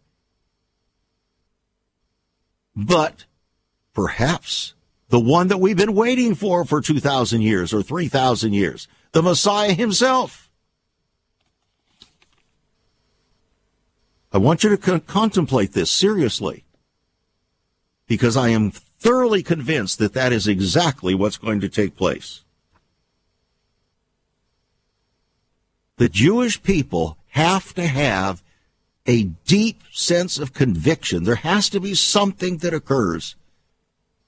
but 2.75 3.25
perhaps 3.93 4.75
the 5.09 5.21
one 5.21 5.49
that 5.49 5.59
we've 5.59 5.77
been 5.77 5.95
waiting 5.95 6.35
for 6.35 6.65
for 6.65 6.81
2,000 6.81 7.43
years 7.43 7.73
or 7.73 7.83
3,000 7.83 8.53
years, 8.53 8.89
the 9.13 9.23
Messiah 9.23 9.73
himself. 9.73 10.46
I 14.37 14.39
want 14.39 14.63
you 14.63 14.69
to 14.69 14.77
co- 14.77 15.01
contemplate 15.01 15.73
this 15.73 15.91
seriously 15.91 16.65
because 18.07 18.37
I 18.37 18.51
am 18.51 18.71
thoroughly 18.71 19.43
convinced 19.43 19.99
that 19.99 20.13
that 20.13 20.31
is 20.31 20.47
exactly 20.47 21.15
what's 21.15 21.39
going 21.39 21.59
to 21.61 21.71
take 21.71 21.97
place. 21.97 22.43
The 25.97 26.11
Jewish 26.11 26.63
people 26.63 27.17
have 27.29 27.73
to 27.77 27.87
have 27.87 28.43
a 29.07 29.23
deep 29.47 29.81
sense 29.91 30.39
of 30.39 30.53
conviction. 30.53 31.25
There 31.25 31.37
has 31.37 31.71
to 31.71 31.81
be 31.81 31.95
something 31.95 32.59
that 32.59 32.75
occurs 32.75 33.37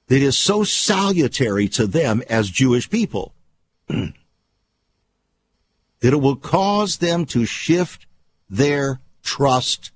that 0.06 0.22
is 0.22 0.38
so 0.38 0.64
salutary 0.64 1.68
to 1.68 1.86
them 1.86 2.22
as 2.30 2.48
Jewish 2.48 2.88
people 2.88 3.34
that 3.88 4.14
it 6.00 6.22
will 6.22 6.36
cause 6.36 6.96
them 6.96 7.26
to 7.26 7.44
shift 7.44 8.06
their 8.48 9.00
trust 9.22 9.90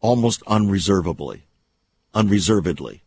almost 0.00 0.42
unreservedly, 0.46 1.44
unreservedly. 2.14 3.02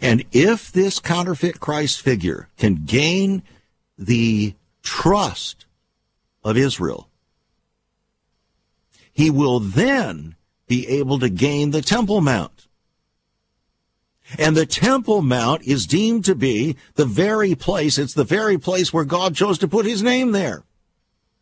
And 0.00 0.24
if 0.32 0.70
this 0.70 1.00
counterfeit 1.00 1.60
Christ 1.60 2.00
figure 2.00 2.48
can 2.56 2.84
gain 2.84 3.42
the 3.98 4.54
trust 4.82 5.66
of 6.44 6.56
Israel, 6.56 7.08
he 9.12 9.30
will 9.30 9.58
then 9.58 10.36
be 10.68 10.86
able 10.86 11.18
to 11.18 11.28
gain 11.28 11.70
the 11.70 11.82
Temple 11.82 12.20
Mount. 12.20 12.68
And 14.38 14.56
the 14.56 14.66
Temple 14.66 15.22
Mount 15.22 15.62
is 15.62 15.86
deemed 15.86 16.24
to 16.26 16.34
be 16.34 16.76
the 16.94 17.06
very 17.06 17.54
place, 17.54 17.98
it's 17.98 18.14
the 18.14 18.24
very 18.24 18.58
place 18.58 18.92
where 18.92 19.04
God 19.04 19.34
chose 19.34 19.58
to 19.58 19.68
put 19.68 19.86
his 19.86 20.02
name 20.02 20.32
there. 20.32 20.62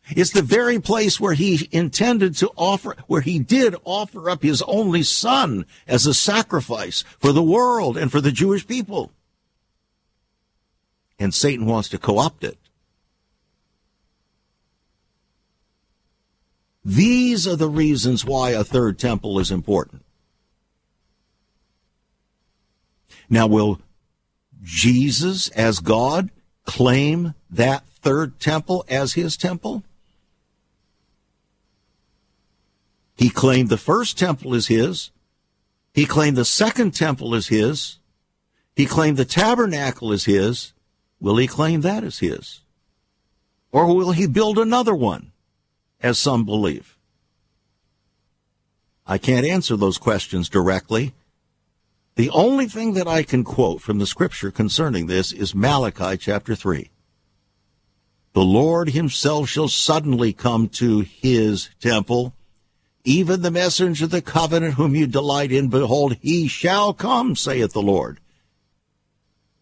It's 0.09 0.31
the 0.31 0.41
very 0.41 0.79
place 0.79 1.19
where 1.19 1.33
he 1.33 1.67
intended 1.71 2.35
to 2.37 2.49
offer, 2.55 2.95
where 3.07 3.21
he 3.21 3.39
did 3.39 3.75
offer 3.83 4.29
up 4.29 4.41
his 4.41 4.61
only 4.61 5.03
son 5.03 5.65
as 5.85 6.05
a 6.05 6.13
sacrifice 6.13 7.03
for 7.19 7.33
the 7.33 7.43
world 7.43 7.97
and 7.97 8.11
for 8.11 8.21
the 8.21 8.31
Jewish 8.31 8.65
people. 8.65 9.11
And 11.19 11.33
Satan 11.33 11.65
wants 11.65 11.89
to 11.89 11.97
co-opt 11.97 12.43
it. 12.43 12.57
These 16.85 17.45
are 17.45 17.57
the 17.57 17.67
reasons 17.67 18.23
why 18.23 18.51
a 18.51 18.63
third 18.63 18.97
temple 18.97 19.39
is 19.39 19.51
important. 19.51 20.05
Now, 23.29 23.47
will 23.47 23.81
Jesus, 24.63 25.49
as 25.49 25.79
God, 25.79 26.29
claim 26.65 27.33
that 27.49 27.85
third 28.01 28.39
temple 28.39 28.85
as 28.87 29.13
his 29.13 29.35
temple? 29.35 29.83
He 33.17 33.29
claimed 33.29 33.69
the 33.69 33.77
first 33.77 34.17
temple 34.17 34.53
is 34.53 34.67
his. 34.67 35.11
He 35.93 36.05
claimed 36.05 36.37
the 36.37 36.45
second 36.45 36.91
temple 36.91 37.33
is 37.33 37.47
his. 37.47 37.97
He 38.75 38.85
claimed 38.85 39.17
the 39.17 39.25
tabernacle 39.25 40.11
is 40.11 40.25
his. 40.25 40.73
Will 41.19 41.37
he 41.37 41.47
claim 41.47 41.81
that 41.81 42.03
as 42.03 42.19
his? 42.19 42.61
Or 43.71 43.93
will 43.93 44.11
he 44.11 44.27
build 44.27 44.59
another 44.59 44.93
one? 44.93 45.31
as 46.01 46.17
some 46.17 46.45
believe. 46.45 46.97
I 49.05 49.17
can't 49.17 49.45
answer 49.45 49.75
those 49.75 49.97
questions 49.97 50.49
directly. 50.49 51.13
The 52.15 52.29
only 52.31 52.67
thing 52.67 52.93
that 52.93 53.07
I 53.07 53.23
can 53.23 53.43
quote 53.43 53.81
from 53.81 53.99
the 53.99 54.07
scripture 54.07 54.51
concerning 54.51 55.07
this 55.07 55.31
is 55.31 55.55
Malachi 55.55 56.17
chapter 56.17 56.55
3. 56.55 56.89
The 58.33 58.43
Lord 58.43 58.89
himself 58.89 59.49
shall 59.49 59.67
suddenly 59.67 60.33
come 60.33 60.67
to 60.69 60.99
his 60.99 61.69
temple. 61.79 62.33
Even 63.07 63.41
the 63.41 63.51
messenger 63.51 64.03
of 64.03 64.11
the 64.11 64.21
covenant 64.21 64.73
whom 64.73 64.93
you 64.93 65.07
delight 65.07 65.49
in, 65.49 65.69
behold, 65.69 66.17
he 66.21 66.49
shall 66.49 66.93
come, 66.93 67.37
saith 67.37 67.71
the 67.71 67.81
Lord. 67.81 68.19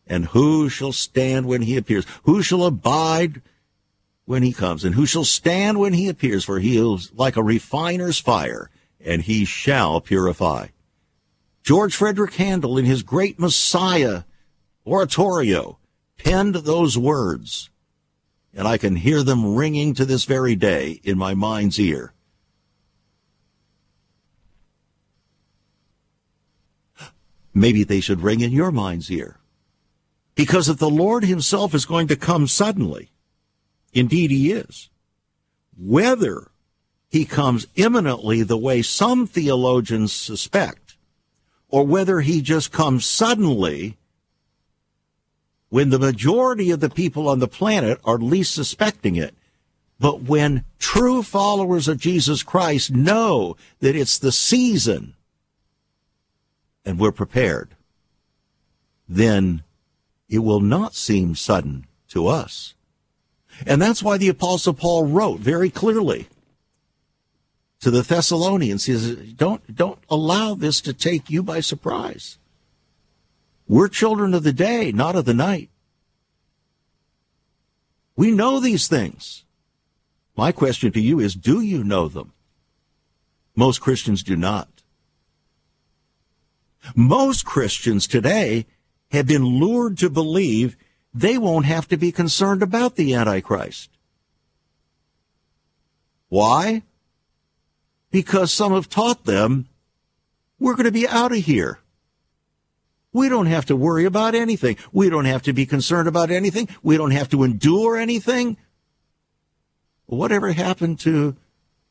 And 0.08 0.26
who 0.26 0.68
shall 0.68 0.92
stand 0.92 1.46
when 1.46 1.62
he 1.62 1.78
appears? 1.78 2.08
Who 2.24 2.42
shall 2.42 2.66
abide 2.66 3.44
when 4.26 4.42
he 4.42 4.52
comes? 4.52 4.84
And 4.84 4.96
who 4.96 5.06
shall 5.06 5.24
stand 5.24 5.80
when 5.80 5.94
he 5.94 6.10
appears? 6.10 6.44
For 6.44 6.58
he 6.58 6.76
is 6.78 7.12
like 7.14 7.38
a 7.38 7.44
refiner's 7.44 8.18
fire, 8.18 8.72
and 9.00 9.22
he 9.22 9.46
shall 9.46 10.02
purify. 10.02 10.70
George 11.62 11.96
Frederick 11.96 12.34
Handel, 12.34 12.80
in 12.80 12.86
his 12.86 13.04
great 13.04 13.38
Messiah 13.38 14.24
oratorio, 14.88 15.78
penned 16.18 16.56
those 16.56 16.98
words 16.98 17.70
and 18.56 18.68
I 18.68 18.78
can 18.78 18.96
hear 18.96 19.22
them 19.22 19.56
ringing 19.56 19.94
to 19.96 20.06
this 20.06 20.24
very 20.24 20.56
day 20.56 21.02
in 21.04 21.18
my 21.18 21.34
mind's 21.36 21.80
ear. 21.80 22.15
Maybe 27.58 27.86
they 27.86 28.02
should 28.02 28.22
ring 28.22 28.42
in 28.42 28.52
your 28.52 28.72
mind's 28.72 29.10
ear. 29.10 29.40
Because 30.36 30.68
if 30.68 30.78
the 30.78 30.90
Lord 30.90 31.24
himself 31.24 31.74
is 31.74 31.86
going 31.86 32.08
to 32.10 32.18
come 32.18 32.48
suddenly, 32.48 33.10
indeed 33.94 34.30
he 34.30 34.52
is, 34.52 34.90
whether 35.78 36.52
he 37.10 37.24
comes 37.24 37.66
imminently 37.76 38.44
the 38.44 38.58
way 38.58 38.82
some 38.82 39.26
theologians 39.26 40.12
suspect, 40.12 40.98
or 41.70 41.86
whether 41.86 42.20
he 42.20 42.42
just 42.42 42.74
comes 42.74 43.06
suddenly 43.06 43.98
when 45.70 45.90
the 45.90 46.00
majority 46.00 46.72
of 46.72 46.82
the 46.82 46.90
people 46.90 47.30
on 47.30 47.40
the 47.40 47.48
planet 47.48 48.00
are 48.04 48.18
least 48.18 48.54
suspecting 48.54 49.16
it. 49.16 49.34
But 49.98 50.24
when 50.24 50.66
true 50.78 51.24
followers 51.24 51.88
of 51.88 51.98
Jesus 51.98 52.44
Christ 52.44 52.92
know 52.92 53.56
that 53.80 53.96
it's 53.96 54.20
the 54.20 54.34
season 54.34 55.15
and 56.86 57.00
we're 57.00 57.12
prepared, 57.12 57.76
then 59.10 59.64
it 60.30 60.40
will 60.40 60.60
not 60.60 60.96
seem 60.96 61.36
sudden 61.36 61.88
to 62.10 62.28
us. 62.28 62.74
And 63.66 63.82
that's 63.82 64.04
why 64.04 64.18
the 64.18 64.30
apostle 64.30 64.74
Paul 64.74 65.06
wrote 65.06 65.40
very 65.40 65.70
clearly 65.70 66.28
to 67.80 67.92
the 67.92 68.02
Thessalonians, 68.02 68.86
he 68.86 68.94
says, 68.94 69.16
don't, 69.34 69.76
don't 69.76 70.00
allow 70.10 70.56
this 70.56 70.82
to 70.82 70.94
take 70.94 71.30
you 71.30 71.44
by 71.44 71.60
surprise. 71.60 72.38
We're 73.68 73.90
children 73.90 74.34
of 74.34 74.44
the 74.44 74.54
day, 74.54 74.92
not 74.92 75.16
of 75.16 75.26
the 75.26 75.34
night. 75.34 75.70
We 78.16 78.32
know 78.32 78.60
these 78.60 78.88
things. 78.88 79.44
My 80.36 80.52
question 80.52 80.92
to 80.94 81.02
you 81.02 81.20
is, 81.20 81.36
do 81.36 81.62
you 81.62 81.84
know 81.84 82.08
them? 82.08 82.34
Most 83.56 83.82
Christians 83.82 84.24
do 84.24 84.36
not. 84.36 84.75
Most 86.94 87.46
Christians 87.46 88.08
today 88.08 88.66
have 89.12 89.28
been 89.28 89.46
lured 89.46 89.98
to 90.00 90.10
believe 90.10 90.76
they 91.14 91.38
won't 91.38 91.66
have 91.66 91.88
to 91.88 91.98
be 91.98 92.12
concerned 92.12 92.62
about 92.62 92.96
the 92.96 93.14
Antichrist. 93.14 93.90
Why? 96.28 96.84
Because 98.12 98.52
some 98.52 98.74
have 98.74 98.90
taught 98.90 99.24
them 99.24 99.70
we're 100.60 100.76
going 100.76 100.86
to 100.86 100.92
be 100.92 101.08
out 101.08 101.32
of 101.32 101.40
here. 101.40 101.80
We 103.12 103.30
don't 103.30 103.46
have 103.46 103.66
to 103.68 103.76
worry 103.76 104.06
about 104.06 104.36
anything. 104.36 104.78
We 104.92 105.10
don't 105.10 105.26
have 105.26 105.42
to 105.44 105.54
be 105.54 105.66
concerned 105.66 106.08
about 106.08 106.32
anything. 106.32 106.68
We 106.84 106.98
don't 106.98 107.12
have 107.12 107.30
to 107.30 107.44
endure 107.44 107.98
anything. 107.98 108.58
Whatever 110.06 110.52
happened 110.52 111.00
to 111.02 111.36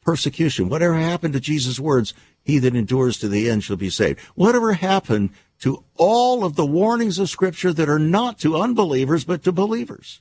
persecution? 0.02 0.68
Whatever 0.68 0.94
happened 0.94 1.32
to 1.34 1.40
Jesus' 1.40 1.80
words, 1.80 2.12
he 2.44 2.58
that 2.58 2.76
endures 2.76 3.18
to 3.18 3.28
the 3.28 3.50
end 3.50 3.64
shall 3.64 3.76
be 3.76 3.90
saved? 3.90 4.20
Whatever 4.34 4.74
happened 4.74 5.30
to 5.60 5.82
all 5.96 6.44
of 6.44 6.56
the 6.56 6.66
warnings 6.66 7.18
of 7.18 7.30
Scripture 7.30 7.72
that 7.72 7.88
are 7.88 7.98
not 7.98 8.38
to 8.40 8.56
unbelievers 8.56 9.24
but 9.24 9.42
to 9.44 9.52
believers? 9.52 10.20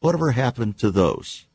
Whatever 0.00 0.30
happened 0.30 0.78
to 0.78 0.90
those? 0.90 1.46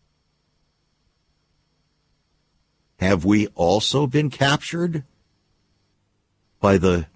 Have 3.00 3.26
we 3.26 3.48
also 3.56 4.06
been 4.06 4.30
captured 4.30 5.04
by 6.60 6.78
the 6.78 7.08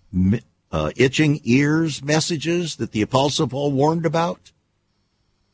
uh, 0.71 0.91
itching 0.95 1.41
ears 1.43 2.01
messages 2.01 2.77
that 2.77 2.91
the 2.91 3.01
Apostle 3.01 3.47
Paul 3.47 3.71
warned 3.71 4.05
about 4.05 4.51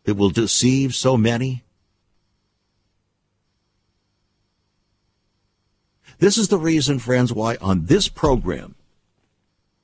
that 0.06 0.16
will 0.16 0.30
deceive 0.30 0.96
so 0.96 1.18
many? 1.18 1.64
This 6.22 6.38
is 6.38 6.50
the 6.50 6.60
reason, 6.60 7.00
friends, 7.00 7.34
why 7.34 7.58
on 7.62 7.88
this 7.88 8.08
program 8.08 8.76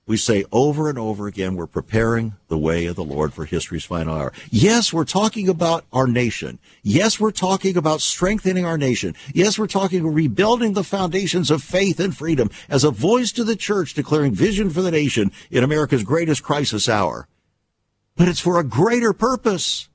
we 0.05 0.17
say 0.17 0.45
over 0.51 0.87
and 0.87 0.99
over 0.99 1.25
again, 1.25 1.55
we're 1.55 1.65
preparing 1.65 2.35
the 2.47 2.59
way 2.59 2.85
of 2.85 2.95
the 2.95 3.03
Lord 3.03 3.33
for 3.33 3.45
history's 3.45 3.85
final 3.85 4.15
hour. 4.15 4.31
Yes, 4.51 4.93
we're 4.93 5.03
talking 5.03 5.49
about 5.49 5.85
our 5.91 6.05
nation. 6.05 6.59
Yes, 6.83 7.19
we're 7.19 7.31
talking 7.31 7.75
about 7.75 8.01
strengthening 8.01 8.65
our 8.65 8.77
nation. 8.77 9.15
Yes, 9.33 9.57
we're 9.57 9.65
talking 9.65 10.01
about 10.01 10.13
rebuilding 10.13 10.73
the 10.73 10.83
foundations 10.83 11.49
of 11.49 11.63
faith 11.63 11.99
and 11.99 12.15
freedom 12.15 12.51
as 12.69 12.83
a 12.83 12.91
voice 12.91 13.31
to 13.31 13.43
the 13.43 13.55
church 13.55 13.95
declaring 13.95 14.35
vision 14.35 14.69
for 14.69 14.83
the 14.83 14.91
nation 14.91 15.31
in 15.49 15.63
America's 15.63 16.03
greatest 16.03 16.43
crisis 16.43 16.87
hour. 16.87 17.27
But 18.15 18.27
it's 18.27 18.39
for 18.39 18.59
a 18.59 18.63
greater 18.63 19.11
purpose. 19.11 19.89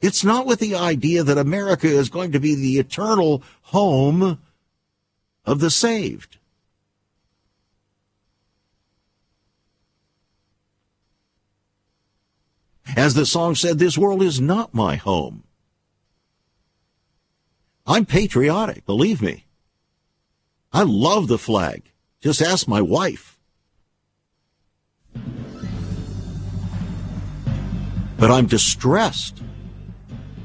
It's 0.00 0.24
not 0.24 0.46
with 0.46 0.60
the 0.60 0.74
idea 0.74 1.22
that 1.22 1.36
America 1.36 1.86
is 1.86 2.08
going 2.08 2.32
to 2.32 2.40
be 2.40 2.54
the 2.54 2.78
eternal 2.78 3.42
home 3.62 4.40
of 5.44 5.60
the 5.60 5.70
saved. 5.70 6.38
As 12.96 13.14
the 13.14 13.26
song 13.26 13.54
said, 13.54 13.78
this 13.78 13.98
world 13.98 14.22
is 14.22 14.40
not 14.40 14.74
my 14.74 14.96
home. 14.96 15.44
I'm 17.86 18.06
patriotic, 18.06 18.86
believe 18.86 19.20
me. 19.20 19.44
I 20.72 20.82
love 20.82 21.28
the 21.28 21.38
flag. 21.38 21.90
Just 22.20 22.40
ask 22.40 22.66
my 22.66 22.80
wife. 22.80 23.38
But 28.16 28.30
I'm 28.30 28.46
distressed 28.46 29.42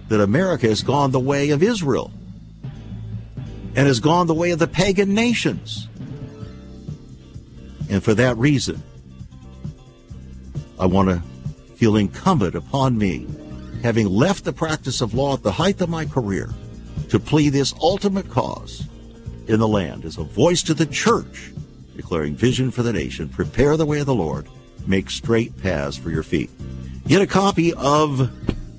that 0.09 0.21
America 0.21 0.67
has 0.67 0.81
gone 0.81 1.11
the 1.11 1.19
way 1.19 1.49
of 1.49 1.63
Israel 1.63 2.11
and 3.75 3.87
has 3.87 3.99
gone 3.99 4.27
the 4.27 4.33
way 4.33 4.51
of 4.51 4.59
the 4.59 4.67
pagan 4.67 5.13
nations. 5.13 5.87
And 7.89 8.03
for 8.03 8.13
that 8.13 8.37
reason, 8.37 8.81
I 10.79 10.85
want 10.85 11.09
to 11.09 11.21
feel 11.75 11.95
incumbent 11.95 12.55
upon 12.55 12.97
me, 12.97 13.27
having 13.83 14.07
left 14.07 14.43
the 14.43 14.53
practice 14.53 15.01
of 15.01 15.13
law 15.13 15.33
at 15.33 15.43
the 15.43 15.51
height 15.51 15.81
of 15.81 15.89
my 15.89 16.05
career, 16.05 16.49
to 17.09 17.19
plead 17.19 17.49
this 17.49 17.73
ultimate 17.81 18.29
cause 18.29 18.87
in 19.47 19.59
the 19.59 19.67
land 19.67 20.05
as 20.05 20.17
a 20.17 20.23
voice 20.23 20.63
to 20.63 20.73
the 20.73 20.85
church, 20.85 21.51
declaring 21.95 22.35
vision 22.35 22.71
for 22.71 22.81
the 22.81 22.93
nation, 22.93 23.29
prepare 23.29 23.77
the 23.77 23.85
way 23.85 23.99
of 23.99 24.05
the 24.05 24.15
Lord, 24.15 24.47
make 24.87 25.09
straight 25.09 25.61
paths 25.61 25.97
for 25.97 26.09
your 26.09 26.23
feet. 26.23 26.49
Get 27.07 27.21
a 27.21 27.27
copy 27.27 27.73
of 27.73 28.31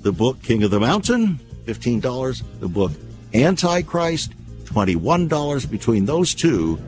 the 0.07 0.13
book 0.13 0.41
King 0.41 0.63
of 0.63 0.71
the 0.71 0.79
Mountain, 0.79 1.37
$15, 1.65 2.41
the 2.61 2.69
book 2.69 2.93
Antichrist, 3.33 4.31
$21. 4.63 5.69
Between 5.69 6.05
those 6.05 6.33
two, 6.33 6.79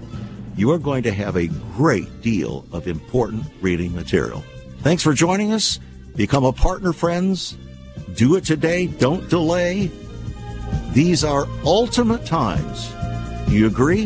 you 0.55 0.71
are 0.71 0.77
going 0.77 1.03
to 1.03 1.11
have 1.11 1.35
a 1.35 1.47
great 1.75 2.21
deal 2.21 2.65
of 2.71 2.87
important 2.87 3.43
reading 3.59 3.93
material. 3.93 4.41
Thanks 4.83 5.03
for 5.03 5.11
joining 5.11 5.51
us. 5.51 5.81
Become 6.15 6.45
a 6.45 6.53
partner, 6.53 6.93
friends. 6.93 7.57
Do 8.13 8.37
it 8.37 8.45
today. 8.45 8.87
Don't 8.87 9.29
delay. 9.29 9.91
These 10.93 11.25
are 11.25 11.45
ultimate 11.65 12.25
times. 12.25 12.89
Do 13.49 13.53
you 13.53 13.67
agree? 13.67 14.05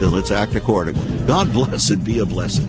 Then 0.00 0.10
let's 0.10 0.32
act 0.32 0.56
accordingly. 0.56 1.26
God 1.28 1.52
bless 1.52 1.90
and 1.90 2.04
be 2.04 2.18
a 2.18 2.26
blessing. 2.26 2.68